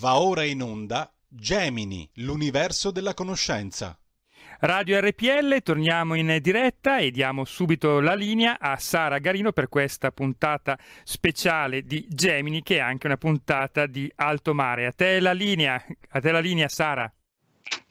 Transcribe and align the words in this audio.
Va 0.00 0.20
ora 0.20 0.44
in 0.44 0.62
onda 0.62 1.12
Gemini, 1.26 2.08
l'universo 2.14 2.92
della 2.92 3.14
conoscenza. 3.14 3.98
Radio 4.60 5.00
RPL, 5.00 5.60
torniamo 5.60 6.14
in 6.14 6.38
diretta 6.40 6.98
e 6.98 7.10
diamo 7.10 7.44
subito 7.44 7.98
la 7.98 8.14
linea 8.14 8.60
a 8.60 8.76
Sara 8.76 9.18
Garino 9.18 9.50
per 9.50 9.68
questa 9.68 10.12
puntata 10.12 10.78
speciale 11.02 11.82
di 11.82 12.06
Gemini 12.08 12.62
che 12.62 12.76
è 12.76 12.80
anche 12.80 13.06
una 13.06 13.16
puntata 13.16 13.86
di 13.86 14.08
alto 14.16 14.54
mare. 14.54 14.86
A 14.86 14.92
te 14.92 15.18
la 15.18 15.32
linea, 15.32 15.84
a 16.10 16.20
te 16.20 16.30
la 16.30 16.40
linea 16.40 16.68
Sara. 16.68 17.12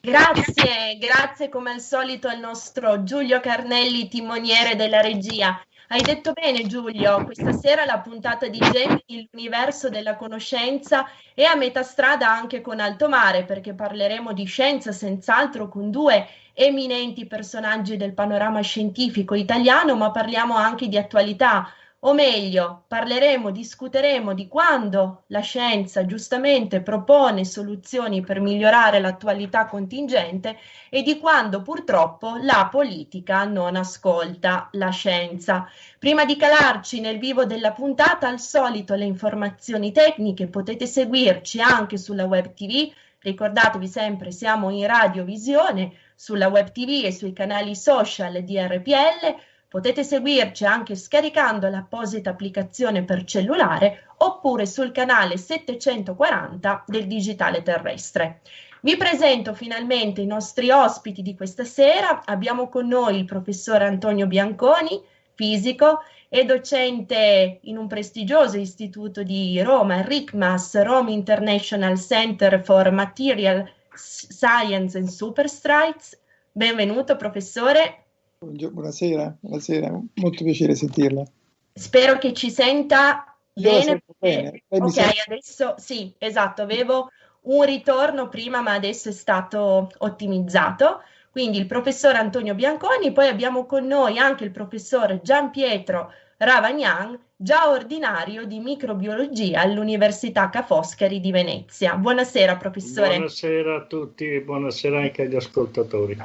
Grazie, 0.00 0.96
grazie 0.98 1.50
come 1.50 1.72
al 1.72 1.80
solito 1.80 2.26
al 2.28 2.38
nostro 2.38 3.02
Giulio 3.02 3.40
Carnelli, 3.40 4.08
timoniere 4.08 4.76
della 4.76 5.02
regia. 5.02 5.60
Hai 5.90 6.02
detto 6.02 6.34
bene 6.34 6.66
Giulio, 6.66 7.24
questa 7.24 7.52
sera 7.52 7.86
la 7.86 8.00
puntata 8.00 8.46
di 8.46 8.58
Gemini, 8.58 9.26
l'universo 9.30 9.88
della 9.88 10.16
conoscenza 10.16 11.06
è 11.32 11.44
a 11.44 11.54
metà 11.54 11.82
strada 11.82 12.28
anche 12.30 12.60
con 12.60 12.78
Alto 12.78 13.08
Mare 13.08 13.44
perché 13.44 13.72
parleremo 13.72 14.34
di 14.34 14.44
scienza 14.44 14.92
senz'altro 14.92 15.68
con 15.68 15.90
due 15.90 16.26
eminenti 16.52 17.26
personaggi 17.26 17.96
del 17.96 18.12
panorama 18.12 18.60
scientifico 18.60 19.34
italiano, 19.34 19.96
ma 19.96 20.10
parliamo 20.10 20.54
anche 20.54 20.88
di 20.88 20.98
attualità 20.98 21.72
o 22.00 22.14
meglio, 22.14 22.84
parleremo, 22.86 23.50
discuteremo 23.50 24.32
di 24.32 24.46
quando 24.46 25.24
la 25.28 25.40
scienza 25.40 26.06
giustamente 26.06 26.80
propone 26.80 27.44
soluzioni 27.44 28.20
per 28.20 28.40
migliorare 28.40 29.00
l'attualità 29.00 29.66
contingente 29.66 30.58
e 30.90 31.02
di 31.02 31.18
quando 31.18 31.60
purtroppo 31.60 32.36
la 32.40 32.68
politica 32.70 33.44
non 33.46 33.74
ascolta 33.74 34.68
la 34.72 34.90
scienza. 34.90 35.68
Prima 35.98 36.24
di 36.24 36.36
calarci 36.36 37.00
nel 37.00 37.18
vivo 37.18 37.44
della 37.46 37.72
puntata, 37.72 38.28
al 38.28 38.38
solito 38.38 38.94
le 38.94 39.04
informazioni 39.04 39.90
tecniche 39.90 40.46
potete 40.46 40.86
seguirci 40.86 41.60
anche 41.60 41.98
sulla 41.98 42.26
web 42.26 42.54
TV. 42.54 42.92
Ricordatevi 43.20 43.88
sempre, 43.88 44.30
siamo 44.30 44.70
in 44.70 44.86
radiovisione 44.86 45.92
sulla 46.14 46.46
web 46.46 46.70
TV 46.70 47.04
e 47.04 47.12
sui 47.12 47.32
canali 47.32 47.74
social 47.74 48.44
di 48.44 48.56
RPL 48.56 49.47
Potete 49.70 50.02
seguirci 50.02 50.64
anche 50.64 50.96
scaricando 50.96 51.68
l'apposita 51.68 52.30
applicazione 52.30 53.04
per 53.04 53.24
cellulare 53.24 54.08
oppure 54.16 54.64
sul 54.64 54.92
canale 54.92 55.36
740 55.36 56.84
del 56.86 57.06
Digitale 57.06 57.62
Terrestre. 57.62 58.40
Vi 58.80 58.96
presento 58.96 59.52
finalmente 59.52 60.22
i 60.22 60.26
nostri 60.26 60.70
ospiti 60.70 61.20
di 61.20 61.36
questa 61.36 61.64
sera. 61.64 62.22
Abbiamo 62.24 62.70
con 62.70 62.88
noi 62.88 63.18
il 63.18 63.26
professor 63.26 63.82
Antonio 63.82 64.26
Bianconi, 64.26 65.02
fisico 65.34 66.00
e 66.30 66.46
docente 66.46 67.58
in 67.64 67.76
un 67.76 67.88
prestigioso 67.88 68.56
istituto 68.56 69.22
di 69.22 69.60
Roma, 69.60 70.00
RICMAS, 70.00 70.82
Rome 70.82 71.12
International 71.12 71.98
Center 71.98 72.64
for 72.64 72.90
Material 72.90 73.70
Science 73.94 74.96
and 74.96 75.08
Superstrides. 75.08 76.18
Benvenuto 76.50 77.16
professore. 77.16 78.04
Buonasera, 78.40 79.36
buonasera, 79.40 80.00
molto 80.14 80.44
piacere 80.44 80.76
sentirla. 80.76 81.24
Spero 81.72 82.18
che 82.18 82.32
ci 82.32 82.52
senta 82.52 83.36
bene. 83.52 84.04
bene. 84.16 84.62
Ok, 84.68 84.92
sente... 84.92 85.22
adesso 85.26 85.74
sì, 85.76 86.14
esatto, 86.18 86.62
avevo 86.62 87.10
un 87.42 87.64
ritorno 87.64 88.28
prima, 88.28 88.60
ma 88.60 88.74
adesso 88.74 89.08
è 89.08 89.12
stato 89.12 89.90
ottimizzato. 89.98 91.02
Quindi 91.32 91.58
il 91.58 91.66
professor 91.66 92.14
Antonio 92.14 92.54
Bianconi, 92.54 93.12
poi 93.12 93.26
abbiamo 93.26 93.66
con 93.66 93.86
noi 93.86 94.18
anche 94.18 94.44
il 94.44 94.52
professor 94.52 95.20
Gian 95.20 95.50
Pietro 95.50 96.12
Ravagnan, 96.36 97.18
già 97.34 97.70
ordinario 97.70 98.46
di 98.46 98.60
microbiologia 98.60 99.62
all'Università 99.62 100.48
Ca' 100.48 100.62
Foscari 100.62 101.18
di 101.18 101.32
Venezia. 101.32 101.96
Buonasera 101.96 102.56
professore. 102.56 103.08
Buonasera 103.08 103.76
a 103.76 103.84
tutti 103.86 104.26
e 104.26 104.40
buonasera 104.42 105.00
anche 105.00 105.22
agli 105.22 105.36
ascoltatori. 105.36 106.16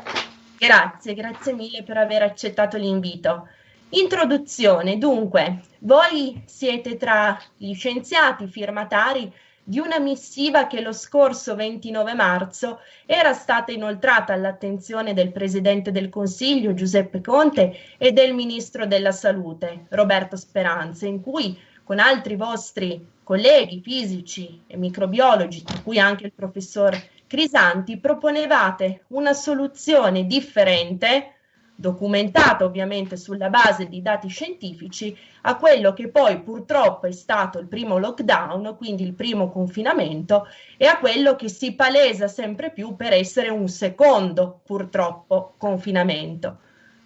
Grazie, 0.64 1.14
grazie 1.14 1.52
mille 1.52 1.84
per 1.84 1.98
aver 1.98 2.22
accettato 2.22 2.78
l'invito. 2.78 3.50
Introduzione, 3.90 4.98
dunque, 4.98 5.60
voi 5.80 6.42
siete 6.46 6.96
tra 6.96 7.38
gli 7.58 7.74
scienziati 7.74 8.48
firmatari 8.48 9.30
di 9.62 9.80
una 9.80 10.00
missiva 10.00 10.68
che 10.68 10.80
lo 10.80 10.94
scorso 10.94 11.56
29 11.56 12.14
marzo 12.14 12.80
era 13.06 13.34
stata 13.34 13.74
inoltrata 13.74 14.32
all'attenzione 14.32 15.14
del 15.14 15.34
Presidente 15.34 15.92
del 15.92 16.08
Consiglio 16.08 16.74
Giuseppe 16.74 17.20
Conte 17.20 17.78
e 17.98 18.14
del 18.14 18.34
Ministro 18.34 18.86
della 18.86 19.12
Salute 19.12 19.88
Roberto 19.90 20.38
Speranza, 20.38 21.06
in 21.06 21.20
cui 21.20 21.60
con 21.84 22.00
altri 22.00 22.38
vostri 22.38 23.06
colleghi 23.22 23.82
fisici 23.84 24.64
e 24.66 24.78
microbiologi, 24.78 25.62
tra 25.64 25.82
cui 25.82 26.00
anche 26.00 26.26
il 26.26 26.34
professor 26.34 26.98
Crisanti 27.34 27.98
proponevate 27.98 29.06
una 29.08 29.34
soluzione 29.34 30.28
differente, 30.28 31.38
documentata 31.74 32.64
ovviamente 32.64 33.18
sulla 33.18 33.50
base 33.50 33.88
di 33.88 34.04
dati 34.04 34.28
scientifici, 34.28 35.18
a 35.42 35.58
quello 35.58 35.94
che 35.94 36.10
poi 36.10 36.40
purtroppo 36.44 37.08
è 37.08 37.12
stato 37.12 37.58
il 37.58 37.66
primo 37.66 37.98
lockdown, 37.98 38.76
quindi 38.78 39.02
il 39.02 39.16
primo 39.16 39.50
confinamento, 39.50 40.46
e 40.78 40.86
a 40.86 41.00
quello 41.00 41.36
che 41.36 41.50
si 41.50 41.74
palesa 41.74 42.28
sempre 42.28 42.70
più 42.70 42.96
per 42.96 43.14
essere 43.14 43.50
un 43.50 43.68
secondo, 43.68 44.62
purtroppo, 44.64 45.56
confinamento. 45.58 46.60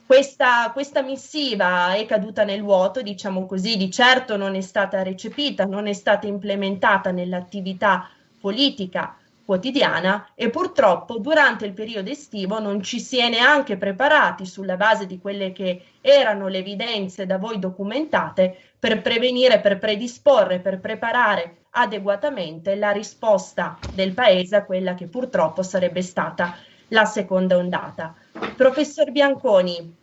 Questa, 0.06 0.72
questa, 0.74 1.02
missiva 1.04 1.94
è 1.94 2.06
caduta 2.06 2.44
nel 2.44 2.64
vuoto, 2.64 3.02
diciamo 3.02 3.46
così, 3.46 3.78
di 3.78 3.90
certo 3.90 4.36
non 4.36 4.56
è 4.56 4.62
stata 4.62 5.04
recepita, 5.04 5.64
non 5.64 5.88
è 5.88 5.94
stata 5.94 6.28
implementata 6.28 7.12
nell'attività 7.12 8.10
politica 8.42 9.16
quotidiana 9.48 10.32
e 10.36 10.50
purtroppo 10.50 11.20
durante 11.20 11.66
il 11.66 11.72
periodo 11.72 12.10
estivo 12.10 12.60
non 12.60 12.84
ci 12.84 13.00
si 13.00 13.18
è 13.18 13.30
neanche 13.30 13.78
preparati 13.78 14.46
sulla 14.46 14.76
base 14.76 15.06
di 15.06 15.20
quelle 15.20 15.54
che 15.54 15.84
erano 16.02 16.50
le 16.50 16.58
evidenze 16.58 17.26
da 17.26 17.38
voi 17.38 17.58
documentate 17.58 18.58
per 18.78 19.02
prevenire, 19.02 19.62
per 19.62 19.80
predisporre, 19.80 20.60
per 20.60 20.82
preparare 20.82 21.60
adeguatamente 21.70 22.76
la 22.76 22.92
risposta 22.92 23.80
del 23.90 24.14
paese 24.14 24.58
a 24.58 24.66
quella 24.66 24.96
che 24.96 25.08
purtroppo 25.08 25.64
sarebbe 25.64 26.02
stata 26.02 26.54
la 26.90 27.06
seconda 27.06 27.56
ondata. 27.56 28.14
Professor 28.54 29.12
Bianconi, 29.12 29.96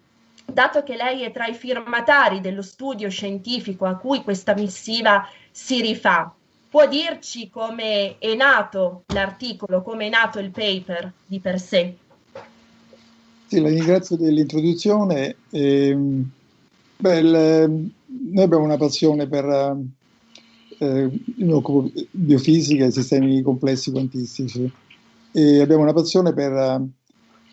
dato 0.46 0.82
che 0.82 0.96
lei 0.96 1.22
è 1.22 1.30
tra 1.30 1.48
i 1.48 1.54
firmatari 1.54 2.40
dello 2.40 2.62
studio 2.62 3.10
scientifico 3.10 3.84
a 3.84 3.96
cui 3.96 4.22
questa 4.22 4.54
missiva 4.54 5.28
si 5.50 5.82
rifà, 5.82 6.34
può 6.74 6.88
dirci 6.88 7.50
come 7.50 8.18
è 8.18 8.34
nato 8.34 9.04
l'articolo, 9.14 9.80
come 9.82 10.06
è 10.06 10.08
nato 10.08 10.40
il 10.40 10.50
paper 10.50 11.12
di 11.24 11.38
per 11.38 11.60
sé? 11.60 11.94
Sì, 13.46 13.60
la 13.60 13.68
ringrazio 13.68 14.16
dell'introduzione. 14.16 15.36
Eh, 15.50 15.96
beh, 16.96 17.18
il, 17.18 17.92
noi 18.06 18.42
abbiamo 18.42 18.64
una 18.64 18.76
passione 18.76 19.28
per, 19.28 19.76
eh, 20.78 21.10
mi 21.36 21.52
occupo 21.52 21.92
di 21.92 22.08
biofisica 22.10 22.86
e 22.86 22.90
sistemi 22.90 23.40
complessi 23.42 23.92
quantistici 23.92 24.68
e 25.30 25.60
abbiamo 25.60 25.82
una 25.82 25.92
passione 25.92 26.32
per 26.32 26.50
uh, 26.50 26.90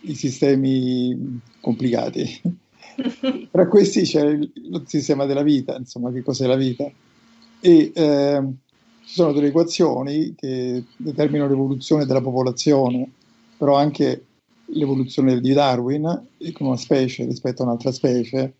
i 0.10 0.16
sistemi 0.16 1.40
complicati. 1.60 2.42
Tra 3.52 3.68
questi 3.68 4.02
c'è 4.02 4.26
il, 4.26 4.52
il, 4.52 4.84
sistema 4.88 5.26
della 5.26 5.44
vita, 5.44 5.76
insomma, 5.78 6.12
che 6.12 6.24
cos'è 6.24 6.48
la 6.48 6.56
vita. 6.56 6.90
E 7.60 7.92
eh, 7.94 8.44
ci 9.12 9.18
sono 9.18 9.34
delle 9.34 9.48
equazioni 9.48 10.34
che 10.38 10.86
determinano 10.96 11.50
l'evoluzione 11.50 12.06
della 12.06 12.22
popolazione, 12.22 13.12
però 13.58 13.76
anche 13.76 14.26
l'evoluzione 14.68 15.42
di 15.42 15.52
Darwin 15.52 16.28
come 16.54 16.70
una 16.70 16.78
specie 16.78 17.26
rispetto 17.26 17.62
a 17.62 17.66
un'altra 17.66 17.92
specie, 17.92 18.54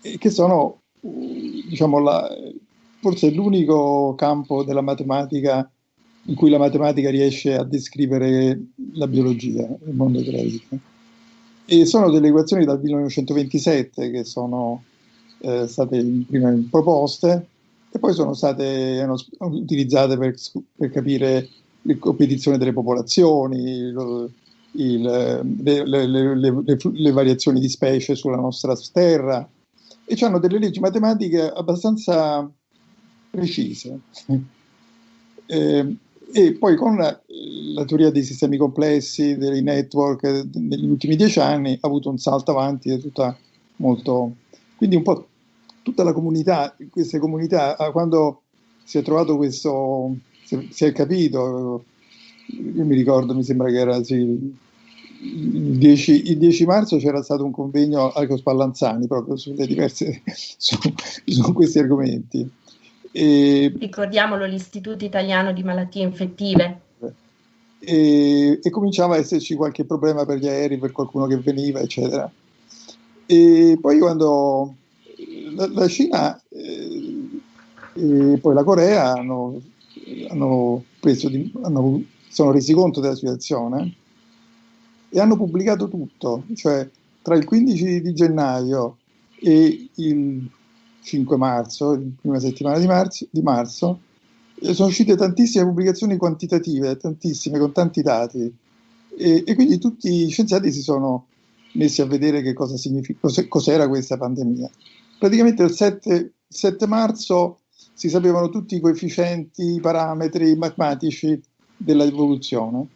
e 0.00 0.16
che 0.16 0.30
sono, 0.30 0.80
diciamo, 1.02 1.98
la, 1.98 2.34
forse 3.00 3.30
l'unico 3.30 4.14
campo 4.16 4.64
della 4.64 4.80
matematica 4.80 5.70
in 6.24 6.34
cui 6.34 6.48
la 6.48 6.56
matematica 6.56 7.10
riesce 7.10 7.54
a 7.54 7.64
descrivere 7.64 8.58
la 8.94 9.06
biologia, 9.06 9.68
il 9.84 9.94
mondo 9.94 10.22
della 10.22 10.40
vita. 10.40 10.78
E 11.66 11.84
sono 11.84 12.08
delle 12.10 12.28
equazioni 12.28 12.64
dal 12.64 12.80
1927 12.80 14.10
che 14.10 14.24
sono 14.24 14.82
eh, 15.40 15.66
state 15.66 16.02
prima 16.26 16.58
proposte 16.70 17.48
e 17.92 17.98
poi 17.98 18.12
sono 18.12 18.34
state 18.34 19.06
utilizzate 19.38 20.16
per, 20.16 20.34
per 20.76 20.90
capire 20.90 21.48
la 21.82 21.96
competizione 21.98 22.58
delle 22.58 22.72
popolazioni, 22.72 23.62
il, 23.62 24.30
il, 24.72 25.02
le, 25.02 25.86
le, 25.86 26.06
le, 26.06 26.34
le, 26.92 27.10
variazioni 27.10 27.58
di 27.58 27.68
specie 27.68 28.14
sulla 28.14 28.36
nostra 28.36 28.76
terra 28.92 29.48
e 30.04 30.16
hanno 30.24 30.38
delle 30.38 30.58
leggi 30.58 30.80
matematiche 30.80 31.50
abbastanza 31.50 32.48
precise. 33.30 33.98
eh, 35.46 35.96
e 36.32 36.52
poi 36.52 36.76
con 36.76 36.96
la, 36.96 37.20
la, 37.74 37.84
teoria 37.84 38.10
dei 38.10 38.22
sistemi 38.22 38.56
complessi, 38.56 39.36
dei 39.36 39.62
network, 39.62 40.46
negli 40.54 40.88
ultimi 40.88 41.16
dieci 41.16 41.40
anni 41.40 41.72
ha 41.80 41.86
avuto 41.86 42.08
un 42.08 42.18
salto 42.18 42.52
avanti, 42.52 42.90
è 42.90 42.98
tutta 42.98 43.36
molto... 43.76 44.36
Quindi 44.76 44.96
un 44.96 45.02
po' 45.02 45.26
tutta 45.82 46.02
la 46.02 46.12
comunità, 46.12 46.74
queste 46.90 47.18
comunità, 47.18 47.76
quando 47.92 48.42
si 48.84 48.98
è 48.98 49.02
trovato 49.02 49.36
questo, 49.36 50.16
si 50.42 50.84
è 50.84 50.92
capito 50.92 51.84
io 52.50 52.84
mi 52.84 52.94
ricordo, 52.94 53.34
mi 53.34 53.44
sembra 53.44 53.68
che 53.68 53.78
era 53.78 54.02
sì, 54.02 54.14
il, 54.14 55.78
10, 55.78 56.30
il 56.30 56.38
10 56.38 56.64
marzo 56.64 56.96
c'era 56.96 57.22
stato 57.22 57.44
un 57.44 57.52
convegno 57.52 58.10
al 58.10 58.28
Spallanzani 58.36 59.06
proprio 59.06 59.36
sulle 59.36 59.66
diverse, 59.66 60.22
su, 60.34 60.76
su 61.24 61.52
questi 61.52 61.78
argomenti. 61.78 62.48
E, 63.12 63.72
Ricordiamolo, 63.76 64.44
l'Istituto 64.44 65.04
Italiano 65.04 65.52
di 65.52 65.62
Malattie 65.62 66.02
Infettive. 66.02 66.80
E, 67.82 68.60
e, 68.62 68.70
cominciava 68.70 69.14
a 69.14 69.18
esserci 69.18 69.54
qualche 69.54 69.84
problema 69.84 70.26
per 70.26 70.38
gli 70.38 70.46
aerei, 70.46 70.78
per 70.78 70.92
qualcuno 70.92 71.26
che 71.26 71.36
veniva, 71.36 71.80
eccetera. 71.80 72.30
E 73.26 73.78
poi 73.80 73.98
quando 73.98 74.74
la, 75.54 75.68
la 75.68 75.88
Cina 75.88 76.40
eh, 76.48 77.28
e 77.94 78.38
poi 78.38 78.54
la 78.54 78.64
Corea 78.64 79.12
hanno, 79.12 79.60
hanno 80.28 80.84
preso 81.00 81.28
di, 81.28 81.52
hanno, 81.62 82.02
sono 82.28 82.52
resi 82.52 82.72
conto 82.72 83.00
della 83.00 83.14
situazione 83.16 83.94
e 85.08 85.20
hanno 85.20 85.36
pubblicato 85.36 85.88
tutto, 85.88 86.44
cioè 86.54 86.88
tra 87.22 87.36
il 87.36 87.44
15 87.44 88.00
di 88.00 88.14
gennaio 88.14 88.96
e 89.40 89.88
il 89.94 90.48
5 91.02 91.36
marzo, 91.36 91.92
la 91.92 92.00
prima 92.20 92.38
settimana 92.38 92.78
di 92.78 92.86
marzo, 92.86 93.26
di 93.30 93.42
marzo, 93.42 94.00
sono 94.72 94.88
uscite 94.88 95.16
tantissime 95.16 95.64
pubblicazioni 95.64 96.16
quantitative, 96.16 96.96
tantissime, 96.96 97.58
con 97.58 97.72
tanti 97.72 98.02
dati. 98.02 98.52
E, 99.16 99.42
e 99.46 99.54
quindi 99.54 99.78
tutti 99.78 100.10
gli 100.10 100.30
scienziati 100.30 100.70
si 100.70 100.82
sono 100.82 101.26
messi 101.72 102.02
a 102.02 102.06
vedere 102.06 102.42
che 102.42 102.52
cosa 102.52 102.76
significa, 102.76 103.28
cos'era 103.48 103.88
questa 103.88 104.16
pandemia. 104.16 104.70
Praticamente 105.20 105.62
il 105.62 105.70
7, 105.70 106.32
7 106.48 106.86
marzo 106.86 107.58
si 107.92 108.08
sapevano 108.08 108.48
tutti 108.48 108.76
i 108.76 108.80
coefficienti, 108.80 109.74
i 109.74 109.80
parametri 109.80 110.56
matematici 110.56 111.38
dell'evoluzione. 111.76 112.86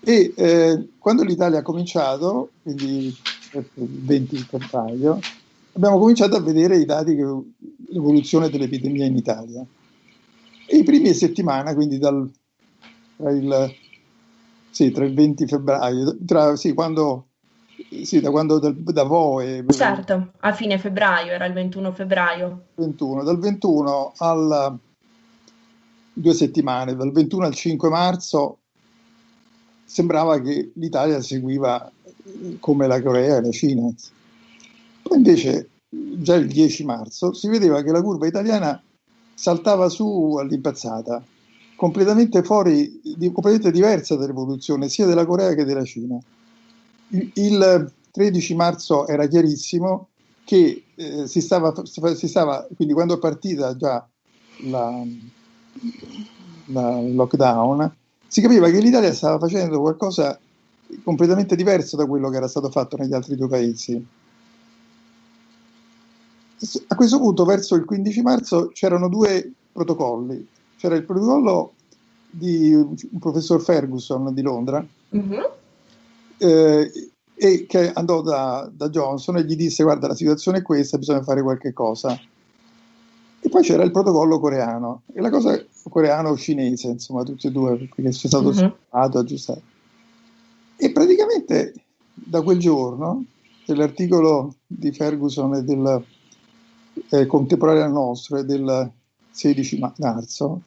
E 0.00 0.34
eh, 0.36 0.88
quando 0.98 1.22
l'Italia 1.22 1.60
ha 1.60 1.62
cominciato, 1.62 2.50
quindi 2.62 3.06
il 3.06 3.66
20 3.72 4.36
febbraio, 4.36 5.18
abbiamo 5.72 5.98
cominciato 5.98 6.36
a 6.36 6.42
vedere 6.42 6.76
i 6.76 6.84
dati 6.84 7.14
dell'evoluzione 7.14 8.50
dell'epidemia 8.50 9.06
in 9.06 9.16
Italia. 9.16 9.64
E 10.66 10.76
i 10.76 10.84
primi 10.84 11.14
settimane, 11.14 11.74
quindi 11.74 11.96
dal, 11.96 12.30
tra, 13.16 13.30
il, 13.30 13.74
sì, 14.68 14.90
tra 14.90 15.06
il 15.06 15.14
20 15.14 15.46
febbraio, 15.46 16.18
tra, 16.26 16.54
sì, 16.54 16.74
quando, 16.74 17.28
sì, 18.04 18.20
da 18.20 18.30
quando 18.30 18.58
da, 18.58 18.72
da 18.74 19.02
voi. 19.04 19.64
Certo, 19.68 20.32
a 20.38 20.52
fine 20.52 20.78
febbraio, 20.78 21.32
era 21.32 21.46
il 21.46 21.52
21 21.52 21.92
febbraio. 21.92 22.66
21, 22.74 23.22
dal 23.22 23.38
21 23.38 24.12
al 24.16 24.78
due 26.12 26.34
settimane, 26.34 26.96
dal 26.96 27.12
21 27.12 27.44
al 27.44 27.54
5 27.54 27.88
marzo, 27.90 28.58
sembrava 29.84 30.40
che 30.40 30.72
l'Italia 30.74 31.20
seguiva 31.20 31.90
come 32.58 32.86
la 32.86 33.02
Corea 33.02 33.36
e 33.36 33.42
la 33.42 33.50
Cina. 33.50 33.92
Poi 35.02 35.16
invece, 35.16 35.68
già 35.88 36.34
il 36.34 36.46
10 36.48 36.84
marzo, 36.84 37.32
si 37.32 37.48
vedeva 37.48 37.82
che 37.82 37.92
la 37.92 38.02
curva 38.02 38.26
italiana 38.26 38.82
saltava 39.34 39.88
su 39.88 40.36
all'impazzata, 40.40 41.22
completamente 41.76 42.42
fuori, 42.42 43.00
completamente 43.32 43.70
diversa 43.70 44.16
dall'evoluzione 44.16 44.88
sia 44.88 45.06
della 45.06 45.26
Corea 45.26 45.54
che 45.54 45.64
della 45.64 45.84
Cina. 45.84 46.18
Il 47.08 47.92
13 48.10 48.54
marzo 48.54 49.06
era 49.06 49.26
chiarissimo 49.26 50.08
che 50.44 50.84
eh, 50.94 51.26
si, 51.26 51.40
stava, 51.40 51.74
si 51.84 52.28
stava, 52.28 52.66
quindi 52.74 52.94
quando 52.94 53.14
è 53.14 53.18
partita 53.18 53.76
già 53.76 54.06
la, 54.64 55.04
la, 56.66 57.00
lockdown, 57.00 57.94
si 58.26 58.40
capiva 58.40 58.70
che 58.70 58.80
l'Italia 58.80 59.12
stava 59.12 59.38
facendo 59.38 59.80
qualcosa 59.80 60.38
completamente 61.02 61.56
diverso 61.56 61.96
da 61.96 62.06
quello 62.06 62.30
che 62.30 62.36
era 62.36 62.48
stato 62.48 62.70
fatto 62.70 62.96
negli 62.96 63.12
altri 63.12 63.36
due 63.36 63.48
paesi. 63.48 64.06
A 66.86 66.94
questo 66.94 67.18
punto, 67.18 67.44
verso 67.44 67.74
il 67.74 67.84
15 67.84 68.22
marzo, 68.22 68.68
c'erano 68.72 69.08
due 69.08 69.52
protocolli. 69.72 70.46
C'era 70.78 70.94
il 70.94 71.04
protocollo 71.04 71.72
di 72.30 72.72
un 72.72 72.94
professor 73.18 73.60
Ferguson 73.60 74.32
di 74.32 74.42
Londra, 74.42 74.84
mm-hmm. 75.14 75.42
Eh, 76.38 76.90
e 77.34 77.66
che 77.66 77.92
andò 77.92 78.22
da, 78.22 78.70
da, 78.72 78.88
Johnson 78.88 79.36
e 79.36 79.44
gli 79.44 79.56
disse 79.56 79.82
guarda 79.82 80.06
la 80.06 80.14
situazione 80.14 80.58
è 80.58 80.62
questa, 80.62 80.98
bisogna 80.98 81.22
fare 81.22 81.42
qualche 81.42 81.72
cosa. 81.72 82.18
E 83.38 83.48
poi 83.48 83.62
c'era 83.62 83.84
il 83.84 83.90
protocollo 83.90 84.40
coreano, 84.40 85.02
e 85.12 85.20
la 85.20 85.30
cosa 85.30 85.62
coreano-cinese, 85.88 86.88
insomma, 86.88 87.22
tutti 87.22 87.46
e 87.46 87.52
due, 87.52 87.76
perché 87.76 88.02
c'è 88.02 88.28
stato 88.28 88.52
mm-hmm. 88.52 88.70
aggiustato. 88.90 89.62
E 90.76 90.90
praticamente 90.90 91.74
da 92.14 92.42
quel 92.42 92.58
giorno, 92.58 93.24
dell'articolo 93.66 94.56
di 94.66 94.90
Ferguson 94.90 95.54
e 95.54 95.62
del 95.62 96.04
eh, 97.10 97.26
contemporaneo 97.26 97.88
nostro, 97.88 98.38
è 98.38 98.44
del 98.44 98.90
16 99.30 99.78
marzo, 99.98 100.62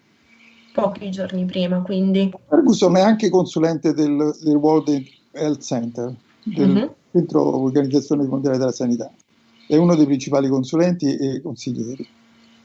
pochi 0.73 1.09
giorni 1.09 1.45
prima, 1.45 1.81
quindi. 1.81 2.31
Ferguson 2.47 2.95
è 2.95 3.01
anche 3.01 3.29
consulente 3.29 3.93
del, 3.93 4.35
del 4.41 4.55
World 4.55 5.03
Health 5.31 5.61
Center, 5.61 6.13
del 6.43 6.69
mm-hmm. 6.69 6.87
Centro 7.11 7.55
Organizzazione 7.55 8.25
Mondiale 8.25 8.57
della 8.57 8.71
Sanità. 8.71 9.11
È 9.67 9.75
uno 9.75 9.95
dei 9.95 10.05
principali 10.05 10.47
consulenti 10.47 11.15
e 11.15 11.41
consiglieri. 11.41 12.07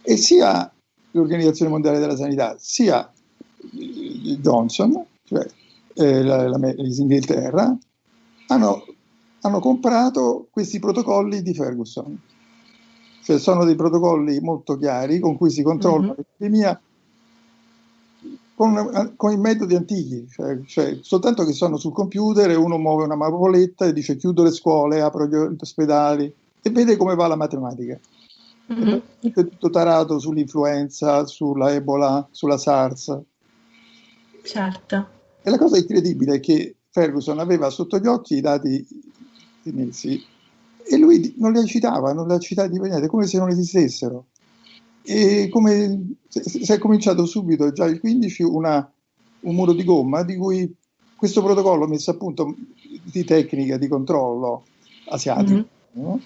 E 0.02 0.16
sia 0.16 0.70
l'Organizzazione 1.10 1.70
Mondiale 1.70 1.98
della 1.98 2.16
Sanità, 2.16 2.56
sia 2.58 3.10
Johnson, 4.40 5.04
cioè 5.24 5.46
eh, 5.94 6.22
la, 6.22 6.48
la, 6.48 6.58
l'Inghilterra, 6.76 7.76
hanno, 8.48 8.84
hanno 9.40 9.60
comprato 9.60 10.48
questi 10.50 10.78
protocolli 10.78 11.42
di 11.42 11.54
Ferguson. 11.54 12.20
Cioè 13.22 13.38
sono 13.38 13.64
dei 13.64 13.74
protocolli 13.74 14.38
molto 14.40 14.76
chiari 14.76 15.18
con 15.18 15.36
cui 15.36 15.50
si 15.50 15.62
controlla 15.62 16.08
mm-hmm. 16.08 16.14
l'epidemia 16.16 16.80
con, 18.54 19.14
con, 19.16 19.32
i 19.32 19.36
metodi 19.36 19.74
antichi, 19.74 20.26
cioè, 20.30 20.60
cioè, 20.64 20.98
soltanto 21.00 21.44
che 21.44 21.52
sono 21.52 21.76
sul 21.76 21.92
computer 21.92 22.50
e 22.50 22.54
uno 22.54 22.78
muove 22.78 23.04
una 23.04 23.16
mappoletta 23.16 23.86
e 23.86 23.92
dice 23.92 24.16
chiudo 24.16 24.44
le 24.44 24.52
scuole, 24.52 25.00
apro 25.00 25.26
gli 25.26 25.34
ospedali 25.34 26.32
e 26.62 26.70
vede 26.70 26.96
come 26.96 27.14
va 27.14 27.26
la 27.26 27.36
matematica. 27.36 27.98
Mm-hmm. 28.72 28.98
È 29.20 29.32
tutto 29.32 29.70
tarato 29.70 30.18
sull'influenza, 30.18 31.26
sulla 31.26 31.72
Ebola, 31.72 32.26
sulla 32.30 32.56
SARS. 32.56 33.20
Certo. 34.42 35.08
E 35.42 35.50
la 35.50 35.58
cosa 35.58 35.76
incredibile 35.76 36.36
è 36.36 36.40
che 36.40 36.76
Ferguson 36.90 37.38
aveva 37.38 37.68
sotto 37.70 37.98
gli 37.98 38.06
occhi 38.06 38.36
i 38.36 38.40
dati 38.40 38.86
messi 39.64 40.22
e 40.86 40.96
lui 40.96 41.34
non 41.38 41.52
li 41.52 41.64
citava, 41.66 42.12
non 42.12 42.26
li 42.28 42.34
ha 42.34 42.38
citati 42.38 42.78
per 42.78 42.88
niente, 42.88 43.08
come 43.08 43.26
se 43.26 43.38
non 43.38 43.48
esistessero. 43.48 44.26
E 45.06 45.48
come 45.50 46.16
si 46.28 46.72
è 46.72 46.78
cominciato 46.78 47.26
subito, 47.26 47.70
già 47.72 47.84
il 47.84 48.00
15, 48.00 48.42
una, 48.42 48.90
un 49.40 49.54
muro 49.54 49.72
di 49.72 49.84
gomma 49.84 50.22
di 50.22 50.36
cui 50.36 50.74
questo 51.14 51.42
protocollo 51.42 51.86
messo 51.86 52.10
a 52.10 52.16
punto 52.16 52.54
di 53.02 53.24
tecnica 53.24 53.76
di 53.76 53.86
controllo 53.86 54.64
asiatico, 55.08 55.52
mm-hmm. 55.52 56.06
no? 56.06 56.20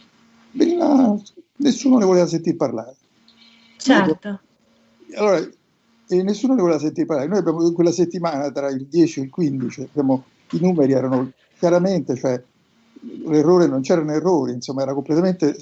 Veniva, 0.52 1.16
nessuno 1.56 1.98
ne 1.98 2.04
voleva 2.04 2.26
sentire 2.26 2.56
parlare. 2.56 2.96
Certo. 3.76 4.40
Allora, 5.14 5.38
e 6.08 6.22
nessuno 6.22 6.54
ne 6.54 6.60
voleva 6.60 6.78
sentire 6.78 7.06
parlare. 7.06 7.28
Noi 7.28 7.38
abbiamo 7.38 7.72
quella 7.72 7.92
settimana 7.92 8.50
tra 8.50 8.70
il 8.70 8.86
10 8.86 9.20
e 9.20 9.22
il 9.24 9.30
15, 9.30 9.82
abbiamo, 9.82 10.24
i 10.52 10.58
numeri 10.60 10.92
erano 10.92 11.32
chiaramente, 11.58 12.16
cioè 12.16 12.42
l'errore 13.26 13.66
non 13.66 13.82
c'erano 13.82 14.12
errori, 14.12 14.52
insomma 14.52 14.82
era 14.82 14.94
completamente, 14.94 15.56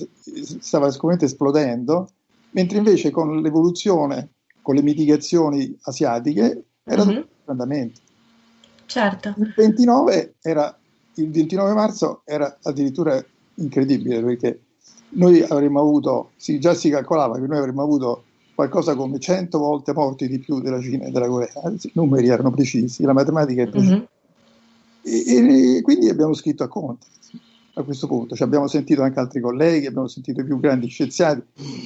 stava 0.61 0.87
completamente 0.87 1.25
esplodendo 1.25 2.11
mentre 2.57 2.79
invece 2.79 3.11
con 3.11 3.43
l'evoluzione, 3.43 4.31
con 4.63 4.75
le 4.75 4.83
mitigazioni 4.83 5.77
asiatiche, 5.83 6.65
era 6.85 7.05
mm-hmm. 7.05 7.21
tutto 7.21 7.51
andamento. 7.51 8.01
Certo. 8.87 9.35
Il 9.37 9.53
29, 9.55 10.37
era, 10.41 10.77
il 11.15 11.31
29 11.31 11.75
marzo 11.75 12.23
era 12.25 12.57
addirittura 12.63 13.23
incredibile 13.57 14.23
perché 14.23 14.61
noi 15.11 15.43
avremmo 15.43 15.81
avuto, 15.81 16.31
sì, 16.37 16.59
già 16.59 16.73
si 16.73 16.89
calcolava 16.89 17.39
che 17.39 17.47
noi 17.47 17.59
avremmo 17.59 17.83
avuto 17.83 18.25
qualcosa 18.55 18.95
come 18.95 19.19
100 19.19 19.59
volte 19.59 19.93
morti 19.93 20.27
di 20.27 20.39
più 20.39 20.63
della 20.63 20.81
Cina 20.81 21.05
e 21.05 21.11
della 21.11 21.29
Corea, 21.29 21.53
i 21.65 21.91
numeri 21.93 22.29
erano 22.29 22.51
precisi, 22.51 23.03
la 23.03 23.13
matematica 23.13 23.63
è 23.63 23.69
precisa. 23.69 23.95
Mm-hmm. 23.97 24.05
E, 25.03 25.77
e, 25.77 25.83
quindi 25.83 26.09
abbiamo 26.09 26.33
scritto 26.33 26.65
a 26.65 26.69
conto 26.69 27.07
a 27.79 27.83
questo 27.83 28.07
punto. 28.07 28.35
Ci 28.35 28.43
abbiamo 28.43 28.67
sentito 28.67 29.03
anche 29.03 29.21
altri 29.21 29.41
colleghi, 29.41 29.87
abbiamo 29.87 30.09
sentito 30.09 30.41
i 30.41 30.45
più 30.45 30.59
grandi 30.59 30.89
scienziati, 30.89 31.43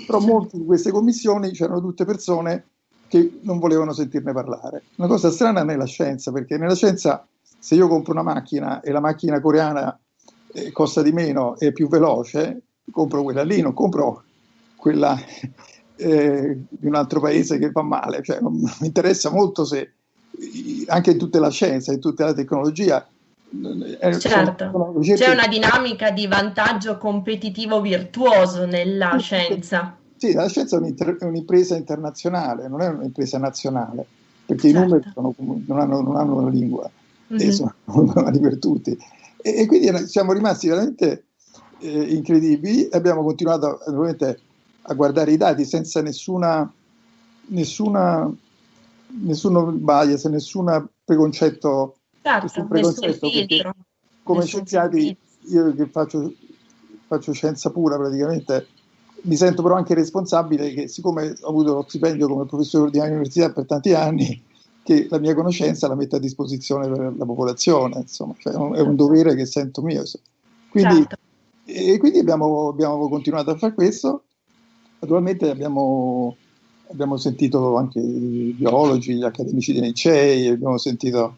però 0.07 0.21
molte 0.21 0.57
di 0.57 0.65
queste 0.65 0.91
commissioni 0.91 1.51
c'erano 1.51 1.81
tutte 1.81 2.05
persone 2.05 2.65
che 3.09 3.41
non 3.43 3.59
volevano 3.59 3.93
sentirne 3.93 4.33
parlare. 4.33 4.85
Una 4.97 5.09
cosa 5.09 5.31
strana 5.31 5.65
nella 5.65 5.87
scienza, 5.87 6.31
perché 6.31 6.57
nella 6.57 6.77
scienza 6.77 7.27
se 7.43 7.75
io 7.75 7.89
compro 7.89 8.13
una 8.13 8.23
macchina 8.23 8.81
e 8.81 8.93
la 8.93 9.01
macchina 9.01 9.41
coreana 9.41 9.99
eh, 10.53 10.71
costa 10.71 11.03
di 11.03 11.13
meno 11.13 11.59
e 11.59 11.69
è 11.69 11.73
più 11.73 11.89
veloce, 11.89 12.63
compro 12.91 13.23
quella 13.23 13.43
lì, 13.43 13.61
non 13.61 13.75
compro 13.75 14.23
quella 14.77 15.19
eh, 15.97 16.59
di 16.69 16.87
un 16.87 16.95
altro 16.95 17.21
paese 17.21 17.59
che 17.59 17.73
va 17.73 17.83
male. 17.83 18.23
Cioè, 18.23 18.41
non 18.41 18.55
mi 18.55 18.87
interessa 18.87 19.31
molto 19.31 19.65
se 19.65 19.93
anche 20.87 21.11
in 21.11 21.19
tutta 21.19 21.41
la 21.41 21.51
scienza, 21.51 21.93
in 21.93 22.01
tutta 22.01 22.27
la 22.27 22.33
tecnologia. 22.33 23.07
Certo, 24.19 24.95
c'è 25.01 25.31
una 25.31 25.49
dinamica 25.49 26.11
di 26.11 26.27
vantaggio 26.27 26.99
competitivo 26.99 27.81
virtuoso 27.81 28.65
nella 28.65 29.17
scienza. 29.19 29.97
Sì, 30.17 30.33
la 30.35 30.49
scienza 30.49 30.77
è 30.77 31.25
un'impresa 31.25 31.77
internazionale, 31.77 32.69
non 32.69 32.81
è 32.81 32.89
un'impresa 32.89 33.39
nazionale, 33.39 34.07
perché 34.47 34.71
certo. 34.71 34.79
i 34.79 34.83
numeri 34.83 35.11
sono, 35.13 35.35
non, 35.67 35.81
hanno, 35.81 36.01
non, 36.01 36.17
hanno, 36.17 36.37
una 36.37 36.51
lingua 36.51 36.89
mm-hmm. 37.33 37.49
e 37.49 37.53
sono 37.53 37.75
uguali 37.87 38.39
per 38.39 38.59
tutti. 38.59 38.97
E, 39.43 39.61
e, 39.61 39.67
quindi 39.67 40.07
siamo 40.07 40.33
rimasti 40.33 40.69
veramente 40.69 41.25
eh, 41.81 42.03
incredibili 42.15 42.89
abbiamo 42.93 43.23
continuato 43.25 43.81
a 44.83 44.95
guardare 44.95 45.33
i 45.33 45.37
dati 45.37 45.65
senza 45.65 46.03
nessuna, 46.03 46.71
nessuna 47.47 48.31
nessun 49.23 49.85
bias, 49.85 50.25
nessun 50.27 50.89
preconcetto, 51.05 51.97
certo, 52.23 52.45
nessun 52.45 52.69
preconcetto 52.69 53.27
nessun 53.27 53.73
come 54.23 54.45
scienziati 54.45 55.17
io 55.49 55.75
che 55.75 55.87
faccio, 55.87 56.33
faccio, 57.07 57.33
scienza 57.33 57.71
pura 57.71 57.97
praticamente 57.97 58.67
mi 59.23 59.37
sento 59.37 59.63
però 59.63 59.77
anche 59.77 59.95
responsabile 59.95 60.73
che 60.73 60.89
siccome 60.89 61.35
ho 61.41 61.49
avuto 61.49 61.75
lo 61.75 61.85
stipendio 61.87 62.29
come 62.29 62.47
professore 62.47 62.85
ordinario 62.85 63.13
all'università 63.13 63.53
per 63.53 63.67
tanti 63.67 63.93
anni 63.95 64.43
che 64.83 65.07
la 65.11 65.19
mia 65.19 65.35
conoscenza 65.35 65.89
la 65.89 65.95
metto 65.95 66.17
a 66.17 66.21
disposizione 66.21 66.89
per 66.89 67.15
la 67.17 67.25
popolazione 67.25 67.99
insomma 68.01 68.35
cioè 68.39 68.53
è, 68.53 68.57
un, 68.57 68.75
è 68.75 68.81
un 68.81 68.97
dovere 68.97 69.35
che 69.35 69.47
sento 69.47 69.83
mio 69.83 70.05
quindi, 70.71 70.95
certo. 70.95 71.17
e 71.65 71.99
quindi 71.99 72.21
abbiamo, 72.21 72.69
abbiamo 72.69 73.09
continuato 73.09 73.51
a 73.51 73.57
fare 73.57 73.75
questo. 73.75 74.25
Naturalmente 75.01 75.51
abbiamo 75.51 76.37
abbiamo 76.91 77.17
sentito 77.17 77.77
anche 77.77 78.01
i 78.01 78.55
biologi, 78.57 79.15
gli 79.15 79.23
accademici 79.23 79.73
dei 79.73 79.83
Licei, 79.83 80.49
abbiamo 80.49 80.77
sentito... 80.77 81.37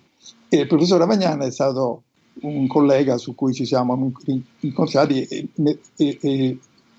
E 0.55 0.59
il 0.59 0.67
professor 0.67 0.99
Ravagnan 0.99 1.41
è 1.41 1.51
stato 1.51 2.03
un 2.43 2.67
collega 2.67 3.17
su 3.17 3.35
cui 3.35 3.55
ci 3.55 3.65
siamo 3.65 4.13
incontrati 4.61 5.23
e, 5.23 5.49
e, 5.97 6.19
e 6.21 6.59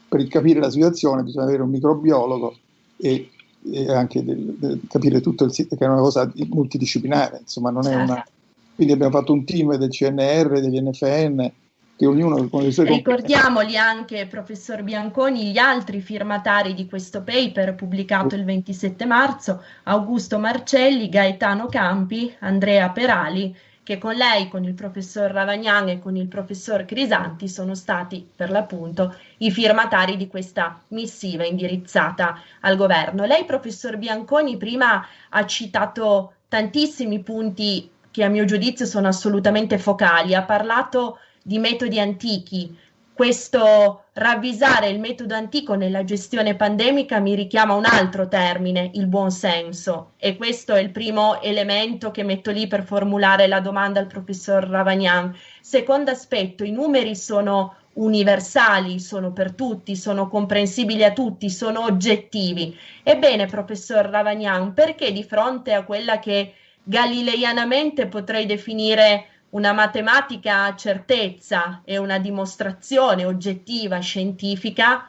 per 0.09 0.27
capire 0.27 0.59
la 0.59 0.71
situazione 0.71 1.21
bisogna 1.21 1.45
avere 1.45 1.61
un 1.61 1.69
microbiologo 1.69 2.55
e, 2.97 3.29
e 3.71 3.93
anche 3.93 4.23
del, 4.23 4.55
del, 4.57 4.79
capire 4.89 5.21
tutto 5.21 5.43
il 5.43 5.51
che 5.53 5.67
è 5.67 5.85
una 5.85 6.01
cosa 6.01 6.31
multidisciplinare, 6.49 7.41
insomma 7.41 7.69
non 7.69 7.85
è 7.85 7.93
una... 7.93 8.25
Quindi 8.73 8.93
abbiamo 8.93 9.15
fatto 9.19 9.33
un 9.33 9.45
team 9.45 9.75
del 9.75 9.91
CNR, 9.91 10.59
degli 10.59 10.81
NFN, 10.81 11.51
che 11.95 12.05
ognuno 12.05 12.47
con 12.49 12.63
le 12.63 12.71
sue 12.71 12.85
Ricordiamoli 12.85 13.77
anche, 13.77 14.25
professor 14.27 14.81
Bianconi, 14.81 15.51
gli 15.51 15.57
altri 15.57 16.01
firmatari 16.01 16.73
di 16.73 16.87
questo 16.87 17.21
paper 17.21 17.75
pubblicato 17.75 18.35
il 18.35 18.43
27 18.43 19.05
marzo, 19.05 19.63
Augusto 19.83 20.39
Marcelli, 20.39 21.09
Gaetano 21.09 21.67
Campi, 21.67 22.33
Andrea 22.39 22.89
Perali, 22.89 23.55
che 23.83 23.97
con 23.97 24.15
lei, 24.15 24.47
con 24.47 24.63
il 24.63 24.73
professor 24.73 25.29
Ravagnan 25.29 25.89
e 25.89 25.99
con 25.99 26.15
il 26.15 26.27
professor 26.27 26.85
Crisanti 26.85 27.49
sono 27.49 27.75
stati 27.75 28.27
per 28.33 28.49
l'appunto 28.49 29.13
i 29.39 29.51
firmatari 29.51 30.15
di 30.15 30.27
questa 30.27 30.81
missiva 30.89 31.45
indirizzata 31.45 32.41
al 32.61 32.77
governo. 32.77 33.25
Lei, 33.25 33.43
professor 33.45 33.97
Bianconi, 33.97 34.57
prima 34.57 35.05
ha 35.29 35.45
citato 35.45 36.33
tantissimi 36.47 37.19
punti 37.19 37.89
che 38.09 38.23
a 38.23 38.29
mio 38.29 38.45
giudizio 38.45 38.85
sono 38.85 39.07
assolutamente 39.07 39.77
focali, 39.77 40.33
ha 40.33 40.43
parlato 40.43 41.17
metodi 41.59 41.99
antichi. 41.99 42.77
Questo 43.13 44.05
ravvisare 44.13 44.89
il 44.89 44.99
metodo 44.99 45.35
antico 45.35 45.75
nella 45.75 46.03
gestione 46.03 46.55
pandemica 46.55 47.19
mi 47.19 47.35
richiama 47.35 47.75
un 47.75 47.85
altro 47.85 48.27
termine, 48.27 48.89
il 48.95 49.05
buon 49.05 49.29
senso, 49.29 50.13
e 50.17 50.35
questo 50.35 50.73
è 50.73 50.79
il 50.79 50.89
primo 50.89 51.39
elemento 51.39 52.09
che 52.09 52.23
metto 52.23 52.49
lì 52.49 52.65
per 52.65 52.83
formulare 52.83 53.45
la 53.47 53.59
domanda 53.59 53.99
al 53.99 54.07
professor 54.07 54.67
Ravagnan. 54.67 55.35
Secondo 55.61 56.09
aspetto, 56.09 56.63
i 56.63 56.71
numeri 56.71 57.15
sono 57.15 57.75
universali, 57.93 58.99
sono 58.99 59.31
per 59.31 59.53
tutti, 59.53 59.95
sono 59.95 60.27
comprensibili 60.27 61.03
a 61.03 61.13
tutti, 61.13 61.51
sono 61.51 61.83
oggettivi. 61.83 62.75
Ebbene, 63.03 63.45
professor 63.45 64.05
Ravagnan, 64.05 64.73
perché 64.73 65.11
di 65.11 65.23
fronte 65.23 65.73
a 65.73 65.83
quella 65.83 66.17
che 66.17 66.53
galileianamente 66.83 68.07
potrei 68.07 68.47
definire 68.47 69.27
una 69.53 69.71
matematica 69.73 70.75
certezza 70.75 71.81
e 71.83 71.97
una 71.97 72.17
dimostrazione 72.17 73.25
oggettiva 73.25 73.99
scientifica, 73.99 75.07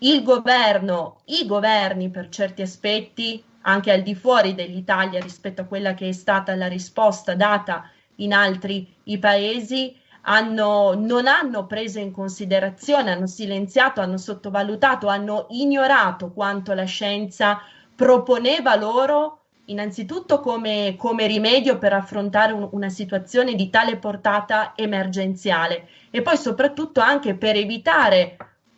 il 0.00 0.22
governo, 0.22 1.20
i 1.26 1.46
governi 1.46 2.10
per 2.10 2.28
certi 2.28 2.62
aspetti, 2.62 3.42
anche 3.62 3.90
al 3.90 4.02
di 4.02 4.14
fuori 4.14 4.54
dell'Italia 4.54 5.20
rispetto 5.20 5.62
a 5.62 5.64
quella 5.64 5.94
che 5.94 6.08
è 6.08 6.12
stata 6.12 6.54
la 6.54 6.68
risposta 6.68 7.34
data 7.34 7.90
in 8.16 8.32
altri 8.32 8.94
paesi, 9.18 9.96
hanno, 10.22 10.94
non 10.94 11.26
hanno 11.26 11.66
preso 11.66 11.98
in 11.98 12.12
considerazione, 12.12 13.12
hanno 13.12 13.26
silenziato, 13.26 14.02
hanno 14.02 14.18
sottovalutato, 14.18 15.08
hanno 15.08 15.46
ignorato 15.50 16.32
quanto 16.32 16.74
la 16.74 16.84
scienza 16.84 17.60
proponeva 17.94 18.76
loro 18.76 19.44
innanzitutto 19.68 20.40
come, 20.40 20.94
come 20.96 21.26
rimedio 21.26 21.78
per 21.78 21.92
affrontare 21.92 22.52
un, 22.52 22.68
una 22.72 22.88
situazione 22.88 23.54
di 23.54 23.70
tale 23.70 23.96
portata 23.96 24.72
emergenziale 24.76 25.88
e 26.10 26.22
poi 26.22 26.36
soprattutto 26.36 27.00
anche 27.00 27.34
per 27.34 27.56
evitare 27.56 28.36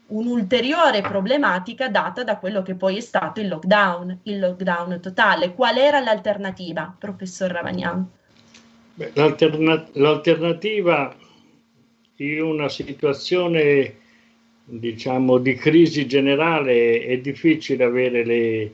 un'ulteriore 0.09 1.03
problematica 1.03 1.89
data 1.89 2.25
da 2.25 2.39
quello 2.39 2.63
che 2.63 2.75
poi 2.75 2.97
è 2.97 3.01
stato 3.01 3.41
il 3.41 3.49
lockdown, 3.49 4.21
il 4.25 4.39
lockdown 4.41 5.01
totale. 5.01 5.55
Qual 5.55 5.77
era 5.77 6.01
l'alternativa, 6.01 6.95
professor 6.99 7.51
Ravagnan? 7.51 8.11
L'alterna- 9.15 9.87
l'alternativa 9.93 11.15
in 12.17 12.43
una 12.43 12.69
situazione 12.69 13.97
diciamo 14.65 15.39
di 15.39 15.55
crisi 15.55 16.07
generale 16.07 17.01
è 17.01 17.19
difficile 17.19 17.85
avere 17.85 18.25
le, 18.25 18.73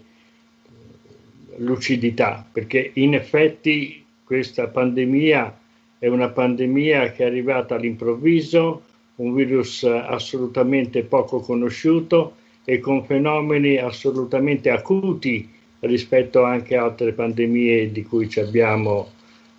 lucidità, 1.59 2.47
perché 2.51 2.91
in 2.95 3.15
effetti 3.15 4.05
questa 4.25 4.67
pandemia 4.69 5.59
è 5.99 6.09
una 6.09 6.29
pandemia 6.29 7.13
che 7.13 7.25
è 7.25 7.27
arrivata 7.27 7.75
all'improvviso, 7.75 8.83
un 9.17 9.35
virus 9.35 9.85
assolutamente 9.85 11.03
poco 11.03 11.41
conosciuto 11.41 12.35
e 12.65 12.81
con 12.81 13.05
fenomeni 13.05 13.79
assolutamente 13.79 14.71
acuti 14.71 15.49
rispetto 15.81 16.43
anche 16.43 16.77
a 16.77 16.85
altre 16.85 17.13
pandemie 17.13 17.93
di 17.93 18.03
cui 18.03 18.29
abbiamo 18.37 19.11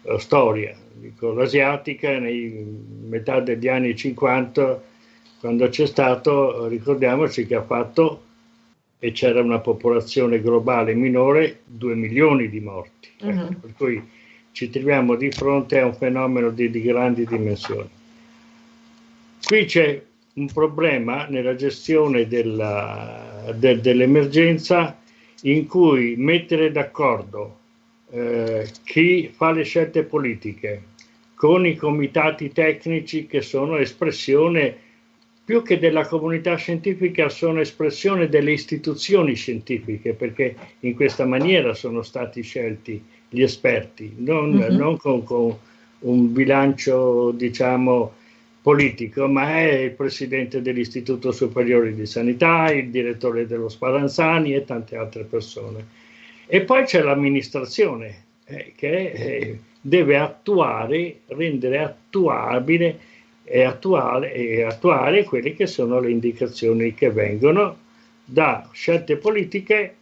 uh, 0.04 0.18
storia. 0.18 0.76
Dico, 0.94 1.32
l'asiatica, 1.34 2.20
nei 2.20 2.66
metà 3.08 3.40
degli 3.40 3.68
anni 3.68 3.96
50, 3.96 4.84
quando 5.40 5.70
c'è 5.70 5.86
stato, 5.86 6.68
ricordiamoci 6.68 7.46
che 7.46 7.56
ha 7.56 7.64
fatto 7.64 8.24
e 9.00 9.12
c'era 9.12 9.42
una 9.42 9.60
popolazione 9.60 10.42
globale 10.42 10.94
minore, 10.96 11.60
2 11.66 11.96
milioni 11.96 12.50
di 12.50 12.60
morti. 12.60 13.10
Ecco, 13.20 13.56
per 13.62 13.74
cui 13.76 14.04
ci 14.52 14.70
troviamo 14.70 15.16
di 15.16 15.30
fronte 15.32 15.80
a 15.80 15.86
un 15.86 15.94
fenomeno 15.94 16.50
di, 16.50 16.70
di 16.72 16.82
grandi 16.82 17.26
dimensioni. 17.26 17.90
Qui 19.44 19.66
c'è 19.66 20.02
un 20.34 20.48
problema 20.48 21.26
nella 21.28 21.56
gestione 21.56 22.28
della, 22.28 23.54
de, 23.56 23.80
dell'emergenza 23.80 25.00
in 25.44 25.68
cui 25.68 26.16
mettere 26.18 26.72
d'accordo 26.72 27.58
eh, 28.10 28.68
chi 28.84 29.32
fa 29.34 29.52
le 29.52 29.64
scelte 29.64 30.04
politiche 30.04 30.82
con 31.36 31.66
i 31.68 31.76
comitati 31.76 32.52
tecnici 32.52 33.28
che 33.28 33.42
sono 33.42 33.78
espressione 33.78 34.76
più 35.48 35.64
che 35.64 35.80
della 35.80 36.06
comunità 36.06 36.58
scientifica 36.58 37.30
sono 37.30 37.62
espressione 37.62 38.28
delle 38.28 38.52
istituzioni 38.52 39.34
scientifiche, 39.34 40.12
perché 40.12 40.54
in 40.82 40.94
questa 40.94 41.24
maniera 41.24 41.74
sono 41.74 42.02
stati 42.02 42.42
scelti 42.42 43.02
gli 43.30 43.42
esperti, 43.42 44.14
non, 44.18 44.50
mm-hmm. 44.52 44.76
non 44.76 44.98
con, 44.98 45.24
con, 45.24 45.58
un 46.00 46.34
bilancio, 46.34 47.32
diciamo, 47.32 48.12
politico, 48.62 49.30
ma 49.30 49.56
è 49.60 49.72
il 49.84 49.92
presidente 49.92 50.62
dell'Istituto 50.62 51.32
Superiore 51.32 51.96
di 51.96 52.06
Sanità, 52.06 52.70
il 52.70 52.90
direttore 52.90 53.48
dello 53.48 53.70
Spallanzani 53.70 54.54
e 54.54 54.66
tante 54.66 54.98
altre 54.98 55.24
persone. 55.24 55.86
E 56.46 56.60
poi 56.60 56.84
c'è 56.84 57.02
l'amministrazione 57.02 58.24
eh, 58.48 58.74
che 58.76 59.12
eh, 59.12 59.60
deve 59.80 60.18
attuare, 60.18 61.20
rendere 61.28 61.80
attuabile 61.80 63.07
e 63.50 63.64
attuare, 63.64 64.34
e 64.34 64.64
attuare 64.64 65.24
quelle 65.24 65.54
che 65.54 65.68
sono 65.68 66.02
le 66.02 66.12
indicazioni 66.12 66.94
che 66.94 67.10
vengono 67.12 67.78
da 68.26 68.68
scelte 68.74 69.16
politiche 69.16 69.96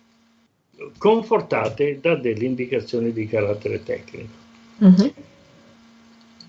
confortate 0.98 2.00
da 2.02 2.16
delle 2.16 2.44
indicazioni 2.44 3.14
di 3.14 3.28
carattere 3.28 3.84
tecnico. 3.84 4.34
Uh-huh. 4.80 5.14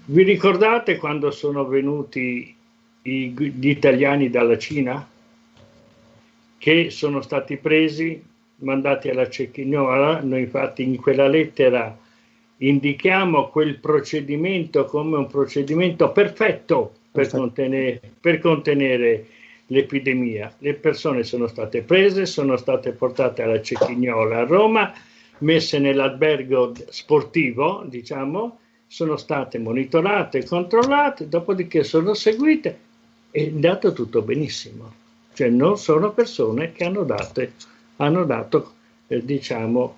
Vi 0.07 0.23
ricordate 0.23 0.97
quando 0.97 1.31
sono 1.31 1.67
venuti 1.67 2.55
i, 3.03 3.35
gli 3.37 3.69
italiani 3.69 4.31
dalla 4.31 4.57
Cina? 4.57 5.07
Che 6.59 6.91
sono 6.91 7.21
stati 7.21 7.59
presi, 7.59 8.23
mandati 8.57 9.11
alla 9.11 9.29
cecchinola, 9.29 10.23
noi 10.23 10.41
infatti 10.41 10.83
in 10.83 10.97
quella 10.97 11.29
lettera 11.29 11.97
indichiamo 12.59 13.49
quel 13.49 13.79
procedimento 13.79 14.85
come 14.87 15.17
un 15.17 15.27
procedimento 15.27 16.11
perfetto 16.11 16.93
per, 17.11 17.29
contenere, 17.29 18.01
per 18.21 18.39
contenere 18.39 19.27
l'epidemia. 19.67 20.55
Le 20.59 20.75
persone 20.75 21.25
sono 21.25 21.47
state 21.47 21.83
prese, 21.83 22.27
sono 22.27 22.57
state 22.57 22.93
portate 22.93 23.43
alla 23.43 23.61
Cecchignola 23.61 24.39
a 24.39 24.45
Roma, 24.45 24.93
messe 25.39 25.79
nell'albergo 25.79 26.73
sportivo, 26.89 27.85
diciamo, 27.87 28.59
sono 28.87 29.17
state 29.17 29.59
monitorate, 29.59 30.45
controllate, 30.45 31.29
dopodiché 31.29 31.83
sono 31.83 32.15
seguite 32.15 32.79
e 33.31 33.45
è 33.45 33.49
andato 33.49 33.93
tutto 33.93 34.23
benissimo. 34.23 35.05
Cioè 35.35 35.49
non 35.49 35.77
sono 35.77 36.13
persone 36.13 36.73
che 36.73 36.85
hanno, 36.85 37.03
date, 37.03 37.53
hanno 37.97 38.25
dato, 38.25 38.73
eh, 39.09 39.23
diciamo, 39.23 39.97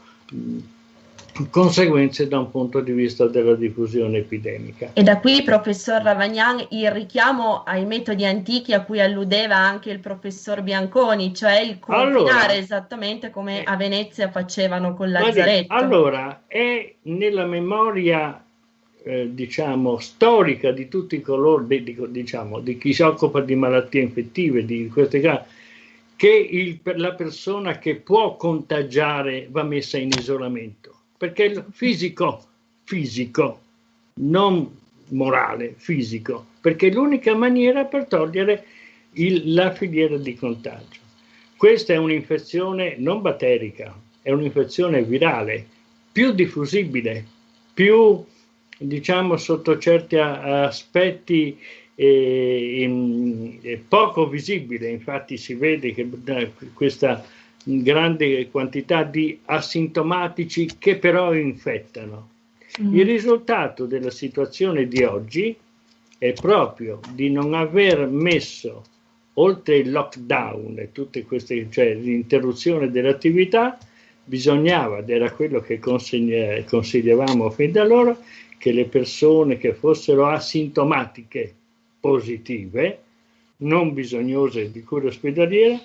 conseguenze 1.51 2.27
da 2.29 2.39
un 2.39 2.51
punto 2.51 2.81
di 2.81 2.93
vista 2.93 3.27
della 3.27 3.55
diffusione 3.55 4.19
epidemica. 4.19 4.91
E 4.93 5.03
da 5.03 5.19
qui, 5.19 5.43
professor 5.43 6.03
Ravagnan, 6.03 6.67
il 6.71 6.91
richiamo 6.91 7.63
ai 7.65 7.87
metodi 7.87 8.25
antichi 8.25 8.73
a 8.73 8.83
cui 8.83 9.01
alludeva 9.01 9.57
anche 9.57 9.91
il 9.91 10.01
professor 10.01 10.63
Bianconi, 10.63 11.35
cioè 11.35 11.61
il 11.61 11.79
confinare 11.79 12.13
allora, 12.13 12.55
esattamente 12.55 13.31
come 13.31 13.63
a 13.63 13.77
Venezia 13.77 14.31
facevano 14.31 14.95
con 14.95 15.11
Lazzaretto. 15.11 15.73
Allora, 15.73 16.43
è 16.47 16.95
nella 17.03 17.45
memoria 17.45 18.43
eh, 19.03 19.29
diciamo, 19.33 19.99
storica 19.99 20.73
di 20.73 20.89
tutti 20.89 21.21
coloro, 21.21 21.63
di, 21.63 21.97
diciamo, 22.09 22.61
di 22.61 22.77
chi 22.79 22.93
si 22.93 23.03
occupa 23.03 23.41
di 23.41 23.55
malattie 23.55 24.03
infettive, 24.03 24.65
di 24.65 24.89
queste 24.89 25.21
cose, 25.21 25.45
che 26.17 26.49
il, 26.51 26.81
la 26.97 27.15
persona 27.15 27.79
che 27.79 27.97
può 27.97 28.37
contagiare 28.37 29.47
va 29.51 29.63
messa 29.63 29.99
in 29.99 30.09
isolamento 30.09 30.98
perché 31.19 31.45
il 31.45 31.65
fisico, 31.73 32.47
fisico, 32.85 33.61
non 34.21 34.77
morale, 35.09 35.75
fisico, 35.77 36.47
perché 36.61 36.89
è 36.89 36.93
l'unica 36.93 37.35
maniera 37.35 37.85
per 37.85 38.07
togliere 38.07 38.65
il, 39.15 39.53
la 39.53 39.73
filiera 39.73 40.17
di 40.17 40.35
contagio. 40.37 41.01
Questa 41.57 41.93
è 41.93 41.97
un'infezione 41.97 42.95
non 42.99 43.21
batterica, 43.21 43.95
è 44.23 44.31
un'infezione 44.31 45.03
virale, 45.03 45.67
più 46.13 46.33
diffusibile, 46.33 47.25
più 47.75 48.25
diciamo 48.79 49.37
sotto 49.37 49.77
certi 49.79 50.17
aspetti 50.17 51.59
eh, 51.97 52.83
in, 52.83 53.59
eh, 53.61 53.83
poco 53.89 54.29
visibile, 54.29 54.89
infatti 54.89 55.37
si 55.37 55.55
vede 55.55 55.93
che 55.93 56.09
eh, 56.27 56.53
questa 56.75 57.25
grande 57.69 58.49
quantità 58.51 59.03
di 59.03 59.39
asintomatici 59.45 60.69
che 60.79 60.97
però 60.97 61.35
infettano. 61.35 62.31
Mm. 62.81 62.95
Il 62.97 63.05
risultato 63.05 63.87
della 63.87 64.11
situazione 64.11 64.89
di 64.89 65.03
oggi 65.03 65.57
è 66.17 66.33
proprio 66.33 67.01
di 67.13 67.31
non 67.31 67.55
aver 67.55 68.07
messo 68.07 68.85
oltre 69.35 69.77
il 69.77 69.91
lockdown 69.91 70.79
e 70.79 70.93
tutte 70.93 71.25
queste, 71.25 71.69
cioè 71.71 71.95
l'interruzione 71.95 72.91
dell'attività, 72.91 73.79
bisognava, 74.25 74.99
ed 74.99 75.11
era 75.11 75.31
quello 75.31 75.61
che 75.61 75.79
consigliavamo 75.79 77.51
fin 77.51 77.73
da 77.73 77.83
allora, 77.83 78.19
che 78.59 78.73
le 78.73 78.87
persone 78.87 79.57
che 79.57 79.75
fossero 79.75 80.27
asintomatiche 80.27 81.55
positive, 82.01 83.03
non 83.59 83.95
bisognose 83.95 84.71
di 84.71 84.83
cura 84.83 85.07
ospedaliera, 85.07 85.81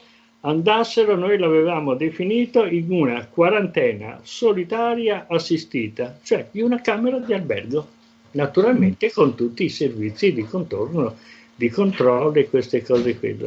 andassero, 0.46 1.16
noi 1.16 1.38
l'avevamo 1.38 1.96
definito 1.96 2.66
in 2.66 2.92
una 2.92 3.26
quarantena 3.26 4.20
solitaria 4.24 5.26
assistita, 5.28 6.20
cioè 6.24 6.48
in 6.52 6.64
una 6.64 6.82
camera 6.82 7.20
di 7.20 7.34
albergo, 7.34 7.88
naturalmente 8.32 9.12
con 9.12 9.36
tutti 9.36 9.64
i 9.66 9.70
servizi 9.70 10.34
di 10.34 10.44
contorno, 10.44 11.18
di 11.56 11.70
controllo 11.70 12.34
e 12.34 12.50
queste 12.50 12.82
cose 12.84 13.18
qui. 13.18 13.38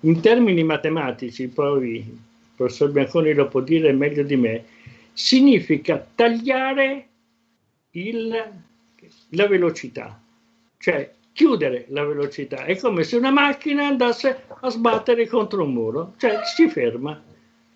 In 0.00 0.20
termini 0.20 0.64
matematici, 0.64 1.48
poi 1.48 1.96
il 1.96 2.18
professor 2.56 2.90
Bianconi 2.90 3.34
lo 3.34 3.48
può 3.48 3.60
dire 3.60 3.92
meglio 3.92 4.22
di 4.22 4.36
me, 4.36 4.64
significa 5.12 6.04
tagliare 6.14 7.06
il, 7.90 8.52
la 9.30 9.46
velocità, 9.46 10.18
cioè 10.78 11.12
chiudere 11.40 11.86
la 11.88 12.04
velocità. 12.04 12.66
È 12.66 12.76
come 12.76 13.02
se 13.02 13.16
una 13.16 13.30
macchina 13.30 13.86
andasse 13.86 14.42
a 14.60 14.68
sbattere 14.68 15.26
contro 15.26 15.64
un 15.64 15.72
muro, 15.72 16.12
cioè 16.18 16.40
si 16.44 16.68
ferma. 16.68 17.18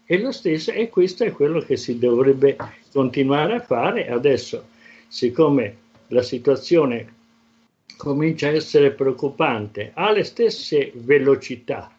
E 0.04 0.20
lo 0.20 0.32
stesso, 0.32 0.70
e 0.70 0.90
questo 0.90 1.24
è 1.24 1.32
quello 1.32 1.60
che 1.60 1.78
si 1.78 1.98
dovrebbe 1.98 2.58
continuare 2.92 3.54
a 3.54 3.60
fare 3.60 4.08
adesso, 4.08 4.66
siccome 5.08 5.76
la 6.08 6.20
situazione 6.20 7.14
comincia 7.96 8.48
a 8.48 8.52
essere 8.52 8.90
preoccupante, 8.90 9.92
ha 9.94 10.12
le 10.12 10.24
stesse 10.24 10.92
velocità, 10.96 11.90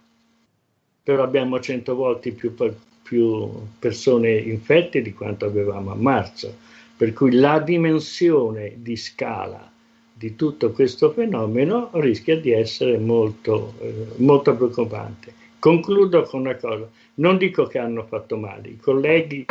però 1.01 1.23
abbiamo 1.23 1.59
100 1.59 1.95
volte 1.95 2.29
più, 2.33 2.53
più 3.01 3.49
persone 3.79 4.35
infette 4.35 5.01
di 5.01 5.13
quanto 5.13 5.45
avevamo 5.45 5.91
a 5.91 5.95
marzo, 5.95 6.55
per 6.95 7.11
cui 7.13 7.31
la 7.31 7.57
dimensione 7.57 8.73
di 8.75 8.95
scala 8.95 9.73
di 10.17 10.37
tutto 10.37 10.71
questo 10.71 11.11
fenomeno 11.11 11.89
rischia 11.93 12.39
di 12.39 12.51
essere 12.51 12.97
molto, 12.97 13.73
eh, 13.81 14.07
molto 14.17 14.55
preoccupante. 14.55 15.33
Concludo 15.59 16.23
con 16.23 16.41
una 16.41 16.55
cosa, 16.55 16.87
non 17.15 17.37
dico 17.37 17.65
che 17.65 17.79
hanno 17.79 18.05
fatto 18.05 18.37
male, 18.37 18.69
i 18.69 18.77
colleghi 18.77 19.45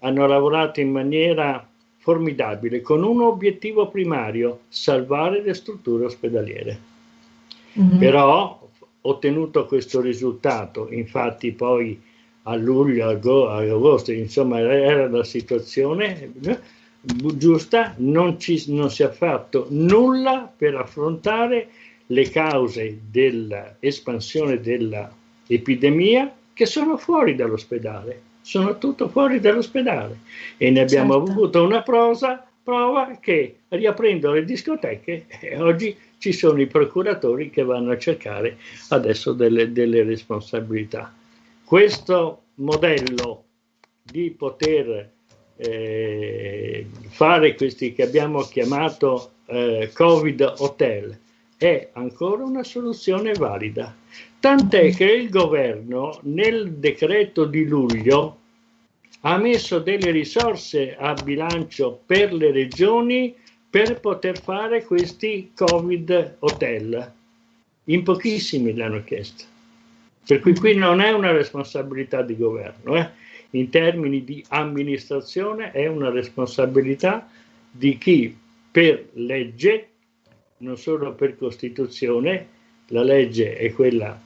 hanno 0.00 0.26
lavorato 0.26 0.80
in 0.80 0.90
maniera 0.90 1.64
formidabile 1.98 2.80
con 2.80 3.04
un 3.04 3.20
obiettivo 3.20 3.86
primario, 3.88 4.60
salvare 4.68 5.40
le 5.40 5.54
strutture 5.54 6.06
ospedaliere. 6.06 6.80
Mm-hmm. 7.78 7.98
Però 7.98 8.68
ottenuto 9.02 9.66
questo 9.66 10.00
risultato, 10.00 10.88
infatti 10.90 11.52
poi 11.52 12.00
a 12.42 12.56
luglio, 12.56 13.08
agosto, 13.50 14.10
insomma 14.10 14.58
era 14.58 15.08
la 15.08 15.22
situazione, 15.22 16.32
giusta, 17.00 17.94
non, 17.98 18.38
ci, 18.38 18.64
non 18.72 18.90
si 18.90 19.02
è 19.02 19.10
fatto 19.10 19.66
nulla 19.70 20.52
per 20.54 20.74
affrontare 20.76 21.68
le 22.06 22.30
cause 22.30 23.00
dell'espansione 23.10 24.60
dell'epidemia 24.60 26.34
che 26.52 26.66
sono 26.66 26.96
fuori 26.96 27.34
dall'ospedale, 27.34 28.22
sono 28.40 28.78
tutto 28.78 29.08
fuori 29.08 29.40
dall'ospedale 29.40 30.18
e 30.56 30.70
ne 30.70 30.80
abbiamo 30.80 31.14
certo. 31.14 31.30
avuto 31.30 31.62
una 31.64 31.82
prosa, 31.82 32.44
prova 32.62 33.18
che 33.20 33.60
riaprendo 33.68 34.32
le 34.32 34.44
discoteche 34.44 35.26
eh, 35.40 35.60
oggi 35.60 35.96
ci 36.18 36.32
sono 36.32 36.60
i 36.60 36.66
procuratori 36.66 37.48
che 37.50 37.62
vanno 37.62 37.92
a 37.92 37.98
cercare 37.98 38.58
adesso 38.88 39.32
delle, 39.32 39.72
delle 39.72 40.02
responsabilità. 40.02 41.14
Questo 41.64 42.42
modello 42.54 43.44
di 44.02 44.30
poter 44.30 45.10
eh, 45.58 46.86
fare 47.08 47.54
questi 47.54 47.92
che 47.92 48.04
abbiamo 48.04 48.42
chiamato 48.42 49.32
eh, 49.46 49.90
Covid 49.92 50.54
Hotel 50.58 51.18
è 51.56 51.88
ancora 51.94 52.44
una 52.44 52.62
soluzione 52.62 53.32
valida. 53.32 53.94
Tant'è 54.38 54.94
che 54.94 55.04
il 55.04 55.28
governo 55.28 56.20
nel 56.22 56.74
decreto 56.74 57.44
di 57.44 57.64
luglio 57.66 58.36
ha 59.22 59.36
messo 59.36 59.80
delle 59.80 60.12
risorse 60.12 60.96
a 60.96 61.12
bilancio 61.14 62.00
per 62.06 62.32
le 62.32 62.52
regioni 62.52 63.34
per 63.68 63.98
poter 63.98 64.40
fare 64.40 64.84
questi 64.84 65.50
Covid 65.54 66.36
Hotel. 66.38 67.12
In 67.84 68.04
pochissimi 68.04 68.74
l'hanno 68.74 69.02
chiesto. 69.02 69.44
Per 70.24 70.38
cui 70.40 70.54
qui 70.54 70.74
non 70.76 71.00
è 71.00 71.10
una 71.10 71.32
responsabilità 71.32 72.22
di 72.22 72.36
governo, 72.36 72.96
eh? 72.96 73.10
In 73.50 73.70
termini 73.70 74.24
di 74.24 74.44
amministrazione 74.48 75.70
è 75.72 75.86
una 75.86 76.10
responsabilità 76.10 77.28
di 77.70 77.96
chi 77.96 78.36
per 78.70 79.08
legge, 79.14 79.88
non 80.58 80.76
solo 80.76 81.14
per 81.14 81.36
Costituzione, 81.36 82.46
la 82.88 83.02
legge 83.02 83.56
è 83.56 83.72
quella 83.72 84.20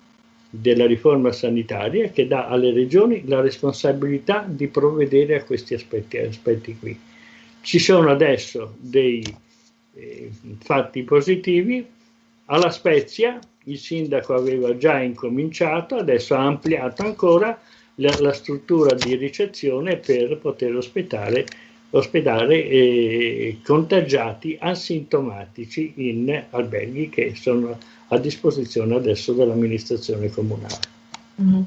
della 0.55 0.87
riforma 0.87 1.33
sanitaria 1.33 2.11
che 2.11 2.27
dà 2.27 2.47
alle 2.47 2.73
regioni 2.73 3.27
la 3.27 3.41
responsabilità 3.41 4.45
di 4.47 4.69
provvedere 4.69 5.37
a 5.37 5.45
questi 5.45 5.75
aspetti, 5.75 6.19
aspetti 6.19 6.77
qui. 6.77 6.99
Ci 7.63 7.79
sono 7.79 8.11
adesso 8.11 8.75
dei 8.79 9.25
eh, 9.95 10.31
fatti 10.59 11.03
positivi. 11.05 11.87
Alla 12.47 12.71
Spezia 12.71 13.39
il 13.65 13.79
sindaco 13.79 14.35
aveva 14.35 14.77
già 14.77 15.01
incominciato, 15.01 15.97
adesso 15.97 16.35
ha 16.35 16.45
ampliato 16.45 17.03
ancora 17.03 17.59
la, 17.97 18.15
la 18.19 18.33
struttura 18.33 18.95
di 18.95 19.15
ricezione 19.17 19.97
per 19.97 20.39
poter 20.39 20.75
ospitare, 20.75 21.47
ospedare 21.91 22.65
eh, 22.65 23.59
contagiati 23.65 24.57
asintomatici 24.61 25.93
in 25.97 26.45
alberghi 26.51 27.09
che 27.09 27.35
sono 27.35 27.79
a 28.09 28.19
disposizione 28.19 28.95
adesso 28.95 29.33
dell'amministrazione 29.33 30.31
comunale. 30.31 30.79
Mm. 31.41 31.63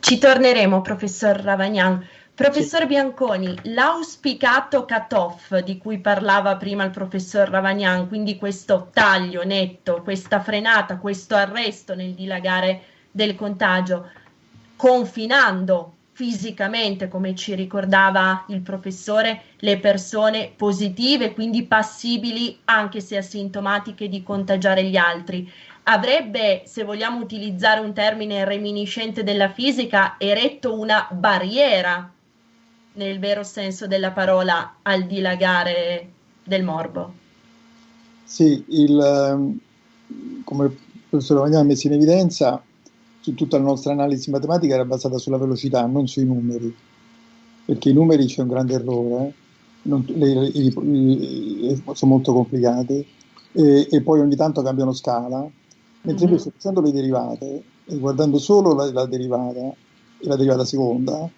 Ci 0.00 0.18
torneremo, 0.18 0.80
professor 0.80 1.36
Ravagnan. 1.36 2.06
Professor 2.34 2.86
Bianconi, 2.86 3.54
l'auspicato 3.64 4.86
cut-off 4.86 5.54
di 5.58 5.76
cui 5.76 5.98
parlava 5.98 6.56
prima 6.56 6.82
il 6.82 6.90
professor 6.90 7.46
Ravagnan, 7.48 8.08
quindi 8.08 8.36
questo 8.36 8.88
taglio 8.90 9.44
netto, 9.44 10.00
questa 10.02 10.40
frenata, 10.40 10.96
questo 10.96 11.34
arresto 11.34 11.94
nel 11.94 12.14
dilagare 12.14 12.80
del 13.10 13.34
contagio, 13.34 14.08
confinando 14.82 15.92
fisicamente, 16.10 17.06
come 17.06 17.36
ci 17.36 17.54
ricordava 17.54 18.46
il 18.48 18.62
professore, 18.62 19.42
le 19.58 19.78
persone 19.78 20.50
positive, 20.56 21.34
quindi 21.34 21.62
passibili 21.62 22.58
anche 22.64 23.00
se 23.00 23.16
asintomatiche 23.16 24.08
di 24.08 24.24
contagiare 24.24 24.82
gli 24.82 24.96
altri. 24.96 25.48
Avrebbe, 25.84 26.62
se 26.64 26.82
vogliamo 26.82 27.20
utilizzare 27.20 27.78
un 27.78 27.92
termine 27.92 28.44
reminiscente 28.44 29.22
della 29.22 29.50
fisica, 29.50 30.16
eretto 30.18 30.76
una 30.76 31.06
barriera 31.12 32.10
nel 32.94 33.20
vero 33.20 33.44
senso 33.44 33.86
della 33.86 34.10
parola 34.10 34.78
al 34.82 35.04
dilagare 35.04 36.08
del 36.42 36.64
morbo. 36.64 37.14
Sì, 38.24 38.64
il, 38.66 38.98
ehm, 38.98 39.58
come 40.42 40.64
il 40.64 40.76
professor 41.08 41.36
Lavagna 41.36 41.60
ha 41.60 41.62
messo 41.62 41.86
in 41.86 41.92
evidenza, 41.92 42.60
tutta 43.22 43.58
la 43.58 43.64
nostra 43.64 43.92
analisi 43.92 44.30
matematica 44.30 44.74
era 44.74 44.84
basata 44.84 45.18
sulla 45.18 45.38
velocità, 45.38 45.86
non 45.86 46.08
sui 46.08 46.24
numeri, 46.24 46.74
perché 47.64 47.90
i 47.90 47.92
numeri 47.92 48.26
c'è 48.26 48.42
un 48.42 48.48
grande 48.48 48.74
errore, 48.74 49.26
eh. 49.26 49.32
non, 49.82 50.04
le, 50.08 50.34
le, 50.34 50.50
le, 50.50 51.82
sono 51.92 52.12
molto 52.12 52.32
complicati 52.32 53.06
e, 53.52 53.88
e, 53.90 54.00
poi 54.02 54.20
ogni 54.20 54.36
tanto 54.36 54.62
cambiano 54.62 54.92
scala, 54.92 55.40
mentre 56.02 56.24
mm-hmm. 56.24 56.26
invece 56.26 56.50
facendo 56.50 56.80
le 56.80 56.92
derivate 56.92 57.62
e 57.84 57.98
guardando 57.98 58.38
solo 58.38 58.74
la, 58.74 58.90
la 58.90 59.06
derivata 59.06 59.60
e 60.18 60.26
la 60.26 60.36
derivata 60.36 60.64
seconda, 60.64 61.28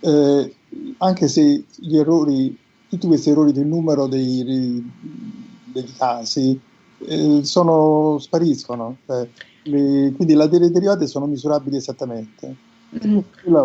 eh, 0.00 0.54
anche 0.98 1.28
se 1.28 1.64
gli 1.76 1.96
errori, 1.96 2.56
tutti 2.88 3.06
questi 3.06 3.30
errori 3.30 3.52
del 3.52 3.66
numero 3.66 4.06
dei, 4.06 4.90
dei 5.64 5.92
casi 5.96 6.58
eh, 7.06 7.40
sono, 7.44 8.18
spariscono, 8.18 8.98
eh, 9.06 9.28
le, 9.64 10.12
quindi 10.14 10.34
le 10.34 10.48
derivate 10.48 11.06
sono 11.06 11.26
misurabili 11.26 11.76
esattamente. 11.76 12.72
Mm. 13.06 13.18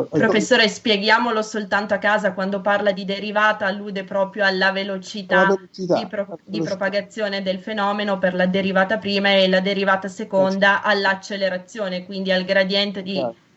Professore, 0.10 0.68
spieghiamolo 0.68 1.44
soltanto 1.44 1.94
a 1.94 2.00
casa, 2.00 2.34
quando 2.34 2.62
parla 2.62 2.92
di 2.92 3.06
derivata 3.06 3.68
allude 3.68 4.04
proprio 4.04 4.44
alla 4.44 4.72
velocità, 4.72 5.46
velocità, 5.46 6.00
di, 6.00 6.08
pro- 6.08 6.24
velocità. 6.26 6.50
di, 6.50 6.62
propagazione 6.62 7.44
del 7.44 7.60
fenomeno 7.60 8.18
per 8.18 8.34
la 8.34 8.48
derivata 8.48 8.98
prima 8.98 9.30
e 9.34 9.48
la 9.48 9.60
derivata 9.60 10.08
seconda 10.08 10.82
all'accelerazione, 10.82 12.06
quindi 12.06 12.32
al 12.32 12.44
gradiente 12.44 13.04
di, 13.04 13.16
certo 13.16 13.48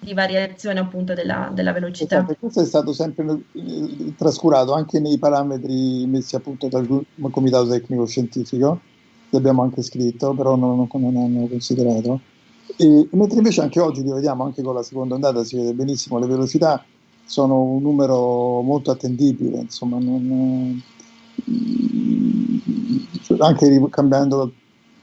di 0.00 0.14
variazione 0.14 0.80
appunto 0.80 1.12
della, 1.12 1.50
della 1.52 1.72
velocità. 1.72 2.16
Esatto, 2.16 2.36
questo 2.40 2.62
è 2.62 2.64
stato 2.64 2.92
sempre 2.94 3.42
eh, 3.52 4.14
trascurato 4.16 4.72
anche 4.72 4.98
nei 4.98 5.18
parametri 5.18 6.06
messi 6.06 6.34
appunto 6.36 6.68
dal 6.68 7.04
Comitato 7.30 7.68
Tecnico 7.68 8.06
Scientifico, 8.06 8.80
che 9.30 9.36
abbiamo 9.36 9.62
anche 9.62 9.82
scritto, 9.82 10.34
però 10.34 10.56
non, 10.56 10.88
non 10.92 11.16
hanno 11.16 11.46
considerato. 11.46 12.20
E, 12.76 13.08
mentre 13.12 13.38
invece 13.38 13.62
anche 13.62 13.80
oggi 13.80 14.02
li 14.02 14.10
vediamo, 14.12 14.44
anche 14.44 14.62
con 14.62 14.74
la 14.74 14.82
seconda 14.82 15.14
ondata 15.14 15.44
si 15.44 15.56
vede 15.56 15.72
benissimo, 15.72 16.18
le 16.18 16.26
velocità 16.26 16.84
sono 17.24 17.62
un 17.62 17.82
numero 17.82 18.60
molto 18.60 18.90
attendibile, 18.90 19.58
insomma, 19.60 19.98
non, 19.98 20.82
eh, 21.44 23.36
anche 23.38 23.88
cambiando 23.90 24.52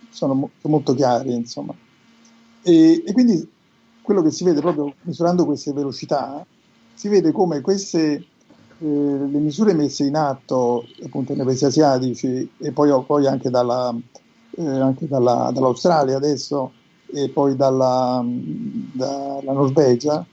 sono 0.10 0.50
molto 0.64 0.94
chiari, 0.94 1.34
insomma. 1.34 1.74
E, 2.64 3.04
e 3.06 3.12
quindi 3.14 3.48
quello 4.02 4.22
che 4.22 4.32
si 4.32 4.44
vede 4.44 4.62
proprio 4.62 4.94
misurando 5.04 5.46
queste 5.46 5.72
velocità, 5.72 6.46
si 6.94 7.08
vede 7.08 7.32
come 7.32 7.62
queste 7.62 8.26
le 8.80 9.40
misure 9.40 9.74
messe 9.74 10.06
in 10.06 10.16
atto 10.16 10.86
appunto 11.04 11.34
nei 11.34 11.46
paesi 11.46 11.66
asiatici 11.66 12.50
e 12.58 12.72
poi, 12.72 12.92
poi 13.06 13.26
anche, 13.26 13.50
dalla, 13.50 13.96
eh, 14.52 14.66
anche 14.66 15.08
dalla, 15.08 15.52
dall'Australia 15.54 16.16
adesso 16.16 16.72
e 17.08 17.30
poi 17.30 17.56
dalla, 17.56 18.24
dalla 18.24 19.52
Norvegia, 19.54 20.26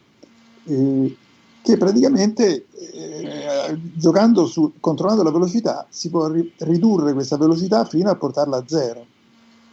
eh, 0.64 1.16
che 1.62 1.76
praticamente 1.78 2.66
eh, 2.72 3.78
giocando 3.94 4.46
su, 4.46 4.72
controllando 4.80 5.22
la 5.22 5.30
velocità 5.30 5.86
si 5.88 6.10
può 6.10 6.28
ri- 6.28 6.52
ridurre 6.58 7.14
questa 7.14 7.38
velocità 7.38 7.84
fino 7.84 8.10
a 8.10 8.16
portarla 8.16 8.58
a 8.58 8.64
zero. 8.66 9.06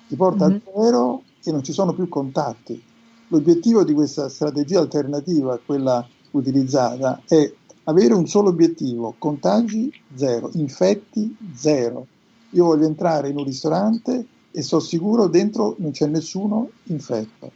Si 0.08 0.16
porta 0.16 0.48
mm-hmm. 0.48 0.58
a 0.58 0.82
zero 0.82 1.24
e 1.44 1.52
non 1.52 1.64
ci 1.64 1.74
sono 1.74 1.94
più 1.94 2.08
contatti. 2.08 2.82
L'obiettivo 3.28 3.84
di 3.84 3.94
questa 3.94 4.30
strategia 4.30 4.80
alternativa 4.80 5.54
a 5.54 5.60
quella 5.66 6.06
utilizzata 6.32 7.22
è 7.28 7.52
avere 7.86 8.14
un 8.14 8.28
solo 8.28 8.50
obiettivo, 8.50 9.16
contagi 9.18 9.92
zero, 10.16 10.50
infetti 10.54 11.36
zero. 11.56 12.06
Io 12.52 12.66
voglio 12.66 12.86
entrare 12.86 13.30
in 13.30 13.38
un 13.38 13.46
ristorante 13.46 14.26
e 14.52 14.62
sono 14.62 14.82
sicuro 14.82 15.28
dentro 15.28 15.76
non 15.80 15.92
c'è 15.92 16.08
nessuno 16.08 16.70
infetto. 16.84 17.52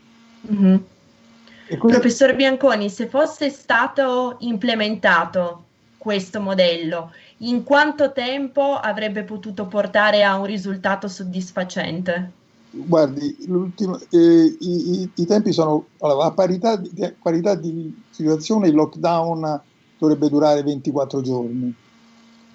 Mm-hmm. 0.52 0.76
Quindi... 1.68 1.88
Professor 1.88 2.36
Bianconi, 2.36 2.90
se 2.90 3.08
fosse 3.08 3.50
stato 3.50 4.38
implementato 4.40 5.64
questo 5.98 6.40
modello, 6.40 7.12
in 7.38 7.64
quanto 7.64 8.12
tempo 8.12 8.76
avrebbe 8.76 9.24
potuto 9.24 9.66
portare 9.66 10.24
a 10.24 10.38
un 10.38 10.46
risultato 10.46 11.08
soddisfacente? 11.08 12.32
Guardi, 12.70 13.36
eh, 14.10 14.58
i, 14.60 15.10
i, 15.16 15.26
tempi 15.26 15.52
sono 15.54 15.86
allora, 16.00 16.26
a 16.26 16.32
parità 16.32 16.76
di, 16.76 16.92
parità 17.22 17.56
di 17.56 18.04
situazione 18.10 18.68
il 18.68 18.76
lockdown 18.76 19.62
dovrebbe 19.98 20.30
durare 20.30 20.64
24 20.64 21.22
giorni, 21.22 21.74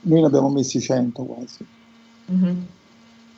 noi 0.02 0.20
ne 0.20 0.26
abbiamo 0.26 0.50
messi 0.50 0.80
100 0.80 1.22
quasi. 1.22 1.66
Mm-hmm. 2.32 2.56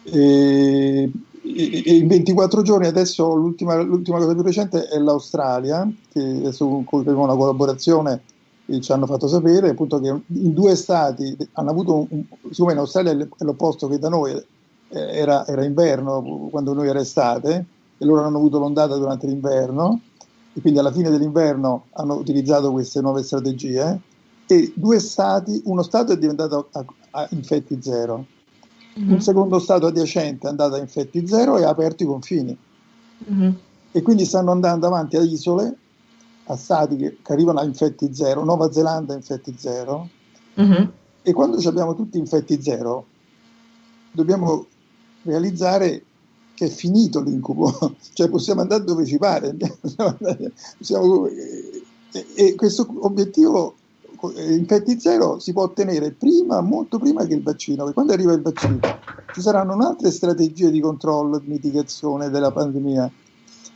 E, 0.05 1.11
e, 1.43 1.97
in 1.97 2.07
24 2.07 2.63
giorni 2.63 2.87
adesso 2.87 3.35
l'ultima, 3.35 3.81
l'ultima, 3.81 4.19
cosa 4.19 4.35
più 4.35 4.43
recente 4.43 4.89
è 4.89 4.99
l'Australia, 4.99 5.91
che 6.11 6.21
adesso 6.21 6.83
con 6.85 7.07
una 7.07 7.35
collaborazione 7.35 8.23
ci 8.81 8.93
hanno 8.93 9.07
fatto 9.07 9.27
sapere 9.27 9.71
appunto 9.71 10.01
che 10.01 10.09
in 10.09 10.55
due 10.55 10.77
stati 10.77 11.37
hanno 11.53 11.71
avuto 11.71 12.07
un, 12.09 12.25
siccome 12.51 12.73
in 12.73 12.79
Australia 12.79 13.13
è 13.13 13.45
l'opposto 13.45 13.89
che 13.89 13.99
da 13.99 14.09
noi 14.09 14.33
eh, 14.33 14.45
era, 14.89 15.47
era, 15.47 15.65
inverno 15.65 16.49
quando 16.51 16.73
noi 16.73 16.89
era 16.89 17.01
estate 17.01 17.67
e 17.99 18.05
loro 18.05 18.23
hanno 18.23 18.39
avuto 18.39 18.59
l'ondata 18.59 18.97
durante 18.97 19.27
l'inverno 19.27 20.01
e 20.55 20.61
quindi 20.61 20.79
alla 20.79 20.93
fine 20.93 21.11
dell'inverno 21.11 21.87
hanno 21.93 22.15
utilizzato 22.15 22.73
queste 22.73 23.01
nuove 23.01 23.23
strategie 23.23 24.01
e 24.47 24.73
due 24.75 24.99
stati, 24.99 25.63
uno 25.65 25.83
stato 25.83 26.13
è 26.13 26.19
diventato 26.19 26.69
a, 26.73 26.85
a 27.13 27.29
infetti 27.31 27.79
zero, 27.81 28.27
mm-hmm. 28.99 29.13
un 29.13 29.21
secondo 29.21 29.59
stato 29.59 29.87
adiacente 29.87 30.47
è 30.47 30.51
andato 30.51 30.75
a 30.75 30.79
infetti 30.79 31.27
zero 31.27 31.57
e 31.57 31.65
ha 31.65 31.71
aperto 31.71 32.03
i 32.03 32.07
confini. 32.07 32.57
Mm-hmm. 33.31 33.51
E 33.93 34.03
quindi 34.03 34.25
stanno 34.25 34.51
andando 34.51 34.87
avanti 34.87 35.17
a 35.17 35.23
isole, 35.23 35.77
a 36.45 36.57
stati 36.57 36.97
che, 36.97 37.19
che 37.23 37.33
arrivano 37.33 37.61
a 37.61 37.65
infetti 37.65 38.15
zero, 38.15 38.45
Nuova 38.45 38.71
Zelanda 38.71 39.15
infetti 39.15 39.55
zero, 39.57 40.09
mm-hmm. 40.61 40.85
e 41.23 41.33
quando 41.33 41.57
abbiamo 41.67 41.95
tutti 41.95 42.19
infetti 42.19 42.61
zero 42.61 43.07
dobbiamo 44.11 44.67
realizzare 45.23 46.05
che 46.63 46.67
è 46.67 46.71
finito 46.71 47.21
l'incubo, 47.21 47.97
cioè 48.15 48.29
possiamo 48.29 48.61
andare 48.61 48.85
dove 48.85 49.05
ci 49.05 49.19
pare. 49.19 49.57
Possiamo, 50.79 51.27
e, 52.35 52.55
questo 52.55 52.87
obiettivo 53.01 53.75
infetti 54.37 55.01
zero 55.01 55.41
si 55.41 55.53
può 55.53 55.63
ottenere 55.65 56.13
prima, 56.13 56.61
molto 56.61 56.99
prima 56.99 57.25
che 57.25 57.35
il 57.35 57.43
vaccino, 57.43 57.91
quando 57.93 58.13
arriva 58.13 58.33
il 58.33 58.43
vaccino 58.43 58.79
ci 59.33 59.41
saranno 59.41 59.75
un'altra 59.75 60.11
strategie 60.11 60.71
di 60.71 60.79
controllo 60.79 61.39
e 61.39 61.43
mitigazione 61.45 62.31
della 62.31 62.53
pandemia 62.53 63.11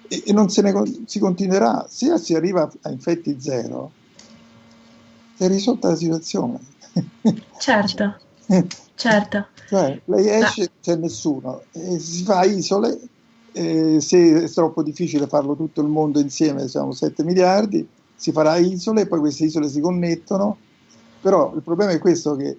e, 0.07 0.23
e 0.25 0.33
non 0.33 0.49
se 0.49 0.63
ne 0.63 0.73
si 1.07 1.19
continuerà. 1.19 1.87
Se 1.89 2.17
si 2.19 2.35
arriva 2.35 2.71
a 2.83 2.91
infetti 2.91 3.37
zero, 3.41 3.91
è 5.37 5.49
risolta 5.49 5.89
la 5.89 5.97
situazione. 5.97 6.61
Certo, 7.59 8.17
certo. 8.97 9.47
Cioè, 9.69 10.01
lei 10.07 10.29
esce, 10.29 10.63
ah. 10.65 10.71
c'è 10.81 10.97
nessuno, 10.97 11.63
e 11.73 11.99
si 11.99 12.25
fa 12.25 12.45
isole, 12.45 12.99
e 13.53 14.01
se 14.01 14.45
è 14.45 14.51
troppo 14.51 14.83
difficile 14.83 15.29
farlo 15.29 15.55
tutto 15.55 15.81
il 15.81 15.89
mondo 15.89 16.19
insieme, 16.19 16.69
siamo 16.69 16.93
7 16.93 17.23
miliardi, 17.23 17.87
si 18.15 18.33
farà 18.33 18.57
isole, 18.57 19.07
poi 19.07 19.21
queste 19.21 19.45
isole 19.45 19.69
si 19.69 19.81
connettono, 19.81 20.59
però 21.21 21.53
il 21.55 21.63
problema 21.63 21.93
è 21.93 21.99
questo 21.99 22.35
che 22.37 22.59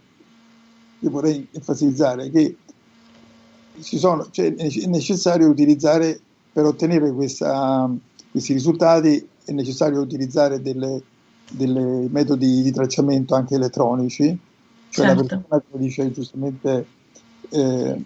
io 0.99 1.09
vorrei 1.09 1.47
enfatizzare, 1.51 2.29
che 2.29 2.55
sono, 3.79 4.27
cioè, 4.31 4.55
è 4.55 4.85
necessario 4.87 5.47
utilizzare, 5.47 6.19
per 6.51 6.65
ottenere 6.65 7.11
questa, 7.11 7.89
questi 8.31 8.53
risultati, 8.53 9.27
è 9.45 9.51
necessario 9.51 10.01
utilizzare 10.01 10.61
delle, 10.61 11.01
delle 11.51 12.07
metodi 12.09 12.63
di 12.63 12.71
tracciamento 12.71 13.35
anche 13.35 13.55
elettronici, 13.55 14.37
cioè 14.89 15.05
certo. 15.07 15.21
la 15.21 15.27
persona 15.27 15.63
che 15.71 15.77
dice 15.77 16.11
giustamente 16.11 16.85
eh, 17.49 18.03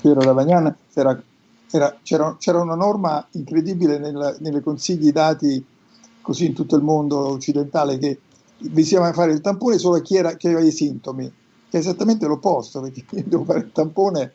Piero 0.00 0.20
Ravagnan 0.20 0.74
era, 0.94 1.22
era, 1.70 1.98
c'era, 2.02 2.36
c'era, 2.38 2.60
una 2.60 2.74
norma 2.74 3.26
incredibile 3.32 3.98
nel, 3.98 4.36
nelle 4.40 4.60
consigli 4.60 5.10
dati 5.10 5.64
così 6.20 6.46
in 6.46 6.54
tutto 6.54 6.76
il 6.76 6.82
mondo 6.82 7.18
occidentale 7.18 7.98
che 7.98 8.20
bisognava 8.58 9.12
fare 9.12 9.32
il 9.32 9.40
tampone 9.40 9.78
solo 9.78 9.96
a 9.96 10.02
chi, 10.02 10.16
era, 10.16 10.34
chi 10.36 10.46
aveva 10.46 10.62
i 10.62 10.70
sintomi, 10.70 11.30
che 11.68 11.76
è 11.76 11.80
esattamente 11.80 12.26
l'opposto, 12.26 12.80
perché 12.80 13.04
io 13.16 13.24
devo 13.26 13.44
fare 13.44 13.60
il 13.60 13.72
tampone 13.72 14.34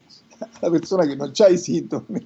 alla 0.60 0.72
persona 0.72 1.06
che 1.06 1.16
non 1.16 1.32
ha 1.36 1.48
i 1.48 1.58
sintomi. 1.58 2.26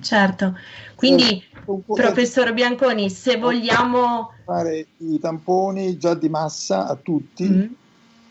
Certo, 0.00 0.56
quindi 0.94 1.42
professor 1.86 2.52
Bianconi, 2.52 3.10
se 3.10 3.38
vogliamo 3.38 4.32
fare 4.44 4.86
i 4.98 5.18
tamponi 5.18 5.96
già 5.96 6.14
di 6.14 6.28
massa 6.28 6.86
a 6.86 6.94
tutti, 6.94 7.48
mm-hmm. 7.48 7.72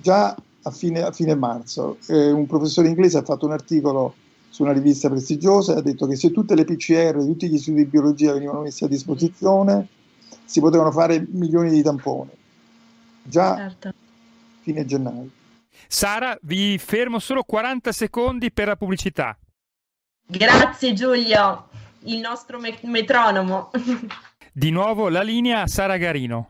Già 0.02 0.36
a 0.62 0.72
fine, 0.72 1.02
a 1.02 1.12
fine 1.12 1.36
marzo. 1.36 1.98
Eh, 2.08 2.32
un 2.32 2.46
professore 2.48 2.88
inglese 2.88 3.18
ha 3.18 3.24
fatto 3.24 3.46
un 3.46 3.52
articolo 3.52 4.16
su 4.50 4.64
una 4.64 4.74
rivista 4.74 5.10
prestigiosa 5.10 5.76
e 5.76 5.78
ha 5.78 5.82
detto 5.82 6.08
che 6.08 6.16
se 6.16 6.32
tutte 6.32 6.56
le 6.56 6.66
PCR, 6.66 7.14
tutti 7.18 7.48
gli 7.48 7.58
studi 7.58 7.84
di 7.84 7.90
biologia 7.90 8.34
venivano 8.34 8.62
messi 8.62 8.84
a 8.84 8.88
disposizione, 8.88 9.88
si 10.44 10.60
potevano 10.60 10.92
fare 10.92 11.26
milioni 11.30 11.70
di 11.70 11.82
tamponi. 11.82 12.32
Già 13.24 13.56
certo. 13.56 13.94
fine 14.62 14.86
gennaio. 14.86 15.30
Sara, 15.88 16.38
vi 16.42 16.78
fermo 16.78 17.20
solo 17.20 17.44
40 17.44 17.92
secondi 17.92 18.52
per 18.52 18.68
la 18.68 18.76
pubblicità. 18.76 19.38
Grazie 20.26 20.94
Giulio, 20.94 21.70
il 22.04 22.20
nostro 22.20 22.60
me- 22.60 22.78
metronomo. 22.84 23.72
Di 24.52 24.72
nuovo 24.72 25.10
la 25.10 25.22
linea 25.22 25.62
a 25.62 25.68
Sara 25.68 25.98
Garino. 25.98 26.50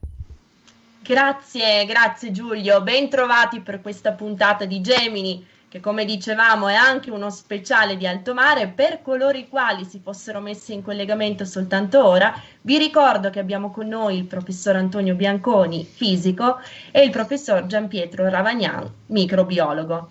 Grazie, 1.02 1.86
grazie 1.86 2.32
Giulio, 2.32 2.82
ben 2.82 3.10
trovati 3.10 3.62
per 3.62 3.82
questa 3.82 4.12
puntata 4.12 4.66
di 4.66 4.82
Gemini 4.82 5.46
che 5.70 5.80
come 5.80 6.04
dicevamo 6.04 6.68
è 6.68 6.74
anche 6.74 7.12
uno 7.12 7.30
speciale 7.30 7.96
di 7.96 8.08
alto 8.08 8.34
mare 8.34 8.68
per 8.68 9.04
coloro 9.04 9.38
i 9.38 9.48
quali 9.48 9.86
si 9.86 10.00
fossero 10.04 10.40
messi 10.40 10.74
in 10.74 10.82
collegamento 10.82 11.46
soltanto 11.46 12.04
ora. 12.04 12.34
Vi 12.62 12.78
ricordo 12.80 13.30
che 13.30 13.40
abbiamo 13.40 13.70
con 13.70 13.88
noi 13.88 14.18
il 14.18 14.26
professor 14.26 14.76
Antonio 14.76 15.14
Bianconi, 15.14 15.86
fisico, 15.86 16.60
e 16.92 17.04
il 17.04 17.12
professor 17.12 17.68
Gianpietro 17.68 18.28
Ravagnan, 18.28 18.92
microbiologo. 19.08 20.10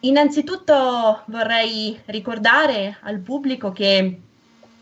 Innanzitutto 0.00 1.22
vorrei 1.26 2.00
ricordare 2.06 2.98
al 3.02 3.20
pubblico 3.20 3.70
che 3.70 4.20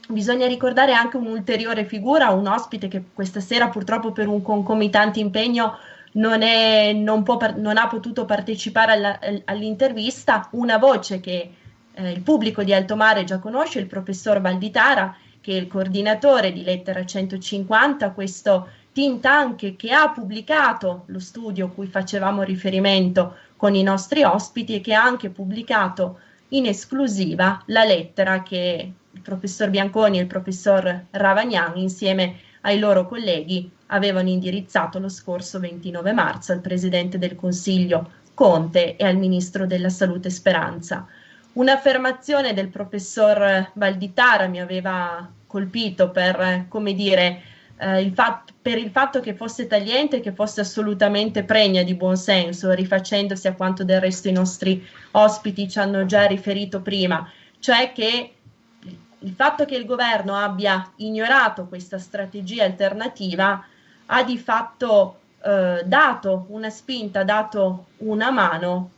bisogna 0.08 0.46
ricordare 0.46 0.92
anche 0.92 1.16
un'ulteriore 1.16 1.84
figura, 1.84 2.30
un 2.30 2.46
ospite 2.46 2.88
che 2.88 3.02
questa 3.12 3.40
sera 3.40 3.68
purtroppo 3.68 4.12
per 4.12 4.26
un 4.26 4.42
concomitante 4.42 5.20
impegno 5.20 5.76
non, 6.12 6.42
è, 6.42 6.92
non, 6.92 7.22
può, 7.22 7.38
non 7.56 7.76
ha 7.76 7.86
potuto 7.86 8.24
partecipare 8.24 8.92
alla, 8.92 9.18
all'intervista, 9.44 10.48
una 10.52 10.78
voce 10.78 11.20
che 11.20 11.52
eh, 11.92 12.10
il 12.10 12.22
pubblico 12.22 12.62
di 12.62 12.72
Alto 12.72 12.96
Mare 12.96 13.24
già 13.24 13.38
conosce, 13.38 13.78
il 13.78 13.86
professor 13.86 14.40
Valditara, 14.40 15.14
che 15.40 15.52
è 15.52 15.56
il 15.56 15.68
coordinatore 15.68 16.52
di 16.52 16.62
Lettera 16.64 17.04
150, 17.04 18.10
questo 18.10 18.68
think 18.92 19.20
tank 19.20 19.76
che 19.76 19.92
ha 19.92 20.10
pubblicato 20.10 21.04
lo 21.06 21.20
studio 21.20 21.68
cui 21.68 21.86
facevamo 21.86 22.42
riferimento 22.42 23.36
con 23.56 23.74
i 23.74 23.82
nostri 23.82 24.24
ospiti 24.24 24.74
e 24.74 24.80
che 24.80 24.94
ha 24.94 25.02
anche 25.02 25.30
pubblicato 25.30 26.20
in 26.50 26.66
esclusiva 26.66 27.62
la 27.66 27.84
lettera 27.84 28.42
che 28.42 28.92
il 29.10 29.20
professor 29.20 29.70
Bianconi 29.70 30.18
e 30.18 30.22
il 30.22 30.26
professor 30.26 31.06
Ravagnan 31.10 31.76
insieme 31.76 32.36
ai 32.62 32.78
loro 32.78 33.06
colleghi 33.06 33.70
avevano 33.86 34.28
indirizzato 34.28 34.98
lo 34.98 35.08
scorso 35.08 35.60
29 35.60 36.12
marzo 36.12 36.52
al 36.52 36.60
Presidente 36.60 37.18
del 37.18 37.36
Consiglio 37.36 38.10
Conte 38.34 38.96
e 38.96 39.04
al 39.04 39.16
Ministro 39.16 39.66
della 39.66 39.88
Salute 39.88 40.30
Speranza. 40.30 41.06
Un'affermazione 41.54 42.54
del 42.54 42.68
professor 42.68 43.70
Valditara 43.72 44.46
mi 44.46 44.60
aveva 44.60 45.28
colpito 45.46 46.10
per, 46.10 46.66
come 46.68 46.94
dire, 46.94 47.40
eh, 47.78 48.00
il 48.02 48.12
fatto, 48.12 48.52
per 48.60 48.78
il 48.78 48.90
fatto 48.90 49.20
che 49.20 49.34
fosse 49.34 49.66
tagliente 49.66 50.20
che 50.20 50.32
fosse 50.32 50.60
assolutamente 50.60 51.44
pregna 51.44 51.82
di 51.82 51.94
buonsenso, 51.94 52.72
rifacendosi 52.72 53.46
a 53.46 53.54
quanto 53.54 53.84
del 53.84 54.00
resto 54.00 54.28
i 54.28 54.32
nostri 54.32 54.86
ospiti 55.12 55.68
ci 55.68 55.78
hanno 55.78 56.04
già 56.04 56.26
riferito 56.26 56.80
prima, 56.80 57.30
cioè 57.60 57.92
che 57.92 58.32
il 59.20 59.32
fatto 59.32 59.64
che 59.64 59.76
il 59.76 59.84
governo 59.84 60.34
abbia 60.36 60.92
ignorato 60.96 61.66
questa 61.66 61.98
strategia 61.98 62.64
alternativa 62.64 63.64
ha 64.06 64.22
di 64.22 64.38
fatto 64.38 65.18
eh, 65.42 65.82
dato 65.84 66.46
una 66.48 66.70
spinta, 66.70 67.24
dato 67.24 67.86
una 67.98 68.30
mano 68.30 68.90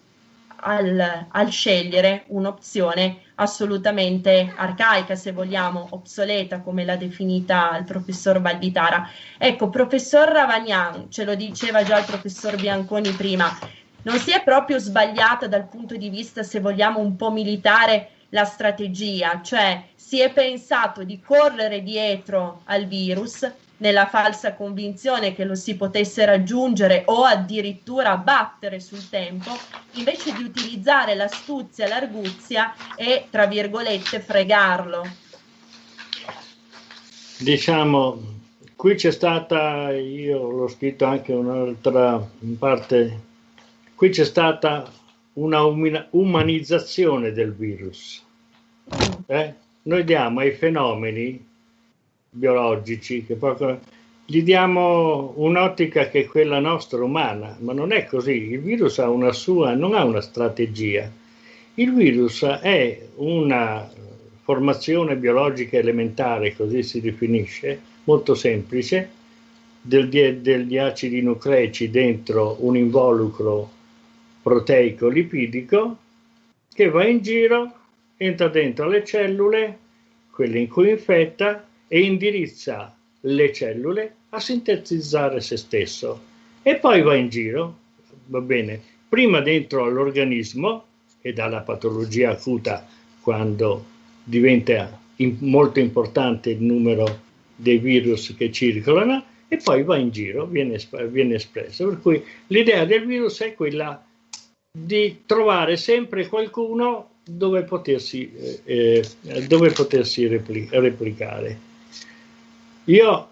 al, 0.57 1.27
al 1.29 1.51
scegliere 1.51 2.25
un'opzione 2.29 3.23
assolutamente 3.41 4.53
arcaica, 4.55 5.17
se 5.17 5.33
vogliamo, 5.33 5.89
obsoleta, 5.91 6.61
come 6.61 6.85
l'ha 6.85 6.97
definita 6.97 7.77
il 7.79 7.85
professor 7.85 8.41
Valditara. 8.41 9.09
Ecco, 9.39 9.71
professor 9.71 10.29
Ravagnan, 10.29 11.11
ce 11.11 11.25
lo 11.25 11.35
diceva 11.35 11.83
già 11.83 11.99
il 11.99 12.05
professor 12.05 12.57
Bianconi 12.57 13.11
prima, 13.13 13.59
non 14.03 14.19
si 14.19 14.31
è 14.31 14.43
proprio 14.43 14.79
sbagliata 14.79 15.47
dal 15.47 15.69
punto 15.69 15.97
di 15.97 16.09
vista, 16.09 16.43
se 16.43 16.61
vogliamo, 16.61 17.01
un 17.01 17.17
po' 17.17 17.31
militare 17.31 18.11
la 18.31 18.45
strategia, 18.45 19.41
cioè 19.43 19.85
si 19.95 20.21
è 20.21 20.33
pensato 20.33 21.03
di 21.03 21.21
correre 21.21 21.83
dietro 21.83 22.61
al 22.65 22.87
virus 22.87 23.51
nella 23.81 24.07
falsa 24.07 24.55
convinzione 24.55 25.35
che 25.35 25.45
lo 25.45 25.55
si 25.55 25.77
potesse 25.77 26.25
raggiungere 26.25 27.03
o 27.07 27.25
addirittura 27.25 28.13
abbattere 28.13 28.81
sul 28.81 29.09
tempo, 29.09 29.51
invece 29.93 30.33
di 30.33 30.43
utilizzare 30.43 31.15
l'astuzia, 31.15 31.89
l'arguzia 31.89 32.75
e, 32.97 33.27
tra 33.31 33.47
virgolette, 33.47 34.21
fregarlo. 34.21 35.03
Diciamo, 37.39 38.23
qui 38.77 38.95
c'è 38.95 39.11
stata, 39.11 39.91
io 39.93 40.51
l'ho 40.51 40.69
scritto 40.69 41.07
anche 41.07 41.33
un'altra 41.33 42.23
parte, 42.59 43.21
qui 43.95 44.11
c'è 44.11 44.25
stata 44.25 44.91
una 45.35 45.63
umanizzazione 45.63 47.33
del 47.33 47.55
virus. 47.55 48.23
Eh? 49.27 49.55
Noi 49.83 50.05
diamo 50.05 50.41
ai 50.41 50.53
fenomeni 50.53 51.49
biologici, 52.31 53.25
che 53.27 53.35
proprio 53.35 53.81
gli 54.25 54.43
diamo 54.43 55.33
un'ottica 55.37 56.09
che 56.09 56.21
è 56.21 56.27
quella 56.27 56.61
nostra 56.61 57.03
umana, 57.03 57.57
ma 57.61 57.73
non 57.73 57.93
è 57.93 58.07
così. 58.07 58.53
Il 58.53 58.61
virus 58.61 58.99
ha 59.01 59.11
una 59.11 59.33
sua, 59.33 59.75
non 59.75 59.95
ha 59.95 60.05
una 60.05 60.21
strategia. 60.21 61.11
Il 61.75 61.93
virus 61.93 62.45
è 62.45 63.07
una 63.17 63.91
formazione 64.43 65.17
biologica 65.17 65.79
elementare, 65.79 66.55
così 66.55 66.83
si 66.83 67.01
definisce, 67.01 67.81
molto 68.05 68.35
semplice, 68.35 69.11
del, 69.81 70.09
degli 70.09 70.79
acidi 70.79 71.23
nucleici 71.23 71.91
dentro 71.91 72.57
un 72.61 72.77
involucro 72.77 73.71
proteico 74.43 75.09
lipidico 75.09 75.97
che 76.73 76.89
va 76.89 77.07
in 77.07 77.21
giro, 77.21 77.73
entra 78.17 78.49
dentro 78.49 78.89
le 78.89 79.05
cellule, 79.05 79.79
quelle 80.31 80.59
in 80.59 80.69
cui 80.69 80.91
infetta, 80.91 81.67
e 81.93 82.01
indirizza 82.03 82.97
le 83.23 83.53
cellule 83.53 84.15
a 84.29 84.39
sintetizzare 84.39 85.41
se 85.41 85.57
stesso 85.57 86.21
e 86.63 86.77
poi 86.77 87.03
va 87.03 87.17
in 87.17 87.29
giro, 87.29 87.79
va 88.27 88.41
bene, 88.41 88.81
prima 89.09 89.41
dentro 89.41 89.85
all'organismo 89.85 90.85
e 91.21 91.33
dalla 91.33 91.63
patologia 91.63 92.31
acuta 92.31 92.87
quando 93.21 93.85
diventa 94.23 95.01
in, 95.17 95.37
molto 95.41 95.81
importante 95.81 96.51
il 96.51 96.63
numero 96.63 97.23
dei 97.57 97.79
virus 97.79 98.37
che 98.37 98.53
circolano 98.53 99.25
e 99.49 99.57
poi 99.57 99.83
va 99.83 99.97
in 99.97 100.11
giro, 100.11 100.47
viene, 100.47 100.79
viene 101.09 101.35
espresso. 101.35 101.89
Per 101.89 102.01
cui 102.01 102.23
l'idea 102.47 102.85
del 102.85 103.05
virus 103.05 103.41
è 103.41 103.55
quella 103.55 104.01
di 104.71 105.23
trovare 105.27 105.77
sempre 105.77 106.29
qualcuno 106.29 107.15
dove 107.25 107.65
potersi, 107.65 108.33
eh, 108.65 109.05
eh 109.23 109.47
dove 109.49 109.73
potersi 109.73 110.29
repli- 110.29 110.69
replicare. 110.71 111.69
Io 112.85 113.29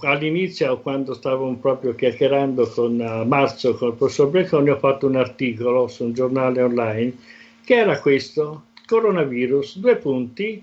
all'inizio, 0.00 0.78
quando 0.80 1.14
stavo 1.14 1.52
proprio 1.56 1.94
chiacchierando 1.94 2.68
con 2.68 2.98
uh, 2.98 3.26
Marzo, 3.26 3.74
con 3.74 3.88
il 3.88 3.94
professor 3.94 4.28
Brecconi, 4.28 4.70
ho 4.70 4.78
fatto 4.78 5.06
un 5.06 5.16
articolo 5.16 5.88
su 5.88 6.04
un 6.04 6.12
giornale 6.12 6.62
online 6.62 7.16
che 7.64 7.76
era 7.76 8.00
questo, 8.00 8.64
coronavirus, 8.86 9.78
due 9.78 9.96
punti, 9.96 10.62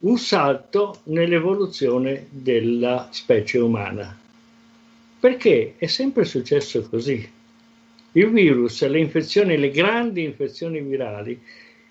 un 0.00 0.18
salto 0.18 1.00
nell'evoluzione 1.04 2.26
della 2.30 3.08
specie 3.10 3.58
umana. 3.58 4.16
Perché 5.20 5.74
è 5.76 5.86
sempre 5.86 6.24
successo 6.24 6.88
così. 6.88 7.28
Il 8.12 8.30
virus, 8.30 8.86
le 8.86 8.98
infezioni, 8.98 9.56
le 9.58 9.70
grandi 9.70 10.24
infezioni 10.24 10.80
virali, 10.80 11.40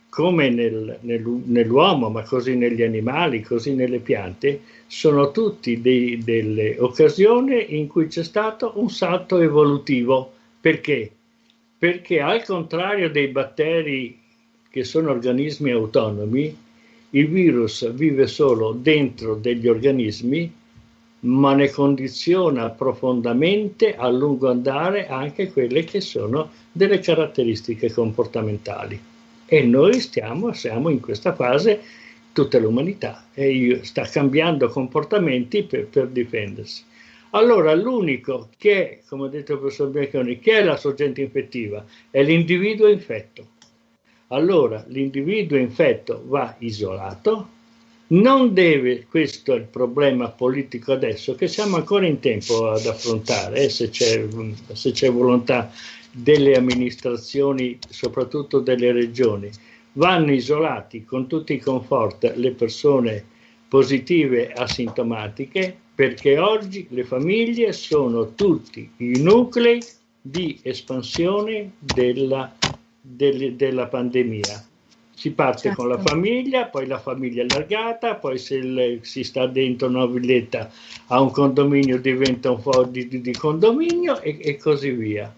come 0.09 0.49
nel, 0.49 0.97
nel, 1.01 1.21
nell'uomo, 1.45 2.09
ma 2.09 2.23
così 2.23 2.55
negli 2.55 2.81
animali, 2.81 3.41
così 3.41 3.73
nelle 3.73 3.99
piante, 3.99 4.61
sono 4.87 5.31
tutti 5.31 5.81
dei, 5.81 6.23
delle 6.23 6.77
occasioni 6.79 7.77
in 7.77 7.87
cui 7.87 8.07
c'è 8.07 8.23
stato 8.23 8.73
un 8.75 8.89
salto 8.89 9.39
evolutivo. 9.39 10.33
Perché? 10.59 11.11
Perché 11.77 12.19
al 12.19 12.43
contrario 12.43 13.09
dei 13.11 13.27
batteri 13.27 14.17
che 14.69 14.83
sono 14.83 15.11
organismi 15.11 15.71
autonomi, 15.71 16.55
il 17.11 17.27
virus 17.29 17.89
vive 17.91 18.27
solo 18.27 18.71
dentro 18.71 19.35
degli 19.35 19.67
organismi, 19.67 20.51
ma 21.19 21.53
ne 21.53 21.69
condiziona 21.69 22.69
profondamente 22.69 23.95
a 23.95 24.09
lungo 24.09 24.49
andare 24.49 25.07
anche 25.07 25.51
quelle 25.51 25.83
che 25.83 26.01
sono 26.01 26.49
delle 26.71 26.99
caratteristiche 26.99 27.91
comportamentali. 27.91 28.99
E 29.47 29.63
noi 29.63 29.99
stiamo, 30.01 30.51
siamo 30.51 30.89
in 30.89 30.99
questa 30.99 31.33
fase, 31.33 31.81
tutta 32.33 32.59
l'umanità, 32.59 33.27
e 33.33 33.79
sta 33.83 34.03
cambiando 34.03 34.67
comportamenti 34.67 35.63
per, 35.63 35.87
per 35.87 36.07
difendersi. 36.07 36.83
Allora 37.31 37.73
l'unico 37.73 38.49
che, 38.57 39.01
come 39.07 39.27
ha 39.27 39.29
detto 39.29 39.53
il 39.53 39.59
professor 39.59 39.89
Bianconi, 39.89 40.39
che 40.39 40.59
è 40.59 40.63
la 40.63 40.77
sorgente 40.77 41.21
infettiva 41.21 41.85
è 42.09 42.23
l'individuo 42.23 42.87
infetto. 42.87 43.55
Allora 44.27 44.83
l'individuo 44.87 45.57
infetto 45.57 46.23
va 46.25 46.55
isolato, 46.59 47.55
non 48.09 48.53
deve, 48.53 49.05
questo 49.09 49.53
è 49.53 49.57
il 49.57 49.63
problema 49.63 50.29
politico 50.29 50.93
adesso, 50.93 51.35
che 51.35 51.47
siamo 51.47 51.75
ancora 51.75 52.05
in 52.05 52.19
tempo 52.19 52.69
ad 52.69 52.85
affrontare, 52.85 53.63
eh, 53.63 53.69
se, 53.69 53.89
c'è, 53.89 54.25
se 54.71 54.91
c'è 54.91 55.11
volontà 55.11 55.71
delle 56.21 56.55
amministrazioni, 56.55 57.77
soprattutto 57.87 58.59
delle 58.59 58.91
regioni, 58.91 59.49
vanno 59.93 60.31
isolati 60.31 61.03
con 61.03 61.27
tutti 61.27 61.53
i 61.53 61.59
comfort 61.59 62.33
le 62.35 62.51
persone 62.51 63.23
positive 63.67 64.51
asintomatiche 64.53 65.75
perché 65.93 66.37
oggi 66.37 66.87
le 66.89 67.03
famiglie 67.03 67.73
sono 67.73 68.33
tutti 68.33 68.89
i 68.97 69.19
nuclei 69.19 69.81
di 70.21 70.59
espansione 70.61 71.71
della, 71.79 72.53
del, 73.01 73.55
della 73.55 73.87
pandemia 73.87 74.67
si 75.17 75.31
parte 75.31 75.69
certo. 75.69 75.81
con 75.81 75.89
la 75.89 75.97
famiglia, 75.97 76.65
poi 76.65 76.85
la 76.85 76.99
famiglia 76.99 77.41
allargata, 77.41 78.13
poi 78.17 78.37
se 78.37 78.57
il, 78.57 78.99
si 79.01 79.23
sta 79.23 79.47
dentro 79.47 79.87
una 79.87 80.05
villetta 80.05 80.69
a 81.07 81.19
un 81.19 81.31
condominio 81.31 81.97
diventa 81.97 82.51
un 82.51 82.61
po' 82.61 82.83
di, 82.83 83.07
di, 83.07 83.21
di 83.21 83.33
condominio 83.33 84.21
e, 84.21 84.37
e, 84.39 84.57
così 84.57 84.91
via. 84.91 85.33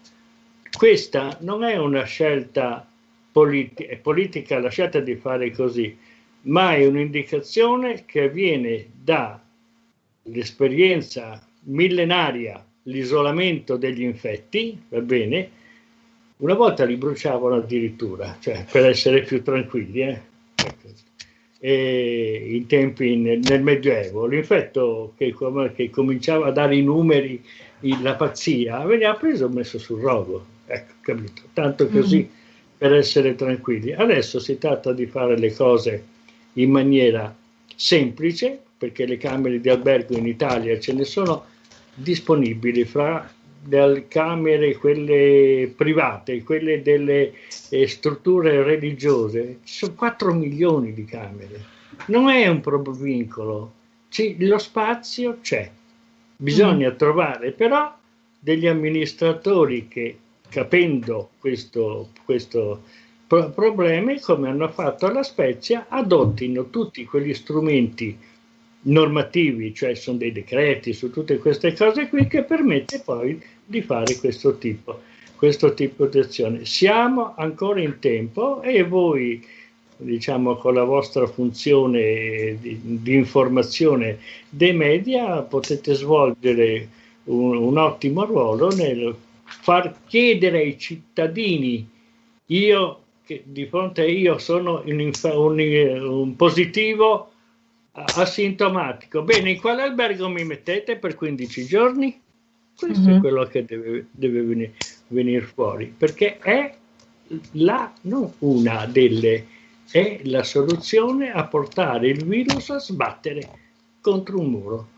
Questa 0.80 1.36
non 1.40 1.62
è 1.62 1.76
una 1.76 2.04
scelta 2.04 2.88
politi- 3.30 3.86
politica 4.00 4.58
la 4.60 4.70
scelta 4.70 5.00
di 5.00 5.14
fare 5.14 5.50
così, 5.50 5.94
ma 6.44 6.74
è 6.74 6.86
un'indicazione 6.86 8.04
che 8.06 8.30
viene 8.30 8.86
dall'esperienza 9.04 11.46
millenaria, 11.64 12.64
l'isolamento 12.84 13.76
degli 13.76 14.00
infetti, 14.00 14.80
va 14.88 15.00
bene, 15.00 15.50
una 16.38 16.54
volta 16.54 16.86
li 16.86 16.96
bruciavano 16.96 17.56
addirittura, 17.56 18.38
cioè 18.40 18.64
per 18.64 18.86
essere 18.86 19.20
più 19.20 19.42
tranquilli. 19.42 20.18
Eh? 21.60 22.56
In 22.56 22.66
tempi 22.66 23.16
nel, 23.16 23.40
nel 23.40 23.62
Medioevo, 23.62 24.24
l'infetto 24.24 25.12
che, 25.18 25.36
che, 25.74 25.90
cominciava 25.90 26.46
a 26.46 26.52
dare 26.52 26.74
i 26.74 26.82
numeri, 26.82 27.44
la 28.00 28.14
pazzia, 28.14 28.82
veniva 28.86 29.12
preso 29.12 29.44
e 29.44 29.50
messo 29.50 29.78
sul 29.78 30.00
rogo. 30.00 30.56
Ecco, 30.70 30.92
capito? 31.00 31.42
Tanto 31.52 31.88
così 31.88 32.18
mm-hmm. 32.18 32.28
per 32.78 32.94
essere 32.94 33.34
tranquilli. 33.34 33.92
Adesso 33.92 34.38
si 34.38 34.56
tratta 34.58 34.92
di 34.92 35.06
fare 35.06 35.38
le 35.38 35.52
cose 35.52 36.04
in 36.54 36.70
maniera 36.70 37.34
semplice, 37.74 38.60
perché 38.78 39.06
le 39.06 39.16
camere 39.16 39.60
di 39.60 39.68
albergo 39.68 40.16
in 40.16 40.26
Italia 40.26 40.78
ce 40.78 40.92
ne 40.92 41.04
sono 41.04 41.44
disponibili 41.94 42.84
fra 42.84 43.28
delle 43.62 44.08
camere, 44.08 44.76
quelle 44.76 45.72
private, 45.76 46.42
quelle 46.42 46.82
delle 46.82 47.32
eh, 47.68 47.86
strutture 47.86 48.62
religiose, 48.62 49.58
ci 49.64 49.74
sono 49.74 49.94
4 49.94 50.32
milioni 50.32 50.94
di 50.94 51.04
camere. 51.04 51.64
Non 52.06 52.30
è 52.30 52.46
un 52.46 52.60
proprio 52.60 52.94
vincolo, 52.94 53.72
ci, 54.08 54.36
lo 54.46 54.58
spazio 54.58 55.38
c'è. 55.42 55.70
Bisogna 56.36 56.90
mm. 56.90 56.96
trovare 56.96 57.50
però 57.52 57.94
degli 58.38 58.66
amministratori 58.66 59.88
che, 59.88 60.16
capendo 60.50 61.30
questo, 61.38 62.10
questo 62.24 62.82
pro- 63.26 63.50
problema, 63.50 64.12
come 64.20 64.48
hanno 64.48 64.68
fatto 64.68 65.06
alla 65.06 65.22
Spezia, 65.22 65.86
adottino 65.88 66.68
tutti 66.68 67.04
quegli 67.04 67.32
strumenti 67.32 68.18
normativi, 68.82 69.74
cioè 69.74 69.94
sono 69.94 70.18
dei 70.18 70.32
decreti 70.32 70.92
su 70.92 71.10
tutte 71.10 71.38
queste 71.38 71.74
cose 71.74 72.08
qui 72.08 72.26
che 72.26 72.42
permette 72.42 73.00
poi 73.04 73.40
di 73.64 73.82
fare 73.82 74.16
questo 74.16 74.58
tipo, 74.58 75.00
questo 75.36 75.74
tipo 75.74 76.06
di 76.06 76.18
azione. 76.18 76.64
Siamo 76.64 77.34
ancora 77.36 77.80
in 77.80 77.98
tempo 78.00 78.62
e 78.62 78.82
voi, 78.82 79.46
diciamo, 79.96 80.56
con 80.56 80.74
la 80.74 80.84
vostra 80.84 81.26
funzione 81.26 82.56
di, 82.60 82.80
di 82.82 83.14
informazione 83.14 84.18
dei 84.48 84.72
media 84.72 85.42
potete 85.42 85.94
svolgere 85.94 86.88
un, 87.24 87.56
un 87.56 87.78
ottimo 87.78 88.24
ruolo 88.24 88.70
nel 88.70 89.14
far 89.50 89.94
chiedere 90.06 90.58
ai 90.58 90.78
cittadini, 90.78 91.88
io 92.46 93.02
che 93.24 93.42
di 93.44 93.66
fronte 93.66 94.02
a 94.02 94.06
io 94.06 94.38
sono 94.38 94.82
un, 94.84 95.10
un, 95.22 96.02
un 96.02 96.36
positivo 96.36 97.30
asintomatico. 97.92 99.22
Bene, 99.22 99.52
in 99.52 99.60
quale 99.60 99.82
albergo 99.82 100.28
mi 100.28 100.44
mettete 100.44 100.96
per 100.96 101.14
15 101.14 101.64
giorni? 101.64 102.20
Questo 102.76 103.08
mm-hmm. 103.08 103.16
è 103.16 103.20
quello 103.20 103.44
che 103.44 103.64
deve, 103.64 104.06
deve 104.10 104.42
venire, 104.42 104.72
venire, 105.08 105.44
fuori, 105.44 105.92
perché 105.96 106.38
è 106.38 106.74
la, 107.52 107.92
non 108.02 108.32
una 108.38 108.86
delle, 108.86 109.46
è 109.90 110.20
la 110.24 110.42
soluzione 110.42 111.30
a 111.30 111.44
portare 111.44 112.08
il 112.08 112.24
virus 112.24 112.70
a 112.70 112.78
sbattere 112.78 113.48
contro 114.00 114.38
un 114.38 114.50
muro. 114.50 114.88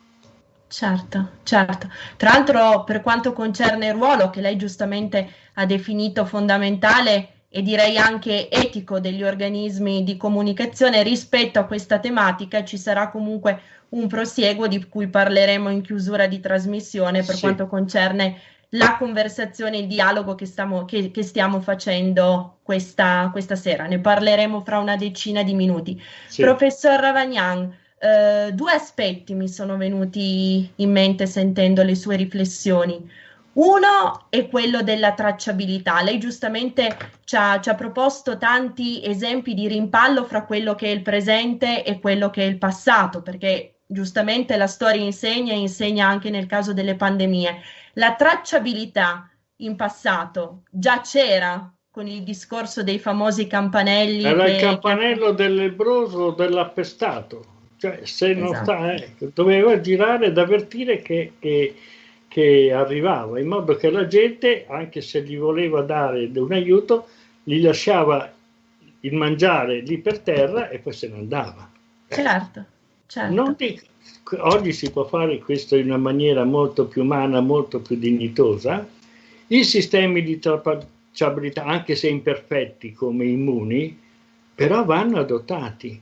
Certo, 0.72 1.28
certo. 1.42 1.90
Tra 2.16 2.30
l'altro, 2.30 2.82
per 2.84 3.02
quanto 3.02 3.34
concerne 3.34 3.88
il 3.88 3.92
ruolo 3.92 4.30
che 4.30 4.40
lei 4.40 4.56
giustamente 4.56 5.28
ha 5.52 5.66
definito 5.66 6.24
fondamentale, 6.24 7.42
e 7.54 7.60
direi 7.60 7.98
anche 7.98 8.48
etico 8.48 8.98
degli 8.98 9.22
organismi 9.22 10.02
di 10.02 10.16
comunicazione 10.16 11.02
rispetto 11.02 11.58
a 11.58 11.66
questa 11.66 11.98
tematica 11.98 12.64
ci 12.64 12.78
sarà 12.78 13.10
comunque 13.10 13.60
un 13.90 14.06
prosieguo 14.06 14.66
di 14.66 14.88
cui 14.88 15.06
parleremo 15.08 15.68
in 15.68 15.82
chiusura 15.82 16.26
di 16.26 16.40
trasmissione 16.40 17.22
per 17.22 17.34
sì. 17.34 17.40
quanto 17.42 17.66
concerne 17.66 18.40
la 18.70 18.96
conversazione, 18.96 19.76
il 19.76 19.86
dialogo 19.86 20.34
che, 20.34 20.46
stiamo, 20.46 20.86
che, 20.86 21.10
che 21.10 21.22
stiamo 21.22 21.60
facendo 21.60 22.60
questa, 22.62 23.28
questa, 23.30 23.54
sera. 23.54 23.84
Ne 23.84 23.98
parleremo 23.98 24.62
fra 24.62 24.78
una 24.78 24.96
decina 24.96 25.42
di 25.42 25.52
minuti. 25.52 26.02
Sì. 26.26 26.40
Professor 26.40 26.98
Ravagnan, 26.98 27.70
eh, 28.02 28.50
due 28.52 28.72
aspetti 28.72 29.32
mi 29.32 29.48
sono 29.48 29.76
venuti 29.76 30.68
in 30.76 30.90
mente 30.90 31.26
sentendo 31.26 31.84
le 31.84 31.94
sue 31.94 32.16
riflessioni. 32.16 33.08
Uno 33.54 34.26
è 34.28 34.48
quello 34.48 34.82
della 34.82 35.12
tracciabilità. 35.12 36.02
Lei 36.02 36.18
giustamente 36.18 36.96
ci 37.24 37.36
ha, 37.36 37.60
ci 37.60 37.68
ha, 37.68 37.74
proposto 37.74 38.38
tanti 38.38 39.04
esempi 39.04 39.54
di 39.54 39.68
rimpallo 39.68 40.24
fra 40.24 40.44
quello 40.44 40.74
che 40.74 40.86
è 40.86 40.90
il 40.90 41.02
presente 41.02 41.84
e 41.84 42.00
quello 42.00 42.30
che 42.30 42.42
è 42.42 42.46
il 42.46 42.58
passato, 42.58 43.22
perché 43.22 43.82
giustamente 43.86 44.56
la 44.56 44.66
storia 44.66 45.02
insegna 45.02 45.52
e 45.52 45.58
insegna 45.58 46.08
anche 46.08 46.30
nel 46.30 46.46
caso 46.46 46.72
delle 46.72 46.96
pandemie. 46.96 47.60
La 47.94 48.14
tracciabilità 48.14 49.30
in 49.56 49.76
passato 49.76 50.62
già 50.70 51.02
c'era 51.02 51.72
con 51.88 52.08
il 52.08 52.24
discorso 52.24 52.82
dei 52.82 52.98
famosi 52.98 53.46
campanelli. 53.46 54.24
Era 54.24 54.44
che... 54.44 54.52
il 54.52 54.60
campanello 54.60 55.30
del 55.32 55.54
lebroso 55.54 56.18
o 56.18 56.30
dell'appestato, 56.32 57.52
cioè 57.82 58.00
se 58.04 58.32
non 58.32 58.54
esatto. 58.54 58.64
sta, 58.64 58.94
eh, 58.94 59.08
doveva 59.34 59.80
girare 59.80 60.26
ed 60.26 60.38
avvertire 60.38 61.02
che, 61.02 61.32
che 61.40 61.74
che 62.32 62.72
arrivava, 62.72 63.38
in 63.38 63.46
modo 63.46 63.76
che 63.76 63.90
la 63.90 64.06
gente, 64.06 64.64
anche 64.66 65.02
se 65.02 65.22
gli 65.22 65.36
voleva 65.36 65.82
dare 65.82 66.30
un 66.34 66.50
aiuto, 66.50 67.08
gli 67.42 67.60
lasciava 67.60 68.32
il 69.00 69.14
mangiare 69.14 69.80
lì 69.80 69.98
per 69.98 70.20
terra 70.20 70.70
e 70.70 70.78
poi 70.78 70.94
se 70.94 71.08
ne 71.08 71.18
andava. 71.18 71.70
Certo, 72.08 72.64
certo. 73.06 73.54
Dico, 73.58 73.82
oggi 74.38 74.72
si 74.72 74.90
può 74.90 75.04
fare 75.04 75.40
questo 75.40 75.76
in 75.76 75.88
una 75.88 75.98
maniera 75.98 76.42
molto 76.44 76.86
più 76.86 77.02
umana, 77.02 77.40
molto 77.40 77.80
più 77.80 77.96
dignitosa. 77.96 78.88
I 79.48 79.62
sistemi 79.62 80.22
di 80.22 80.38
tracciabilità, 80.38 81.64
anche 81.64 81.94
se 81.94 82.08
imperfetti 82.08 82.94
come 82.94 83.26
immuni, 83.26 84.00
però 84.54 84.86
vanno 84.86 85.18
adottati. 85.18 86.00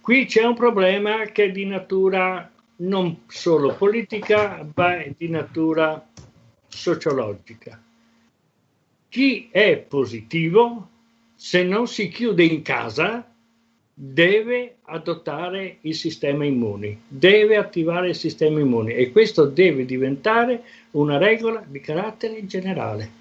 Qui 0.00 0.24
c'è 0.24 0.44
un 0.44 0.54
problema 0.54 1.24
che 1.26 1.44
è 1.44 1.50
di 1.50 1.66
natura 1.66 2.50
non 2.76 3.22
solo 3.26 3.74
politica, 3.74 4.66
ma 4.74 5.04
di 5.16 5.28
natura 5.28 6.06
sociologica. 6.66 7.80
Chi 9.08 9.48
è 9.50 9.76
positivo, 9.76 10.88
se 11.34 11.64
non 11.64 11.86
si 11.86 12.08
chiude 12.08 12.44
in 12.44 12.62
casa, 12.62 13.26
deve 13.92 14.76
adottare 14.84 15.78
il 15.82 15.94
sistema 15.94 16.46
immune, 16.46 17.00
deve 17.06 17.56
attivare 17.56 18.08
il 18.08 18.14
sistema 18.14 18.60
immune 18.60 18.94
e 18.94 19.10
questo 19.10 19.44
deve 19.44 19.84
diventare 19.84 20.62
una 20.92 21.18
regola 21.18 21.62
di 21.66 21.80
carattere 21.80 22.46
generale. 22.46 23.18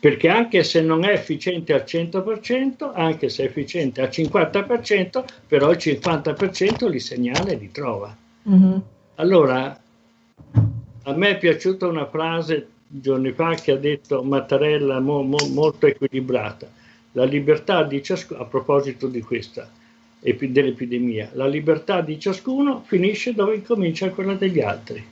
Perché 0.00 0.28
anche 0.28 0.62
se 0.62 0.80
non 0.80 1.04
è 1.04 1.12
efficiente 1.12 1.72
al 1.72 1.84
100%, 1.86 2.92
anche 2.94 3.28
se 3.28 3.42
è 3.42 3.46
efficiente 3.46 4.00
al 4.00 4.08
50%, 4.08 5.24
però 5.46 5.70
il 5.70 5.78
50% 5.78 6.88
li 6.88 7.00
segnala 7.00 7.50
e 7.50 7.56
li 7.56 7.70
trova. 7.72 8.16
Mm-hmm. 8.48 8.78
Allora, 9.16 9.80
A 11.08 11.14
me 11.14 11.30
è 11.30 11.38
piaciuta 11.38 11.86
una 11.86 12.06
frase 12.06 12.68
giorni 12.86 13.32
fa 13.32 13.54
che 13.54 13.72
ha 13.72 13.76
detto 13.76 14.22
Mattarella 14.22 15.00
mo, 15.00 15.22
mo, 15.22 15.38
molto 15.48 15.86
equilibrata. 15.86 16.70
La 17.12 17.24
libertà 17.24 17.82
di 17.82 18.02
ciascuno, 18.02 18.42
a 18.42 18.44
proposito 18.44 19.06
di 19.06 19.22
questa 19.22 19.70
dell'epidemia, 20.20 21.30
la 21.32 21.46
libertà 21.46 22.02
di 22.02 22.20
ciascuno 22.20 22.82
finisce 22.84 23.32
dove 23.32 23.54
incomincia 23.54 24.10
quella 24.10 24.34
degli 24.34 24.60
altri. 24.60 25.02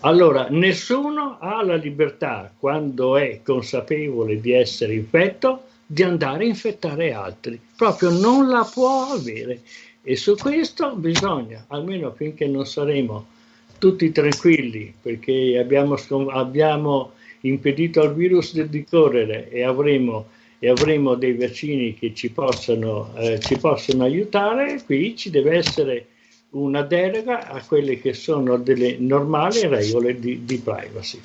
Allora, 0.00 0.46
nessuno 0.50 1.38
ha 1.40 1.62
la 1.64 1.74
libertà, 1.74 2.52
quando 2.56 3.16
è 3.16 3.40
consapevole 3.42 4.40
di 4.40 4.52
essere 4.52 4.94
infetto, 4.94 5.64
di 5.84 6.02
andare 6.02 6.44
a 6.44 6.48
infettare 6.48 7.12
altri. 7.12 7.58
Proprio 7.76 8.10
non 8.10 8.48
la 8.48 8.68
può 8.70 9.10
avere. 9.12 9.60
E 10.02 10.16
su 10.16 10.36
questo 10.36 10.94
bisogna, 10.94 11.64
almeno 11.68 12.12
finché 12.12 12.46
non 12.46 12.66
saremo 12.66 13.26
tutti 13.78 14.12
tranquilli, 14.12 14.94
perché 15.00 15.58
abbiamo, 15.58 15.96
abbiamo 16.30 17.12
impedito 17.40 18.00
al 18.00 18.14
virus 18.14 18.60
di 18.60 18.84
correre 18.84 19.50
e 19.50 19.62
avremo, 19.62 20.26
e 20.58 20.68
avremo 20.68 21.14
dei 21.14 21.34
vaccini 21.34 21.94
che 21.94 22.14
ci 22.14 22.30
possano, 22.30 23.12
eh, 23.16 23.40
ci 23.40 23.56
possono 23.56 24.04
aiutare, 24.04 24.82
qui 24.84 25.16
ci 25.16 25.30
deve 25.30 25.56
essere 25.56 26.06
una 26.50 26.82
deroga 26.82 27.48
a 27.48 27.62
quelle 27.62 28.00
che 28.00 28.14
sono 28.14 28.56
delle 28.56 28.96
normali 28.98 29.66
regole 29.66 30.18
di, 30.18 30.44
di 30.44 30.58
privacy. 30.58 31.20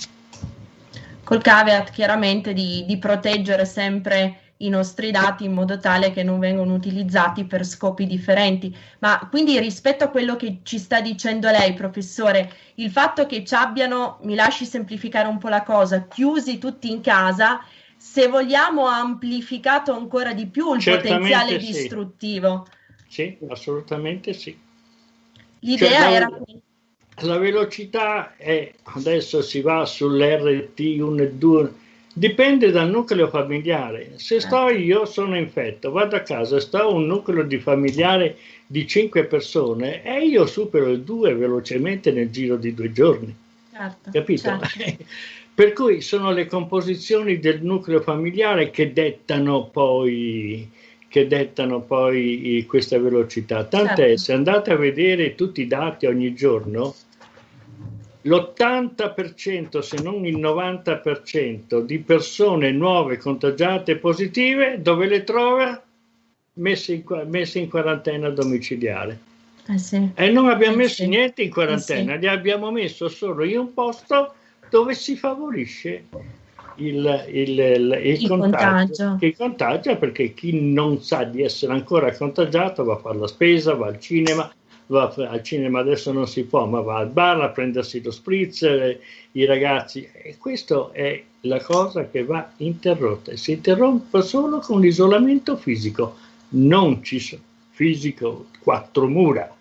Col 1.23 1.41
caveat 1.41 1.91
chiaramente 1.91 2.51
di, 2.53 2.83
di 2.85 2.97
proteggere 2.97 3.65
sempre 3.65 4.39
i 4.57 4.69
nostri 4.69 5.11
dati 5.11 5.45
in 5.45 5.53
modo 5.53 5.77
tale 5.77 6.11
che 6.11 6.23
non 6.23 6.39
vengano 6.39 6.73
utilizzati 6.73 7.45
per 7.45 7.65
scopi 7.65 8.05
differenti. 8.05 8.75
Ma 8.99 9.27
quindi 9.29 9.59
rispetto 9.59 10.03
a 10.03 10.09
quello 10.09 10.35
che 10.35 10.59
ci 10.63 10.77
sta 10.77 11.01
dicendo 11.01 11.49
lei, 11.49 11.73
professore, 11.73 12.51
il 12.75 12.89
fatto 12.89 13.25
che 13.25 13.43
ci 13.43 13.55
abbiano, 13.55 14.19
mi 14.23 14.35
lasci 14.35 14.65
semplificare 14.65 15.27
un 15.27 15.37
po' 15.37 15.49
la 15.49 15.63
cosa, 15.63 16.07
chiusi 16.07 16.57
tutti 16.57 16.91
in 16.91 17.01
casa, 17.01 17.63
se 17.97 18.27
vogliamo 18.27 18.87
ha 18.87 18.99
amplificato 18.99 19.93
ancora 19.93 20.33
di 20.33 20.45
più 20.47 20.73
il 20.73 20.81
Certamente 20.81 21.29
potenziale 21.29 21.59
sì. 21.59 21.65
distruttivo. 21.71 22.67
Sì, 23.07 23.37
assolutamente 23.47 24.33
sì. 24.33 24.57
L'idea 25.63 26.01
cioè, 26.01 26.11
era... 26.11 26.29
La 27.21 27.37
velocità 27.37 28.35
è, 28.37 28.71
adesso 28.83 29.41
si 29.41 29.61
va 29.61 29.83
sull'RT1 29.83 31.21
e 31.21 31.31
2, 31.33 31.73
dipende 32.13 32.71
dal 32.71 32.89
nucleo 32.89 33.27
familiare. 33.29 34.13
Se 34.15 34.39
sto 34.39 34.67
eh. 34.67 34.79
io 34.79 35.05
sono 35.05 35.37
infetto, 35.37 35.91
vado 35.91 36.15
a 36.15 36.21
casa, 36.21 36.59
sto 36.59 36.93
un 36.93 37.05
nucleo 37.05 37.43
di 37.43 37.59
familiare 37.59 38.37
di 38.65 38.87
5 38.87 39.25
persone 39.25 40.03
e 40.03 40.25
io 40.25 40.45
supero 40.47 40.89
il 40.89 41.01
2 41.01 41.35
velocemente 41.35 42.11
nel 42.11 42.31
giro 42.31 42.57
di 42.57 42.73
due 42.73 42.91
giorni. 42.91 43.35
Certo, 43.71 44.09
Capito? 44.11 44.59
Certo. 44.59 45.03
per 45.53 45.73
cui 45.73 46.01
sono 46.01 46.31
le 46.31 46.47
composizioni 46.47 47.39
del 47.39 47.61
nucleo 47.61 48.01
familiare 48.01 48.71
che 48.71 48.91
dettano 48.91 49.67
poi 49.67 50.67
che 51.13 51.27
dettano 51.27 51.81
poi 51.81 52.65
questa 52.67 52.97
velocità. 52.97 53.65
Tant'è, 53.65 53.95
certo. 53.95 54.17
se 54.17 54.33
andate 54.33 54.71
a 54.71 54.75
vedere 54.75 55.35
tutti 55.35 55.61
i 55.61 55.67
dati 55.67 56.07
ogni 56.07 56.33
giorno, 56.33 56.95
l'80% 58.21 59.77
se 59.77 60.01
non 60.01 60.25
il 60.25 60.39
90% 60.39 61.81
di 61.81 61.99
persone 61.99 62.71
nuove 62.71 63.17
contagiate 63.17 63.97
positive 63.97 64.81
dove 64.81 65.05
le 65.05 65.23
trova? 65.23 65.83
Messe 66.53 66.93
in, 66.93 67.03
messe 67.27 67.59
in 67.59 67.69
quarantena 67.69 68.29
domiciliare. 68.29 69.19
Eh 69.67 69.77
sì. 69.77 70.09
E 70.15 70.31
non 70.31 70.49
abbiamo 70.49 70.73
eh 70.73 70.77
messo 70.77 71.03
sì. 71.03 71.09
niente 71.09 71.43
in 71.43 71.51
quarantena, 71.51 72.13
eh 72.13 72.15
sì. 72.15 72.21
li 72.21 72.27
abbiamo 72.27 72.71
messo 72.71 73.07
solo 73.07 73.43
in 73.43 73.59
un 73.59 73.73
posto 73.75 74.33
dove 74.67 74.95
si 74.95 75.15
favorisce 75.15 76.05
il, 76.77 77.25
il, 77.31 77.59
il, 77.59 78.01
il 78.03 78.27
contagio. 78.27 79.17
Contagio 79.37 79.97
perché 79.97 80.33
chi 80.33 80.59
non 80.59 81.01
sa 81.01 81.23
di 81.23 81.41
essere 81.41 81.73
ancora 81.73 82.15
contagiato 82.15 82.83
va 82.83 82.93
a 82.93 82.97
fare 82.97 83.17
la 83.17 83.27
spesa, 83.27 83.73
va 83.73 83.87
al 83.87 83.99
cinema, 83.99 84.51
va 84.87 85.13
al 85.15 85.43
cinema 85.43 85.79
adesso 85.79 86.11
non 86.11 86.27
si 86.27 86.43
può, 86.43 86.65
ma 86.65 86.81
va 86.81 86.97
al 86.97 87.09
bar 87.09 87.41
a 87.41 87.49
prendersi 87.49 88.01
lo 88.01 88.11
spritz, 88.11 88.61
i 89.31 89.45
ragazzi. 89.45 90.07
E 90.11 90.37
questa 90.37 90.89
è 90.91 91.21
la 91.41 91.61
cosa 91.61 92.09
che 92.09 92.23
va 92.23 92.51
interrotta. 92.57 93.35
Si 93.35 93.51
interrompe 93.51 94.21
solo 94.21 94.59
con 94.59 94.81
l'isolamento 94.81 95.55
fisico, 95.57 96.15
non 96.49 97.03
ci 97.03 97.19
sono 97.19 97.41
fisico, 97.71 98.45
quattro 98.59 99.07
mura 99.07 99.53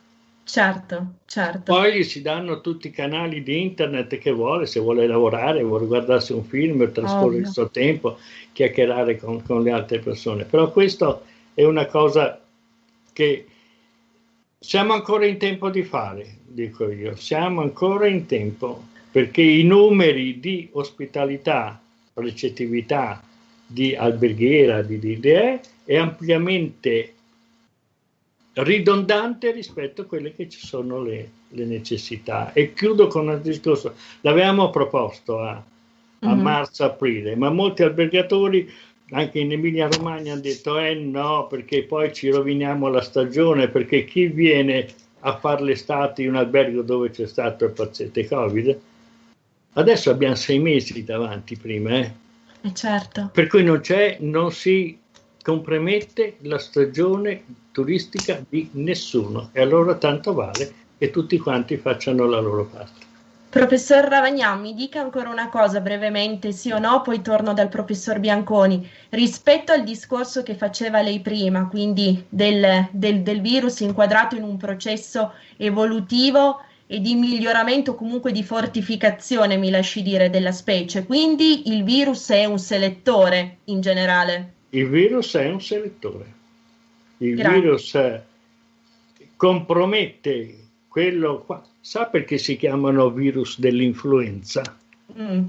Certo, 0.45 1.15
certo. 1.25 1.73
Poi 1.73 1.99
gli 1.99 2.03
si 2.03 2.21
danno 2.21 2.61
tutti 2.61 2.89
i 2.89 2.91
canali 2.91 3.43
di 3.43 3.63
internet 3.63 4.19
che 4.19 4.33
vuole, 4.33 4.67
se 4.67 4.81
vuole 4.81 5.07
lavorare, 5.07 5.63
vuole 5.63 5.87
guardarsi 5.87 6.33
un 6.33 6.45
film, 6.45 6.91
trascorrere 6.91 7.43
il 7.43 7.47
suo 7.47 7.71
tempo, 7.71 8.19
chiacchierare 8.53 9.19
con, 9.19 9.43
con, 9.43 9.63
le 9.63 9.71
altre 9.71 10.01
persone. 10.01 10.45
Però 10.45 10.71
questo 10.73 11.25
è 11.55 11.65
una 11.65 11.87
cosa 11.87 12.41
che 13.13 13.47
siamo 14.59 14.95
ancora 14.95 15.27
in 15.27 15.39
tempo 15.39 15.71
di 15.71 15.85
fare, 15.85 16.39
dico 16.45 16.91
io, 16.91 17.15
siamo 17.17 17.61
ancora 17.61 18.07
in 18.07 18.27
tempo, 18.27 18.85
perché 19.11 19.43
i 19.43 19.63
numeri 19.63 20.41
di 20.41 20.69
ospitalità, 20.73 21.81
recettività, 22.15 23.23
di 23.65 23.95
alberghiera, 23.95 24.83
di, 24.83 24.99
di 24.99 25.21
è 25.23 25.97
ampiamente 25.97 27.15
ridondante 28.55 29.51
rispetto 29.51 30.03
a 30.03 30.05
quelle 30.05 30.35
che 30.35 30.49
ci 30.49 30.65
sono 30.65 31.03
le, 31.03 31.31
le 31.49 31.65
necessità. 31.65 32.53
E 32.53 32.75
chiudo 32.75 33.07
con 33.07 33.29
un 33.29 33.41
discorso, 33.43 33.95
l'avevamo 34.21 34.71
proposto 34.71 35.39
a, 35.39 35.51
a 35.51 36.27
mm-hmm. 36.27 36.41
marzo-aprile, 36.41 37.37
ma 37.37 37.51
molti 37.51 37.83
albergatori 37.83 38.71
anche 39.13 39.41
in 39.41 39.53
Emilia 39.53 39.89
Romagna 39.89 40.33
hanno 40.33 40.41
detto 40.41 40.79
eh 40.79 40.95
no, 40.95 41.47
perché 41.47 41.85
poi 41.85 42.13
ci 42.13 42.31
roviniamo 42.31 42.89
la 42.89 43.03
stagione, 43.03 43.69
perché 43.69 44.05
chi 44.05 44.27
viene 44.27 44.89
a 45.21 45.37
fare 45.37 45.63
l'estate 45.63 46.23
in 46.23 46.31
un 46.31 46.37
albergo 46.37 46.83
dove 46.83 47.11
c'è 47.11 47.27
stato 47.27 47.67
il 47.67 47.73
paziente 47.73 48.27
Covid? 48.27 48.81
Adesso 49.75 50.11
abbiamo 50.11 50.35
sei 50.35 50.59
mesi 50.59 51.05
davanti 51.05 51.57
prima, 51.57 51.91
eh? 51.91 52.13
eh 52.63 52.75
certo. 52.75 53.31
Per 53.33 53.47
cui 53.49 53.63
non 53.63 53.81
c'è, 53.81 54.17
non 54.21 54.51
si 54.51 54.99
compromette 55.43 56.37
la 56.43 56.59
stagione 56.59 57.45
turistica 57.73 58.43
di 58.49 58.71
nessuno 58.73 59.51
e 59.53 59.61
allora 59.61 59.95
tanto 59.97 60.33
vale 60.33 60.73
che 60.97 61.11
tutti 61.11 61.37
quanti 61.39 61.77
facciano 61.77 62.27
la 62.27 62.41
loro 62.41 62.67
parte. 62.67 63.11
Professor 63.53 64.05
Ravagnà, 64.05 64.55
mi 64.55 64.73
dica 64.73 65.01
ancora 65.01 65.29
una 65.29 65.51
cosa 65.51 65.81
brevemente, 65.81 66.53
sì 66.53 66.71
o 66.71 66.79
no, 66.79 67.03
poi 67.03 67.21
torno 67.21 67.53
dal 67.53 67.69
professor 67.69 68.19
Bianconi. 68.19 68.89
Rispetto 69.11 69.73
al 69.73 69.85
discorso 69.85 70.43
che 70.43 70.55
faceva 70.55 71.03
lei 71.03 71.21
prima, 71.21 71.69
quindi 71.69 72.25
del, 72.31 72.89
del, 72.93 73.21
del 73.21 73.43
virus 73.43 73.81
inquadrato 73.81 74.37
in 74.37 74.43
un 74.43 74.57
processo 74.57 75.35
evolutivo 75.59 76.61
e 76.87 77.01
di 77.01 77.15
miglioramento, 77.15 77.95
comunque 77.95 78.33
di 78.33 78.43
fortificazione, 78.43 79.59
mi 79.59 79.69
lasci 79.69 80.03
dire, 80.03 80.31
della 80.31 80.53
specie, 80.53 81.05
quindi 81.05 81.69
il 81.75 81.85
virus 81.85 82.31
è 82.31 82.47
un 82.47 82.59
selettore 82.59 83.59
in 83.65 83.83
generale. 83.83 84.55
Il 84.75 84.89
virus 84.89 85.35
è 85.35 85.51
un 85.51 85.61
selettore. 85.61 86.33
Il 87.19 87.37
Grazie. 87.37 87.61
virus 87.61 87.99
compromette 89.37 90.57
quello 90.89 91.43
qua. 91.45 91.63
Sa 91.79 92.07
perché 92.07 92.39
si 92.39 92.57
chiamano 92.57 93.11
virus 93.11 93.59
dell'influenza? 93.59 94.63
Mm. 95.19 95.45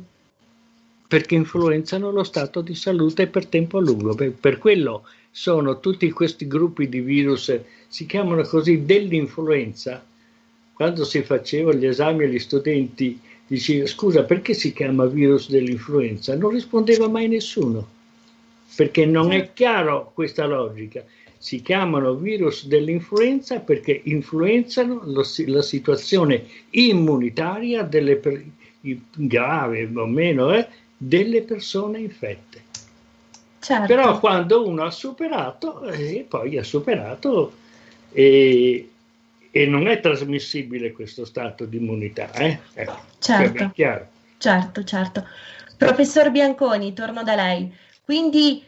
Perché 1.07 1.35
influenzano 1.35 2.11
lo 2.11 2.23
stato 2.23 2.59
di 2.59 2.75
salute 2.75 3.27
per 3.27 3.45
tempo 3.45 3.79
lungo. 3.79 4.13
Per, 4.13 4.33
per 4.33 4.57
quello 4.57 5.07
sono 5.31 5.79
tutti 5.79 6.11
questi 6.11 6.45
gruppi 6.45 6.89
di 6.89 6.99
virus, 6.99 7.57
si 7.87 8.05
chiamano 8.05 8.43
così 8.43 8.83
dell'influenza. 8.83 10.03
Quando 10.73 11.05
si 11.05 11.23
facevano 11.23 11.77
gli 11.77 11.85
esami 11.85 12.25
agli 12.25 12.39
studenti, 12.39 13.17
diceva 13.47 13.85
scusa 13.85 14.23
perché 14.23 14.53
si 14.53 14.73
chiama 14.73 15.05
virus 15.05 15.49
dell'influenza? 15.49 16.35
Non 16.35 16.49
rispondeva 16.49 17.07
mai 17.07 17.29
nessuno 17.29 18.01
perché 18.75 19.05
non 19.05 19.31
è 19.31 19.53
chiaro 19.53 20.11
questa 20.13 20.45
logica. 20.45 21.03
Si 21.37 21.61
chiamano 21.61 22.15
virus 22.15 22.65
dell'influenza 22.67 23.59
perché 23.59 24.01
influenzano 24.05 25.01
lo, 25.03 25.23
la 25.47 25.61
situazione 25.61 26.45
immunitaria 26.69 27.83
delle 27.83 28.19
grave 29.15 29.89
o 29.93 30.05
meno 30.05 30.53
eh, 30.53 30.67
delle 30.97 31.41
persone 31.41 31.99
infette. 31.99 32.61
Certo. 33.59 33.85
Però 33.87 34.19
quando 34.19 34.67
uno 34.67 34.83
ha 34.83 34.91
superato, 34.91 35.83
eh, 35.85 36.25
poi 36.27 36.57
ha 36.57 36.63
superato 36.63 37.53
e, 38.11 38.89
e, 39.51 39.65
non 39.65 39.87
è 39.87 39.99
trasmissibile 40.01 40.91
questo 40.91 41.23
stato 41.23 41.65
di 41.65 41.77
immunità. 41.77 42.31
Eh? 42.33 42.59
Ecco, 42.73 42.97
certo. 43.19 43.71
certo, 44.37 44.83
certo. 44.83 45.27
Professor 45.77 46.29
Bianconi, 46.31 46.93
torno 46.93 47.23
da 47.23 47.35
lei. 47.35 47.73
Quindi 48.03 48.63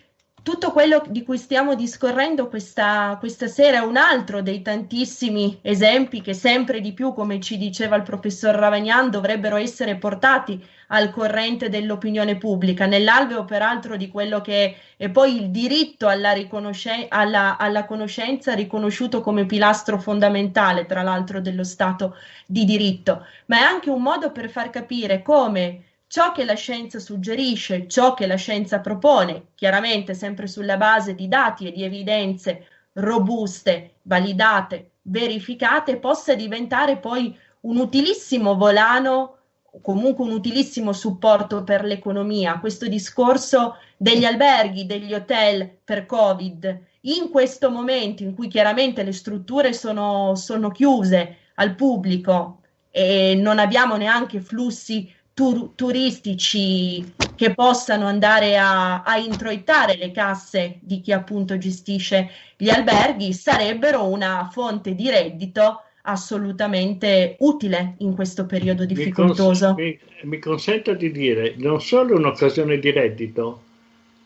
tutto 0.45 0.71
quello 0.71 1.01
di 1.07 1.23
cui 1.23 1.39
stiamo 1.39 1.73
discorrendo 1.73 2.47
questa, 2.47 3.17
questa, 3.19 3.47
sera 3.47 3.79
è 3.79 3.83
un 3.83 3.97
altro 3.97 4.43
dei 4.43 4.61
tantissimi 4.61 5.57
esempi 5.63 6.21
che 6.21 6.35
sempre 6.35 6.81
di 6.81 6.93
più, 6.93 7.13
come 7.13 7.39
ci 7.39 7.57
diceva 7.57 7.95
il 7.95 8.03
professor 8.03 8.53
Ravagnan, 8.53 9.09
dovrebbero 9.09 9.55
essere 9.55 9.95
portati 9.95 10.63
al 10.89 11.09
corrente 11.09 11.67
dell'opinione 11.67 12.37
pubblica, 12.37 12.85
nell'alveo 12.85 13.43
peraltro 13.43 13.97
di 13.97 14.07
quello 14.07 14.39
che 14.41 14.75
è 14.97 15.09
poi 15.09 15.35
il 15.35 15.49
diritto 15.49 16.07
alla, 16.07 16.31
riconosce- 16.31 17.07
alla, 17.09 17.57
alla 17.57 17.85
conoscenza 17.85 18.53
riconosciuto 18.53 19.21
come 19.21 19.47
pilastro 19.47 19.97
fondamentale, 19.97 20.85
tra 20.85 21.01
l'altro, 21.01 21.41
dello 21.41 21.63
Stato 21.63 22.17
di 22.45 22.65
diritto, 22.65 23.25
ma 23.47 23.57
è 23.57 23.61
anche 23.61 23.89
un 23.89 24.03
modo 24.03 24.31
per 24.31 24.47
far 24.51 24.69
capire 24.69 25.23
come 25.23 25.81
ciò 26.07 26.31
che 26.31 26.45
la 26.45 26.55
scienza 26.55 26.99
suggerisce, 26.99 27.87
ciò 27.87 28.13
che 28.13 28.27
la 28.27 28.35
scienza 28.35 28.79
propone, 28.79 29.47
chiaramente 29.55 30.13
sempre 30.13 30.47
sulla 30.47 30.77
base 30.77 31.15
di 31.15 31.27
dati 31.27 31.67
e 31.67 31.71
di 31.71 31.83
evidenze 31.83 32.67
robuste, 32.93 33.95
validate, 34.03 34.91
verificate, 35.03 35.97
possa 35.97 36.35
diventare 36.35 36.97
poi 36.97 37.37
un 37.61 37.77
utilissimo 37.77 38.55
volano, 38.55 39.37
comunque 39.81 40.23
un 40.23 40.31
utilissimo 40.31 40.93
supporto 40.93 41.63
per 41.63 41.83
l'economia. 41.83 42.59
Questo 42.59 42.87
discorso 42.87 43.77
degli 43.97 44.23
alberghi, 44.23 44.85
degli 44.85 45.13
hotel 45.13 45.69
per 45.83 46.05
Covid, 46.05 46.79
in 47.01 47.29
questo 47.29 47.69
momento 47.69 48.23
in 48.23 48.33
cui 48.33 48.47
chiaramente 48.47 49.03
le 49.03 49.11
strutture 49.11 49.73
sono, 49.73 50.35
sono 50.35 50.69
chiuse 50.69 51.37
al 51.55 51.75
pubblico 51.75 52.61
e 52.89 53.35
non 53.35 53.59
abbiamo 53.59 53.95
neanche 53.97 54.39
flussi 54.39 55.13
tur- 55.35 55.75
turistici 55.75 57.13
che 57.35 57.53
possano 57.53 58.07
andare 58.07 58.57
a, 58.57 59.03
a 59.03 59.17
introitare 59.17 59.97
le 59.97 60.11
casse 60.11 60.77
di 60.79 61.01
chi 61.01 61.11
appunto 61.11 61.57
gestisce 61.57 62.31
gli 62.55 62.69
alberghi 62.69 63.33
sarebbero 63.33 64.07
una 64.07 64.49
fonte 64.51 64.95
di 64.95 65.09
reddito 65.09 65.81
assolutamente 66.03 67.35
utile 67.39 67.95
in 67.97 68.15
questo 68.15 68.45
periodo 68.45 68.85
difficoltoso. 68.85 69.73
Mi, 69.73 69.97
cons- 69.97 70.21
mi, 70.21 70.29
mi 70.29 70.39
consento 70.39 70.93
di 70.93 71.11
dire, 71.11 71.55
non 71.57 71.81
solo 71.81 72.15
un'occasione 72.15 72.79
di 72.79 72.91
reddito, 72.91 73.61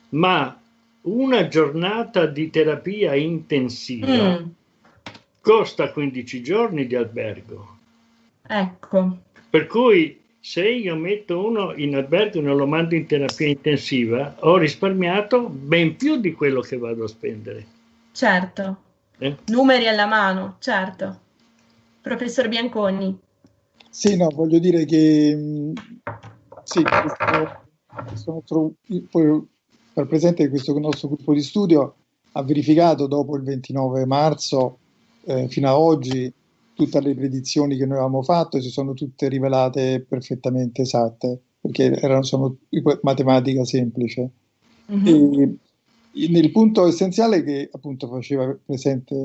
ma 0.09 0.55
una 1.01 1.47
giornata 1.47 2.25
di 2.27 2.49
terapia 2.49 3.15
intensiva 3.15 4.39
mm. 4.39 4.45
costa 5.41 5.91
15 5.91 6.43
giorni 6.43 6.85
di 6.85 6.95
albergo. 6.95 7.77
Ecco. 8.45 9.17
Per 9.49 9.65
cui 9.65 10.18
se 10.49 10.67
io 10.67 10.95
metto 10.95 11.45
uno 11.45 11.75
in 11.75 11.93
albergo 11.93 12.39
e 12.39 12.41
non 12.41 12.57
lo 12.57 12.65
mando 12.65 12.95
in 12.95 13.05
terapia 13.05 13.45
intensiva, 13.45 14.35
ho 14.39 14.57
risparmiato 14.57 15.47
ben 15.47 15.95
più 15.95 16.19
di 16.19 16.33
quello 16.33 16.61
che 16.61 16.75
vado 16.75 17.03
a 17.03 17.07
spendere. 17.07 17.67
Certo. 18.11 18.77
Eh? 19.19 19.37
Numeri 19.45 19.87
alla 19.87 20.07
mano, 20.07 20.55
certo. 20.57 21.19
Professor 22.01 22.47
Bianconi. 22.47 23.15
Sì, 23.91 24.17
no, 24.17 24.29
voglio 24.29 24.57
dire 24.57 24.85
che 24.85 25.35
mm, 25.37 25.73
sì, 26.63 26.81
questo, 26.81 28.31
nostro, 28.31 28.71
per 29.93 30.07
presente 30.07 30.45
che 30.45 30.49
questo 30.49 30.75
nostro 30.79 31.09
gruppo 31.09 31.35
di 31.35 31.43
studio 31.43 31.95
ha 32.31 32.41
verificato 32.41 33.05
dopo 33.05 33.35
il 33.35 33.43
29 33.43 34.03
marzo 34.07 34.79
eh, 35.25 35.47
fino 35.47 35.69
ad 35.69 35.75
oggi 35.75 36.33
tutte 36.79 37.01
le 37.01 37.13
predizioni 37.13 37.75
che 37.75 37.85
noi 37.85 37.97
avevamo 37.97 38.23
fatto 38.23 38.61
si 38.61 38.69
sono 38.69 38.93
tutte 38.93 39.27
rivelate 39.27 40.05
perfettamente 40.07 40.83
esatte, 40.83 41.41
perché 41.59 41.91
erano, 41.99 42.23
sono 42.23 42.55
matematica 43.01 43.65
semplice. 43.65 44.29
Mm-hmm. 44.89 45.41
E, 45.41 46.27
nel 46.29 46.51
punto 46.51 46.87
essenziale 46.87 47.43
che 47.43 47.69
appunto 47.71 48.07
faceva 48.07 48.57
presente 48.65 49.15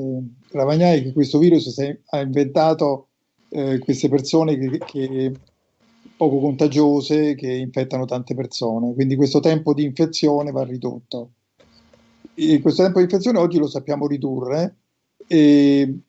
Ravagnai, 0.51 1.01
che 1.01 1.13
questo 1.13 1.39
virus 1.39 1.77
ha 1.77 2.19
inventato 2.19 3.07
eh, 3.49 3.79
queste 3.79 4.09
persone 4.09 4.57
che, 4.57 4.77
che 4.85 5.31
poco 6.15 6.39
contagiose 6.39 7.35
che 7.35 7.51
infettano 7.51 8.05
tante 8.05 8.35
persone, 8.35 8.93
quindi 8.93 9.15
questo 9.15 9.39
tempo 9.39 9.73
di 9.73 9.83
infezione 9.83 10.51
va 10.51 10.63
ridotto. 10.63 11.31
E 12.33 12.59
questo 12.61 12.83
tempo 12.83 12.97
di 12.97 13.05
infezione 13.05 13.39
oggi 13.39 13.57
lo 13.57 13.67
sappiamo 13.67 14.07
ridurre 14.07 14.75
e 15.25 15.99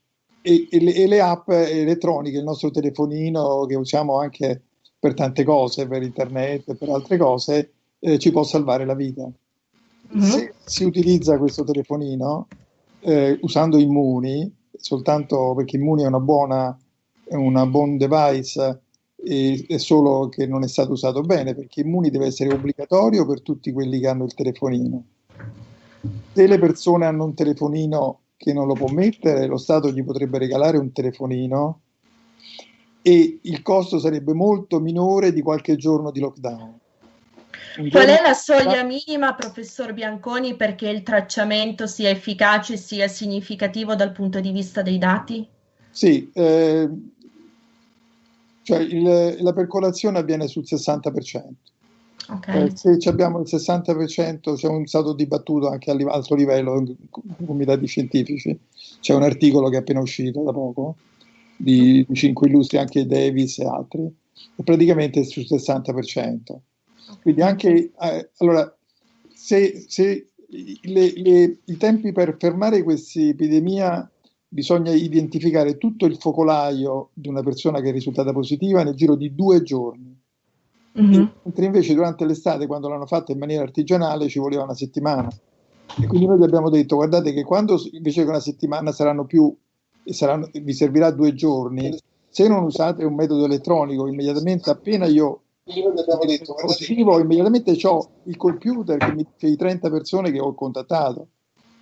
e, 0.47 0.68
e, 0.70 0.80
le, 0.80 0.94
e, 0.94 1.07
le, 1.09 1.20
app 1.20 1.49
elettroniche, 1.49 2.38
il 2.38 2.44
nostro 2.44 2.70
telefonino 2.70 3.66
che 3.66 3.74
usiamo 3.74 4.20
anche 4.20 4.62
per 4.97 5.12
tante 5.14 5.42
cose, 5.42 5.88
per 5.88 6.05
internet, 6.05 6.74
per 6.74 6.88
altre 6.88 7.16
cose, 7.16 7.72
eh, 7.99 8.16
ci 8.20 8.30
può 8.30 8.44
salvare 8.44 8.84
la 8.84 8.94
vita. 8.94 9.28
Mm-hmm. 10.16 10.22
Se 10.22 10.55
si 10.64 10.84
utilizza 10.84 11.36
questo 11.36 11.64
telefonino 11.64 12.47
eh, 13.01 13.36
usando 13.42 13.76
Immuni, 13.76 14.55
soltanto 14.76 15.53
perché 15.57 15.78
Immuni 15.78 16.05
è 16.05 16.07
una 16.07 16.20
buona, 16.20 16.78
è 17.24 17.34
una 17.34 17.66
buon 17.66 17.97
device, 17.97 18.82
e, 19.16 19.64
è 19.66 19.78
solo 19.78 20.28
che 20.28 20.47
non 20.47 20.62
è 20.62 20.68
stato 20.68 20.92
usato 20.92 21.22
bene, 21.22 21.57
perché 21.57 21.80
Immuni 21.80 22.09
deve 22.09 22.26
essere 22.26 22.55
obbligatorio 22.55 23.26
per 23.26 23.42
tutti 23.42 23.72
quelli 23.72 23.99
che 23.99 24.07
hanno 24.07 24.22
il 24.22 24.34
telefonino. 24.34 25.03
Se 26.34 26.47
le 26.47 26.59
persone 26.61 27.05
hanno 27.05 27.24
un 27.24 27.34
telefonino 27.34 28.20
che 28.37 28.53
non 28.53 28.66
lo 28.66 28.74
può 28.74 28.89
mettere, 28.89 29.47
lo 29.47 29.57
Stato 29.57 29.91
gli 29.91 30.05
potrebbe 30.05 30.39
regalare 30.39 30.76
un 30.76 30.93
telefonino 30.93 31.80
e 33.03 33.39
il 33.43 33.62
costo 33.62 33.99
sarebbe 33.99 34.34
molto 34.34 34.80
minore 34.80 35.32
di 35.32 35.41
qualche 35.41 35.76
giorno 35.76 36.11
di 36.11 36.20
lockdown. 36.20 36.78
Qual 37.91 38.07
è 38.07 38.20
la 38.22 38.34
soglia 38.34 38.82
minima, 38.82 39.34
professor 39.34 39.93
Bianconi, 39.93 40.57
perché 40.57 40.89
il 40.89 41.03
tracciamento 41.03 41.87
sia 41.87 42.09
efficace 42.09 42.74
e 42.74 42.78
sia 42.78 43.07
significativo 43.07 43.95
dal 43.95 44.12
punto 44.12 44.41
di 44.41 44.51
vista 44.51 44.82
dei 44.82 44.99
dati? 44.99 45.47
Sì, 45.91 46.30
eh, 46.32 46.89
cioè 48.62 48.78
il, 48.78 49.37
la 49.41 49.53
percolazione 49.53 50.18
avviene 50.18 50.49
sul 50.49 50.64
60%. 50.66 51.43
Okay. 52.29 52.67
Eh, 52.67 52.77
se 52.77 53.09
abbiamo 53.09 53.41
il 53.41 53.47
60%, 53.49 54.55
c'è 54.55 54.69
un 54.69 54.87
stato 54.87 55.12
dibattuto 55.12 55.69
anche 55.69 55.91
a 55.91 55.97
alto 56.09 56.35
livello 56.35 56.85
con 57.11 57.23
comitati 57.45 57.87
scientifici. 57.87 58.59
C'è 59.01 59.14
un 59.14 59.23
articolo 59.23 59.69
che 59.69 59.77
è 59.77 59.81
appena 59.81 60.01
uscito 60.01 60.43
da 60.43 60.53
poco 60.53 60.97
di, 61.57 62.05
di 62.09 62.14
cinque 62.14 62.49
illustri, 62.49 62.79
anche 62.79 63.07
Davis 63.07 63.59
e 63.59 63.67
altri, 63.67 64.05
e 64.05 64.62
praticamente 64.62 65.21
è 65.21 65.25
sul 65.25 65.45
60%. 65.49 66.57
Quindi 67.23 67.43
anche, 67.43 67.93
eh, 68.01 68.31
allora, 68.39 68.77
se, 69.33 69.85
se 69.87 70.31
le, 70.83 71.12
le, 71.14 71.59
i 71.64 71.77
tempi 71.77 72.12
per 72.12 72.37
fermare 72.39 72.83
questa 72.83 73.21
epidemia 73.21 74.09
bisogna 74.49 74.93
identificare 74.93 75.77
tutto 75.77 76.07
il 76.07 76.17
focolaio 76.17 77.11
di 77.12 77.29
una 77.29 77.43
persona 77.43 77.81
che 77.81 77.91
è 77.91 77.93
risultata 77.93 78.33
positiva 78.33 78.83
nel 78.83 78.95
giro 78.95 79.14
di 79.14 79.35
due 79.35 79.62
giorni. 79.62 80.16
Mm-hmm. 81.01 81.24
Mentre 81.42 81.64
invece 81.64 81.94
durante 81.94 82.24
l'estate, 82.24 82.66
quando 82.66 82.88
l'hanno 82.88 83.07
fatta 83.07 83.32
in 83.32 83.38
maniera 83.38 83.62
artigianale, 83.62 84.28
ci 84.28 84.38
voleva 84.38 84.62
una 84.62 84.74
settimana. 84.74 85.28
E 86.01 86.07
quindi 86.07 86.26
noi 86.26 86.42
abbiamo 86.42 86.70
detto, 86.70 86.97
guardate 86.97 87.32
che 87.32 87.44
quando 87.44 87.78
invece 87.92 88.22
che 88.22 88.28
una 88.28 88.40
settimana 88.40 88.92
saranno 88.92 89.24
più, 89.24 89.55
saranno, 90.05 90.49
vi 90.53 90.72
servirà 90.72 91.11
due 91.11 91.34
giorni, 91.34 91.97
se 92.28 92.49
non 92.49 92.64
usate 92.64 93.05
un 93.05 93.14
metodo 93.14 93.44
elettronico, 93.44 94.07
immediatamente 94.07 94.70
appena 94.70 95.07
io 95.07 95.42
detto, 96.26 96.55
positivo, 96.55 97.18
immediatamente 97.18 97.76
ho 97.86 98.09
il 98.24 98.36
computer 98.36 98.99
che 98.99 99.12
mi 99.12 99.26
dice 99.32 99.53
i 99.53 99.57
30 99.57 99.90
persone 99.90 100.30
che 100.30 100.40
ho 100.40 100.55
contattato. 100.55 101.28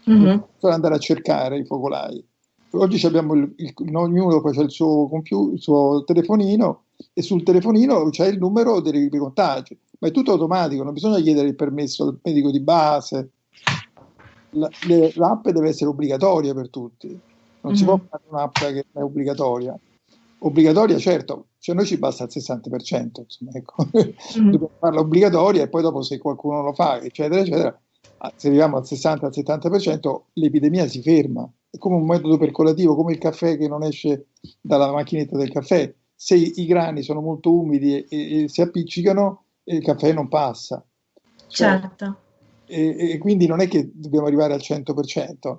Mm-hmm. 0.08 0.38
Per 0.60 0.70
andare 0.70 0.94
a 0.94 0.98
cercare 0.98 1.58
i 1.58 1.64
focolai. 1.64 2.22
Oggi 2.70 3.04
abbiamo 3.06 3.34
il, 3.34 3.54
il, 3.56 3.96
ognuno 3.96 4.42
c'è 4.42 4.60
il 4.60 4.70
suo, 4.70 5.08
computer, 5.08 5.54
il 5.54 5.60
suo 5.60 6.04
telefonino 6.04 6.84
e 7.12 7.22
sul 7.22 7.42
telefonino 7.42 8.09
c'è 8.11 8.26
il 8.26 8.38
numero 8.38 8.80
dei, 8.80 9.09
contagi, 9.09 9.78
ma 9.99 10.09
è 10.09 10.11
tutto 10.11 10.32
automatico, 10.32 10.82
non 10.82 10.92
bisogna 10.92 11.20
chiedere 11.20 11.49
il 11.49 11.55
permesso 11.55 12.05
al 12.05 12.18
medico 12.22 12.51
di 12.51 12.61
base. 12.61 13.30
La, 14.51 14.68
le, 14.86 15.12
l'app 15.16 15.49
deve 15.49 15.68
essere 15.68 15.90
obbligatoria 15.90 16.55
per 16.55 16.70
tutti, 16.70 17.09
non 17.09 17.20
mm-hmm. 17.72 17.74
si 17.74 17.84
può 17.84 18.01
fare 18.09 18.22
un'app 18.28 18.55
che 18.55 18.84
è 18.92 19.03
obbligatoria. 19.03 19.78
Obbligatoria, 20.38 20.99
certo, 20.99 21.47
cioè 21.59 21.74
noi 21.74 21.86
ci 21.86 21.97
basta 21.99 22.24
il 22.24 22.30
60%, 22.32 23.22
insomma, 23.22 23.51
ecco. 23.53 23.86
mm-hmm. 23.97 24.51
dobbiamo 24.51 24.70
farla 24.78 25.01
obbligatoria 25.01 25.62
e 25.62 25.68
poi 25.68 25.82
dopo 25.82 26.03
se 26.03 26.18
qualcuno 26.18 26.62
lo 26.62 26.72
fa, 26.72 27.01
eccetera, 27.01 27.40
eccetera, 27.40 27.80
ah, 28.18 28.32
se 28.36 28.49
arriviamo 28.49 28.76
al 28.76 28.86
60 28.86 29.28
70%, 29.28 30.20
l'epidemia 30.34 30.86
si 30.86 31.03
ferma. 31.03 31.49
È 31.70 31.78
come 31.78 31.97
un 31.97 32.07
metodo 32.07 32.38
percolativo, 32.38 32.95
come 32.95 33.12
il 33.12 33.18
caffè 33.18 33.57
che 33.57 33.66
non 33.66 33.82
esce 33.82 34.26
dalla 34.61 34.92
macchinetta 34.92 35.36
del 35.36 35.51
caffè 35.51 35.92
se 36.24 36.36
i 36.36 36.64
grani 36.64 37.02
sono 37.02 37.20
molto 37.20 37.52
umidi 37.52 37.96
e, 37.96 38.06
e, 38.08 38.44
e 38.44 38.48
si 38.48 38.62
appiccicano, 38.62 39.44
il 39.64 39.82
caffè 39.82 40.10
non 40.14 40.28
passa. 40.28 40.82
Cioè, 41.48 41.68
certo. 41.68 42.16
E, 42.64 43.10
e, 43.10 43.18
quindi 43.18 43.46
non 43.46 43.60
è 43.60 43.68
che 43.68 43.90
dobbiamo 43.92 44.24
arrivare 44.24 44.54
al 44.54 44.60
100%. 44.62 45.56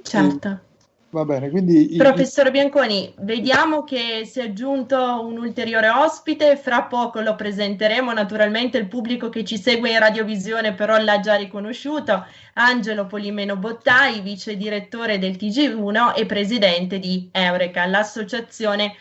Certo. 0.00 0.60
Va 1.10 1.24
bene, 1.26 1.50
quindi... 1.50 1.96
Professor 1.98 2.50
Bianconi, 2.50 3.12
vediamo 3.18 3.84
che 3.84 4.22
si 4.24 4.40
è 4.40 4.44
aggiunto 4.44 4.96
un 4.96 5.36
ulteriore 5.36 5.90
ospite, 5.90 6.56
fra 6.56 6.84
poco 6.84 7.20
lo 7.20 7.34
presenteremo, 7.34 8.10
naturalmente 8.14 8.78
il 8.78 8.88
pubblico 8.88 9.28
che 9.28 9.44
ci 9.44 9.58
segue 9.58 9.90
in 9.90 9.98
radiovisione 9.98 10.72
però 10.72 10.96
l'ha 10.96 11.20
già 11.20 11.34
riconosciuto, 11.34 12.24
Angelo 12.54 13.06
Polimeno 13.06 13.56
Bottai, 13.56 14.22
vice 14.22 14.56
direttore 14.56 15.18
del 15.18 15.32
TG1 15.32 16.16
e 16.16 16.24
presidente 16.24 16.98
di 16.98 17.28
Eureka, 17.32 17.84
l'associazione 17.84 18.94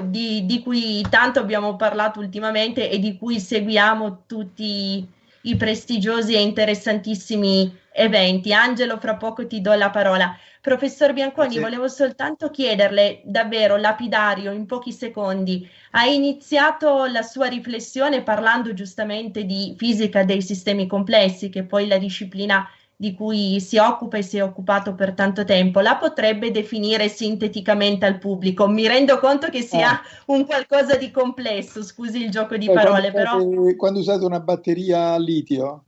di, 0.00 0.44
di 0.46 0.62
cui 0.62 1.04
tanto 1.08 1.40
abbiamo 1.40 1.76
parlato 1.76 2.20
ultimamente 2.20 2.90
e 2.90 2.98
di 2.98 3.16
cui 3.16 3.38
seguiamo 3.38 4.24
tutti 4.26 5.06
i 5.42 5.56
prestigiosi 5.56 6.34
e 6.34 6.40
interessantissimi 6.42 7.74
eventi. 7.92 8.52
Angelo, 8.52 8.98
fra 8.98 9.16
poco 9.16 9.46
ti 9.46 9.60
do 9.60 9.72
la 9.74 9.90
parola. 9.90 10.36
Professor 10.60 11.12
Bianconi, 11.12 11.52
sì. 11.52 11.60
volevo 11.60 11.86
soltanto 11.86 12.50
chiederle, 12.50 13.20
davvero 13.24 13.76
lapidario, 13.76 14.50
in 14.50 14.66
pochi 14.66 14.90
secondi, 14.90 15.68
ha 15.92 16.06
iniziato 16.06 17.06
la 17.06 17.22
sua 17.22 17.46
riflessione 17.46 18.22
parlando 18.22 18.74
giustamente 18.74 19.44
di 19.44 19.76
fisica 19.78 20.24
dei 20.24 20.42
sistemi 20.42 20.88
complessi, 20.88 21.48
che 21.48 21.62
poi 21.62 21.86
la 21.86 21.98
disciplina 21.98 22.68
di 22.96 23.14
cui 23.14 23.60
si 23.60 23.76
occupa 23.76 24.16
e 24.16 24.22
si 24.22 24.38
è 24.38 24.42
occupato 24.42 24.94
per 24.94 25.12
tanto 25.12 25.44
tempo, 25.44 25.80
la 25.80 25.96
potrebbe 25.96 26.50
definire 26.50 27.08
sinteticamente 27.08 28.06
al 28.06 28.18
pubblico? 28.18 28.66
Mi 28.66 28.86
rendo 28.86 29.18
conto 29.18 29.48
che 29.48 29.60
sia 29.60 30.00
eh. 30.00 30.04
un 30.26 30.46
qualcosa 30.46 30.96
di 30.96 31.10
complesso, 31.10 31.82
scusi 31.82 32.22
il 32.22 32.30
gioco 32.30 32.56
di 32.56 32.66
eh, 32.66 32.72
parole, 32.72 33.10
quando 33.10 33.50
però... 33.50 33.76
quando 33.76 34.00
usate 34.00 34.24
una 34.24 34.40
batteria 34.40 35.12
a 35.12 35.18
litio, 35.18 35.84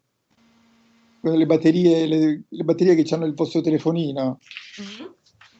le 1.23 1.47
batterie, 1.47 2.07
le, 2.07 2.43
le 2.49 2.65
batterie 2.65 2.95
che 2.95 3.15
hanno 3.15 3.27
il 3.27 3.35
vostro 3.35 3.61
telefonino. 3.61 4.39
Mm-hmm. 4.81 5.11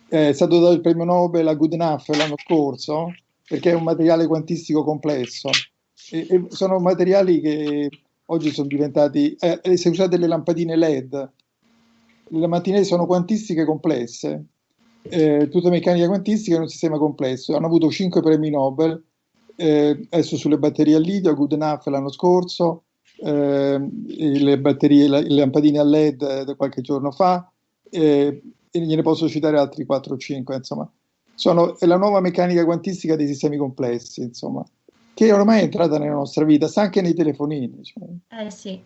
È 0.09 0.33
stato 0.33 0.59
dato 0.61 0.73
il 0.73 0.81
premio 0.81 1.05
Nobel 1.05 1.49
a 1.49 1.55
Goodenough 1.55 2.09
l'anno 2.09 2.37
scorso 2.39 3.13
perché 3.47 3.71
è 3.71 3.75
un 3.75 3.83
materiale 3.83 4.27
quantistico 4.27 4.85
complesso. 4.85 5.49
E, 6.11 6.27
e 6.29 6.45
sono 6.49 6.79
materiali 6.79 7.41
che 7.41 7.91
oggi 8.27 8.51
sono 8.51 8.69
diventati. 8.69 9.35
Eh, 9.39 9.77
se 9.77 9.89
usate 9.89 10.19
le 10.19 10.27
lampadine 10.27 10.77
LED, 10.77 11.31
le 12.31 12.39
lampadine 12.41 12.85
sono 12.85 13.07
quantistiche 13.07 13.65
complesse, 13.65 14.45
eh, 15.03 15.49
tutta 15.49 15.71
meccanica 15.71 16.07
quantistica 16.07 16.57
in 16.57 16.63
un 16.63 16.69
sistema 16.69 16.99
complesso. 16.99 17.57
Hanno 17.57 17.67
avuto 17.67 17.91
5 17.91 18.21
premi 18.21 18.51
Nobel. 18.51 19.03
Eh, 19.57 20.07
adesso 20.11 20.37
sulle 20.37 20.59
batterie 20.59 20.95
a 20.95 21.01
litio, 21.01 21.35
Goodenough 21.35 21.87
l'anno 21.87 22.11
scorso, 22.11 22.85
eh, 23.17 23.81
le 24.07 24.59
batterie, 24.61 25.09
le 25.09 25.29
lampadine 25.29 25.79
a 25.81 25.83
LED 25.83 26.45
da 26.45 26.55
qualche 26.55 26.81
giorno 26.81 27.11
fa 27.11 27.51
eh, 27.91 28.41
e 28.71 28.81
gliene 28.81 29.03
posso 29.03 29.29
citare 29.29 29.59
altri 29.59 29.85
4 29.85 30.15
o 30.15 30.17
5, 30.17 30.55
insomma. 30.55 30.91
Sono, 31.35 31.79
è 31.79 31.87
la 31.87 31.97
nuova 31.97 32.21
meccanica 32.21 32.65
quantistica 32.65 33.17
dei 33.17 33.27
sistemi 33.27 33.57
complessi, 33.57 34.23
insomma, 34.23 34.65
che 35.15 35.33
ormai 35.33 35.61
è 35.61 35.65
entrata 35.65 35.99
nella 35.99 36.15
nostra 36.15 36.45
vita, 36.45 36.67
sta 36.67 36.83
anche 36.83 37.01
nei 37.01 37.15
telefonini. 37.15 37.83
Cioè. 37.83 38.05
Eh 38.43 38.51
sì, 38.51 38.81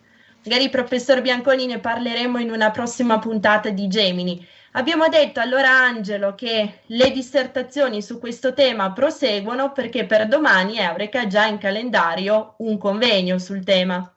magari 0.45 0.69
professor 0.69 1.21
Bianconi 1.21 1.67
ne 1.67 1.79
parleremo 1.79 2.39
in 2.39 2.51
una 2.51 2.71
prossima 2.71 3.19
puntata 3.19 3.71
di 3.71 3.89
Gemini. 3.89 4.45
Abbiamo 4.73 5.09
detto 5.09 5.41
allora 5.41 5.69
Angelo 5.69 6.35
che 6.35 6.81
le 6.87 7.11
dissertazioni 7.11 8.01
su 8.01 8.19
questo 8.19 8.55
tema 8.55 8.93
proseguono 8.93 9.73
perché 9.73 10.07
per 10.07 10.29
domani 10.29 10.79
Eureka 10.79 11.21
ha 11.21 11.27
già 11.27 11.47
in 11.47 11.59
calendario 11.59 12.55
un 12.59 12.79
convegno 12.79 13.39
sul 13.39 13.63
tema. 13.65 14.15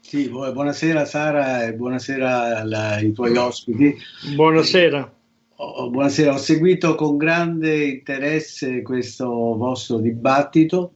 Sì, 0.00 0.28
buonasera 0.28 1.04
Sara 1.04 1.64
e 1.64 1.72
buonasera 1.72 2.62
ai 2.62 3.12
tuoi 3.12 3.36
ospiti. 3.36 3.96
Buonasera. 4.34 5.14
Oh, 5.58 5.88
buonasera, 5.88 6.34
ho 6.34 6.36
seguito 6.36 6.94
con 6.94 7.16
grande 7.16 7.86
interesse 7.86 8.82
questo 8.82 9.26
vostro 9.26 9.96
dibattito 9.96 10.92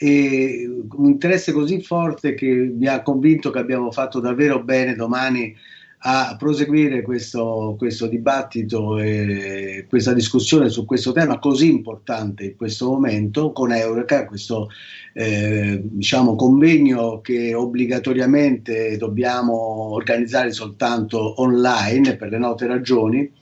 e 0.00 0.64
un 0.92 1.06
interesse 1.06 1.50
così 1.52 1.82
forte 1.82 2.34
che 2.34 2.46
mi 2.46 2.86
ha 2.86 3.02
convinto 3.02 3.50
che 3.50 3.58
abbiamo 3.58 3.90
fatto 3.90 4.20
davvero 4.20 4.62
bene 4.62 4.94
domani 4.94 5.54
a 6.02 6.36
proseguire 6.38 7.02
questo, 7.02 7.74
questo 7.76 8.06
dibattito 8.06 8.98
e 8.98 9.86
questa 9.88 10.12
discussione 10.12 10.68
su 10.68 10.84
questo 10.84 11.10
tema 11.10 11.40
così 11.40 11.68
importante 11.68 12.44
in 12.44 12.56
questo 12.56 12.86
momento 12.86 13.50
con 13.50 13.72
Eureka, 13.72 14.24
questo 14.26 14.68
eh, 15.14 15.80
diciamo, 15.82 16.36
convegno 16.36 17.20
che 17.20 17.52
obbligatoriamente 17.52 18.96
dobbiamo 18.96 19.92
organizzare 19.92 20.52
soltanto 20.52 21.40
online 21.42 22.16
per 22.16 22.28
le 22.28 22.38
note 22.38 22.68
ragioni 22.68 23.32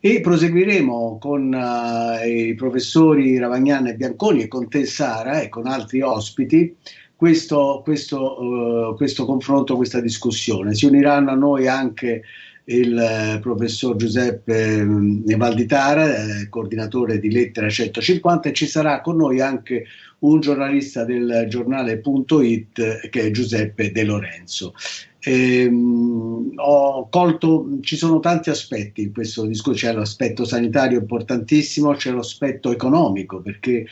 e 0.00 0.20
proseguiremo 0.20 1.18
con 1.20 1.52
uh, 1.52 2.26
i 2.26 2.54
professori 2.54 3.38
Ravagnana 3.38 3.90
e 3.90 3.94
Bianconi 3.94 4.42
e 4.42 4.48
con 4.48 4.68
te 4.68 4.84
Sara 4.84 5.40
e 5.40 5.48
con 5.48 5.66
altri 5.66 6.00
ospiti 6.02 6.76
questo, 7.16 7.80
questo, 7.82 8.42
uh, 8.42 8.96
questo 8.96 9.24
confronto, 9.24 9.76
questa 9.76 10.00
discussione. 10.00 10.74
Si 10.74 10.86
uniranno 10.86 11.30
a 11.30 11.34
noi 11.34 11.66
anche 11.66 12.22
il 12.68 12.98
eh, 12.98 13.38
professor 13.40 13.96
Giuseppe 13.96 14.80
eh, 14.80 15.36
Valditara, 15.36 16.06
coordinatore 16.50 17.18
di 17.18 17.30
Lettera 17.30 17.68
150, 17.68 18.50
e 18.50 18.52
ci 18.52 18.66
sarà 18.66 19.00
con 19.00 19.16
noi 19.16 19.40
anche 19.40 19.86
un 20.20 20.40
giornalista 20.40 21.04
del 21.04 21.46
giornale 21.48 21.98
Punto 21.98 22.42
It 22.42 23.08
che 23.08 23.20
è 23.22 23.30
Giuseppe 23.30 23.90
De 23.90 24.04
Lorenzo. 24.04 24.74
Ehm, 25.20 26.52
ho 26.56 27.08
colto, 27.08 27.78
ci 27.80 27.96
sono 27.96 28.20
tanti 28.20 28.50
aspetti 28.50 29.02
in 29.02 29.12
questo 29.12 29.46
discorso, 29.46 29.86
c'è 29.86 29.92
l'aspetto 29.92 30.44
sanitario 30.44 31.00
importantissimo, 31.00 31.92
c'è 31.94 32.12
l'aspetto 32.12 32.70
economico 32.70 33.40
perché 33.40 33.86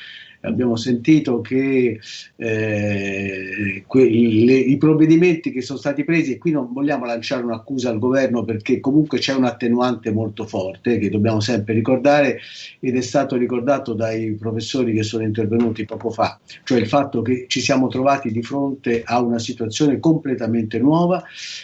abbiamo 0.46 0.76
sentito 0.76 1.40
che 1.40 1.98
eh, 2.36 3.84
que- 3.86 4.08
le, 4.08 4.54
i 4.54 4.76
provvedimenti 4.76 5.50
che 5.50 5.62
sono 5.62 5.78
stati 5.78 6.04
presi, 6.04 6.32
e 6.32 6.38
qui 6.38 6.50
non 6.50 6.72
vogliamo 6.72 7.04
lanciare 7.04 7.42
un'accusa 7.42 7.90
al 7.90 7.98
governo 7.98 8.44
perché 8.44 8.80
comunque 8.80 9.18
c'è 9.18 9.34
un 9.34 9.44
attenuante 9.44 10.12
molto 10.12 10.46
forte 10.46 10.98
che 10.98 11.10
dobbiamo 11.10 11.40
sempre 11.40 11.74
ricordare 11.74 12.38
ed 12.80 12.96
è 12.96 13.00
stato 13.00 13.36
ricordato 13.36 13.92
dai 13.94 14.34
professori 14.34 14.92
che 14.92 15.02
sono 15.02 15.24
intervenuti 15.24 15.84
poco 15.84 16.10
fa, 16.10 16.38
cioè 16.64 16.78
il 16.78 16.88
fatto 16.88 17.22
che 17.22 17.46
ci 17.48 17.60
siamo 17.60 17.88
trovati 17.88 18.30
di 18.30 18.42
fronte 18.42 19.02
a 19.04 19.20
una 19.20 19.38
situazione 19.38 19.98
completamente 19.98 20.78
nuova, 20.78 21.22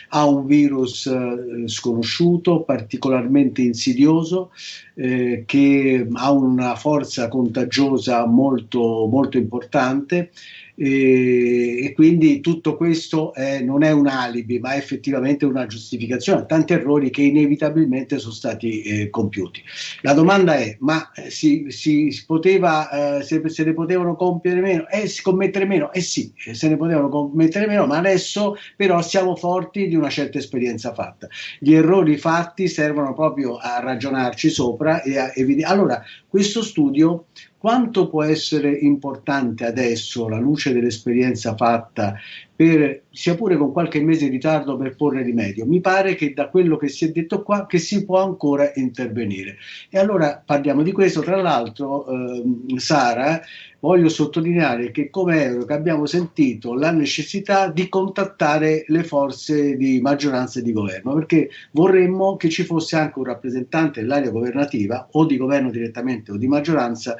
a 0.08 0.26
un 0.26 0.46
virus 0.46 1.06
eh, 1.06 1.68
sconosciuto, 1.68 2.62
particolarmente 2.62 3.62
insidioso, 3.62 4.50
eh, 4.94 5.44
che 5.46 6.06
ha 6.12 6.32
una 6.32 6.74
forza 6.76 7.28
contagiosa 7.28 8.26
molto, 8.26 8.71
molto 8.80 9.36
importante 9.36 10.30
e, 10.74 11.84
e 11.84 11.92
quindi 11.92 12.40
tutto 12.40 12.76
questo 12.76 13.34
è, 13.34 13.60
non 13.60 13.82
è 13.82 13.90
un 13.90 14.06
alibi 14.06 14.58
ma 14.58 14.72
è 14.72 14.78
effettivamente 14.78 15.44
una 15.44 15.66
giustificazione 15.66 16.40
a 16.40 16.44
tanti 16.44 16.72
errori 16.72 17.10
che 17.10 17.22
inevitabilmente 17.22 18.18
sono 18.18 18.32
stati 18.32 18.82
eh, 18.82 19.10
compiuti. 19.10 19.62
La 20.00 20.14
domanda 20.14 20.56
è 20.56 20.76
ma 20.80 21.10
eh, 21.12 21.30
si, 21.30 21.66
si, 21.68 22.10
si 22.10 22.24
poteva, 22.24 23.18
eh, 23.18 23.22
se, 23.22 23.42
se, 23.48 23.64
ne 23.64 23.74
potevano 23.74 24.16
compiere 24.16 24.60
meno? 24.60 24.88
Eh, 24.88 25.10
commettere 25.22 25.66
meno? 25.66 25.92
Eh 25.92 26.00
sì, 26.00 26.32
eh, 26.46 26.54
se 26.54 26.68
ne 26.68 26.76
potevano 26.76 27.08
commettere 27.08 27.66
meno 27.66 27.86
ma 27.86 27.98
adesso 27.98 28.56
però 28.76 29.02
siamo 29.02 29.36
forti 29.36 29.88
di 29.88 29.94
una 29.94 30.10
certa 30.10 30.38
esperienza 30.38 30.94
fatta. 30.94 31.28
Gli 31.58 31.74
errori 31.74 32.16
fatti 32.16 32.68
servono 32.68 33.14
proprio 33.14 33.56
a 33.56 33.80
ragionarci 33.80 34.48
sopra 34.48 35.02
e 35.02 35.18
a 35.18 35.30
evidenziare. 35.34 35.74
Allora, 35.74 36.02
questo 36.28 36.62
studio 36.62 37.26
quanto 37.62 38.08
può 38.08 38.24
essere 38.24 38.72
importante 38.72 39.64
adesso, 39.64 40.26
alla 40.26 40.40
luce 40.40 40.72
dell'esperienza 40.72 41.54
fatta, 41.54 42.16
per, 42.56 43.02
sia 43.12 43.36
pure 43.36 43.56
con 43.56 43.70
qualche 43.70 44.02
mese 44.02 44.24
di 44.24 44.32
ritardo 44.32 44.76
per 44.76 44.96
porre 44.96 45.22
rimedio? 45.22 45.64
Mi 45.64 45.80
pare 45.80 46.16
che 46.16 46.32
da 46.32 46.48
quello 46.48 46.76
che 46.76 46.88
si 46.88 47.04
è 47.04 47.12
detto 47.12 47.44
qua 47.44 47.66
che 47.66 47.78
si 47.78 48.04
può 48.04 48.20
ancora 48.20 48.72
intervenire. 48.74 49.58
E 49.90 50.00
allora 50.00 50.42
parliamo 50.44 50.82
di 50.82 50.90
questo. 50.90 51.20
Tra 51.20 51.40
l'altro, 51.40 52.04
eh, 52.08 52.80
Sara, 52.80 53.40
voglio 53.78 54.08
sottolineare 54.08 54.90
che 54.90 55.08
come 55.08 55.44
Euro 55.44 55.72
abbiamo 55.72 56.06
sentito 56.06 56.74
la 56.74 56.90
necessità 56.90 57.68
di 57.68 57.88
contattare 57.88 58.84
le 58.88 59.04
forze 59.04 59.76
di 59.76 60.00
maggioranza 60.00 60.58
e 60.58 60.62
di 60.62 60.72
governo, 60.72 61.14
perché 61.14 61.48
vorremmo 61.70 62.34
che 62.36 62.48
ci 62.48 62.64
fosse 62.64 62.96
anche 62.96 63.20
un 63.20 63.26
rappresentante 63.26 64.00
dell'area 64.00 64.30
governativa 64.30 65.06
o 65.12 65.24
di 65.26 65.36
governo 65.36 65.70
direttamente 65.70 66.32
o 66.32 66.36
di 66.36 66.48
maggioranza 66.48 67.16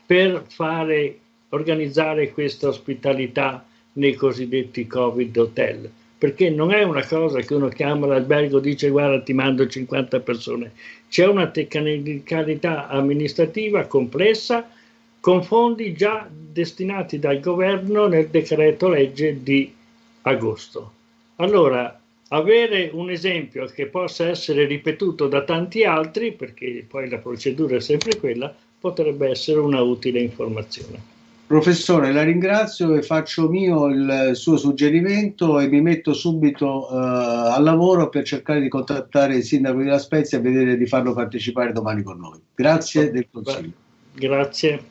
per 0.04 0.44
fare, 0.48 1.18
organizzare 1.48 2.30
questa 2.30 2.68
ospitalità 2.68 3.64
nei 3.94 4.14
cosiddetti 4.14 4.86
Covid 4.86 5.36
hotel, 5.36 5.90
perché 6.18 6.50
non 6.50 6.72
è 6.72 6.82
una 6.82 7.04
cosa 7.04 7.40
che 7.40 7.54
uno 7.54 7.68
chiama 7.68 8.06
l'albergo 8.06 8.58
e 8.58 8.62
dice 8.62 8.88
guarda 8.90 9.20
ti 9.20 9.32
mando 9.32 9.66
50 9.66 10.20
persone, 10.20 10.72
c'è 11.08 11.26
una 11.26 11.48
tecnicalità 11.48 12.88
amministrativa 12.88 13.84
complessa 13.84 14.68
con 15.20 15.42
fondi 15.42 15.92
già 15.92 16.28
destinati 16.30 17.18
dal 17.18 17.40
governo 17.40 18.06
nel 18.06 18.28
decreto 18.28 18.88
legge 18.88 19.42
di 19.42 19.72
agosto. 20.22 20.92
Allora, 21.36 22.00
avere 22.28 22.90
un 22.92 23.10
esempio 23.10 23.66
che 23.66 23.86
possa 23.86 24.28
essere 24.28 24.64
ripetuto 24.66 25.28
da 25.28 25.42
tanti 25.42 25.84
altri, 25.84 26.32
perché 26.32 26.84
poi 26.88 27.08
la 27.08 27.18
procedura 27.18 27.76
è 27.76 27.80
sempre 27.80 28.18
quella, 28.18 28.54
potrebbe 28.80 29.28
essere 29.28 29.60
una 29.60 29.80
utile 29.80 30.20
informazione. 30.20 31.11
Professore, 31.52 32.12
la 32.12 32.22
ringrazio 32.22 32.94
e 32.94 33.02
faccio 33.02 33.46
mio 33.46 33.88
il 33.88 34.30
suo 34.32 34.56
suggerimento 34.56 35.60
e 35.60 35.66
mi 35.66 35.82
metto 35.82 36.14
subito 36.14 36.88
uh, 36.90 36.94
al 36.94 37.62
lavoro 37.62 38.08
per 38.08 38.24
cercare 38.24 38.58
di 38.58 38.70
contattare 38.70 39.36
il 39.36 39.44
sindaco 39.44 39.80
di 39.80 39.84
La 39.84 39.98
Spezia 39.98 40.38
e 40.38 40.40
vedere 40.40 40.78
di 40.78 40.86
farlo 40.86 41.12
partecipare 41.12 41.72
domani 41.72 42.02
con 42.02 42.18
noi. 42.18 42.40
Grazie 42.54 43.10
del 43.10 43.28
consiglio. 43.30 43.70
Grazie. 44.14 44.82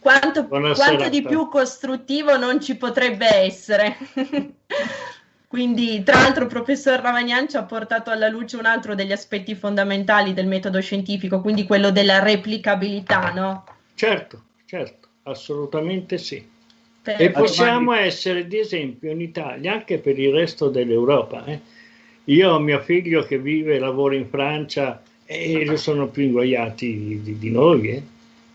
Quanto, 0.00 0.48
quanto 0.48 1.08
di 1.08 1.22
più 1.22 1.48
costruttivo 1.48 2.36
non 2.36 2.60
ci 2.60 2.74
potrebbe 2.74 3.32
essere. 3.32 3.96
Quindi, 5.46 6.02
tra 6.02 6.22
l'altro, 6.22 6.42
il 6.42 6.50
professor 6.50 6.98
Ravagnan 6.98 7.48
ci 7.48 7.56
ha 7.56 7.62
portato 7.62 8.10
alla 8.10 8.28
luce 8.28 8.56
un 8.56 8.66
altro 8.66 8.96
degli 8.96 9.12
aspetti 9.12 9.54
fondamentali 9.54 10.34
del 10.34 10.48
metodo 10.48 10.80
scientifico, 10.80 11.40
quindi 11.40 11.66
quello 11.66 11.92
della 11.92 12.20
replicabilità, 12.20 13.32
no? 13.32 13.64
Certo, 13.94 14.42
certo. 14.64 14.99
Assolutamente 15.24 16.18
sì. 16.18 16.42
Per 17.02 17.20
e 17.20 17.30
possiamo 17.30 17.92
domani... 17.92 18.06
essere 18.06 18.46
di 18.46 18.58
esempio 18.58 19.10
in 19.10 19.20
Italia 19.20 19.72
anche 19.72 19.98
per 19.98 20.18
il 20.18 20.32
resto 20.32 20.68
dell'Europa. 20.68 21.44
Eh. 21.46 21.60
Io 22.24 22.52
ho 22.52 22.58
mio 22.58 22.80
figlio 22.80 23.22
che 23.22 23.38
vive 23.38 23.76
e 23.76 23.78
lavora 23.78 24.14
in 24.14 24.28
Francia 24.28 25.02
e 25.24 25.76
sono 25.76 26.08
più 26.08 26.24
ingoiati 26.24 27.20
di, 27.22 27.38
di 27.38 27.50
noi, 27.50 27.88
eh. 27.88 28.02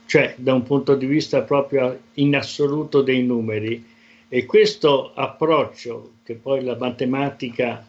cioè 0.05 0.33
da 0.37 0.53
un 0.53 0.63
punto 0.63 0.95
di 0.95 1.05
vista 1.05 1.41
proprio 1.41 1.97
in 2.15 2.35
assoluto 2.35 3.01
dei 3.01 3.23
numeri. 3.23 3.83
E 4.27 4.45
questo 4.45 5.13
approccio, 5.13 6.11
che 6.23 6.33
poi 6.33 6.63
la 6.63 6.75
matematica 6.77 7.85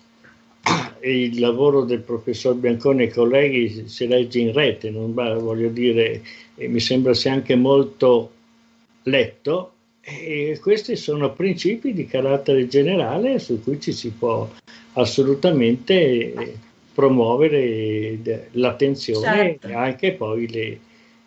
e 1.00 1.22
il 1.24 1.40
lavoro 1.40 1.84
del 1.84 2.00
professor 2.00 2.54
Bianconi 2.54 3.04
e 3.04 3.12
colleghi 3.12 3.88
si 3.88 4.06
legge 4.06 4.40
in 4.40 4.52
rete, 4.52 4.90
non 4.90 5.12
voglio 5.12 5.68
dire, 5.68 6.22
mi 6.56 6.80
sembra 6.80 7.14
sia 7.14 7.32
anche 7.32 7.54
molto 7.56 8.32
letto 9.06 9.72
e 10.00 10.58
questi 10.60 10.94
sono 10.94 11.32
principi 11.32 11.92
di 11.92 12.06
carattere 12.06 12.68
generale 12.68 13.38
su 13.38 13.62
cui 13.62 13.80
ci 13.80 13.92
si 13.92 14.10
può 14.10 14.48
assolutamente 14.92 16.58
promuovere 16.94 18.48
l'attenzione 18.52 19.24
certo. 19.24 19.66
e 19.68 19.74
anche 19.74 20.12
poi 20.12 20.48
le, 20.48 20.78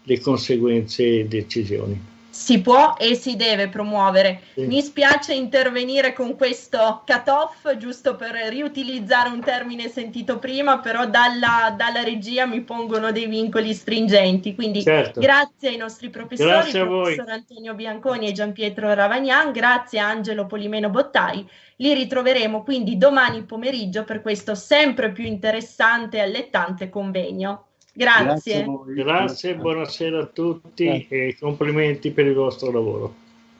le 0.03 0.19
conseguenze 0.19 1.19
e 1.19 1.27
decisioni 1.27 2.17
si 2.39 2.61
può 2.61 2.95
e 2.97 3.15
si 3.15 3.35
deve 3.35 3.67
promuovere. 3.67 4.43
Sì. 4.53 4.65
Mi 4.65 4.81
spiace 4.81 5.33
intervenire 5.33 6.13
con 6.13 6.37
questo 6.37 7.03
cut-off, 7.05 7.75
giusto 7.75 8.15
per 8.15 8.31
riutilizzare 8.47 9.27
un 9.27 9.41
termine 9.41 9.89
sentito 9.89 10.39
prima, 10.39 10.79
però 10.79 11.05
dalla, 11.05 11.75
dalla 11.75 12.01
regia 12.01 12.45
mi 12.45 12.61
pongono 12.61 13.11
dei 13.11 13.27
vincoli 13.27 13.73
stringenti. 13.73 14.55
Quindi 14.55 14.81
certo. 14.83 15.19
grazie 15.19 15.67
ai 15.67 15.75
nostri 15.75 16.09
professori, 16.09 16.71
professor 16.71 17.29
Antonio 17.29 17.73
Bianconi 17.73 18.29
e 18.29 18.31
Gian 18.31 18.53
Pietro 18.53 18.93
Ravagnan, 18.93 19.51
grazie 19.51 19.99
a 19.99 20.07
Angelo 20.07 20.45
Polimeno 20.45 20.89
Bottai. 20.89 21.45
Li 21.75 21.93
ritroveremo 21.93 22.63
quindi 22.63 22.97
domani 22.97 23.43
pomeriggio 23.43 24.05
per 24.05 24.21
questo 24.21 24.55
sempre 24.55 25.11
più 25.11 25.25
interessante 25.25 26.17
e 26.17 26.21
allettante 26.21 26.87
convegno. 26.87 27.65
Grazie. 27.93 28.63
Grazie, 28.63 29.03
Grazie 29.03 29.55
buonasera 29.55 30.19
a 30.19 30.25
tutti 30.25 30.85
Grazie. 30.85 31.27
e 31.27 31.37
complimenti 31.39 32.11
per 32.11 32.25
il 32.25 32.33
vostro 32.33 32.71
lavoro. 32.71 33.13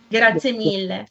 Grazie 0.07 0.51
mille. 0.53 1.07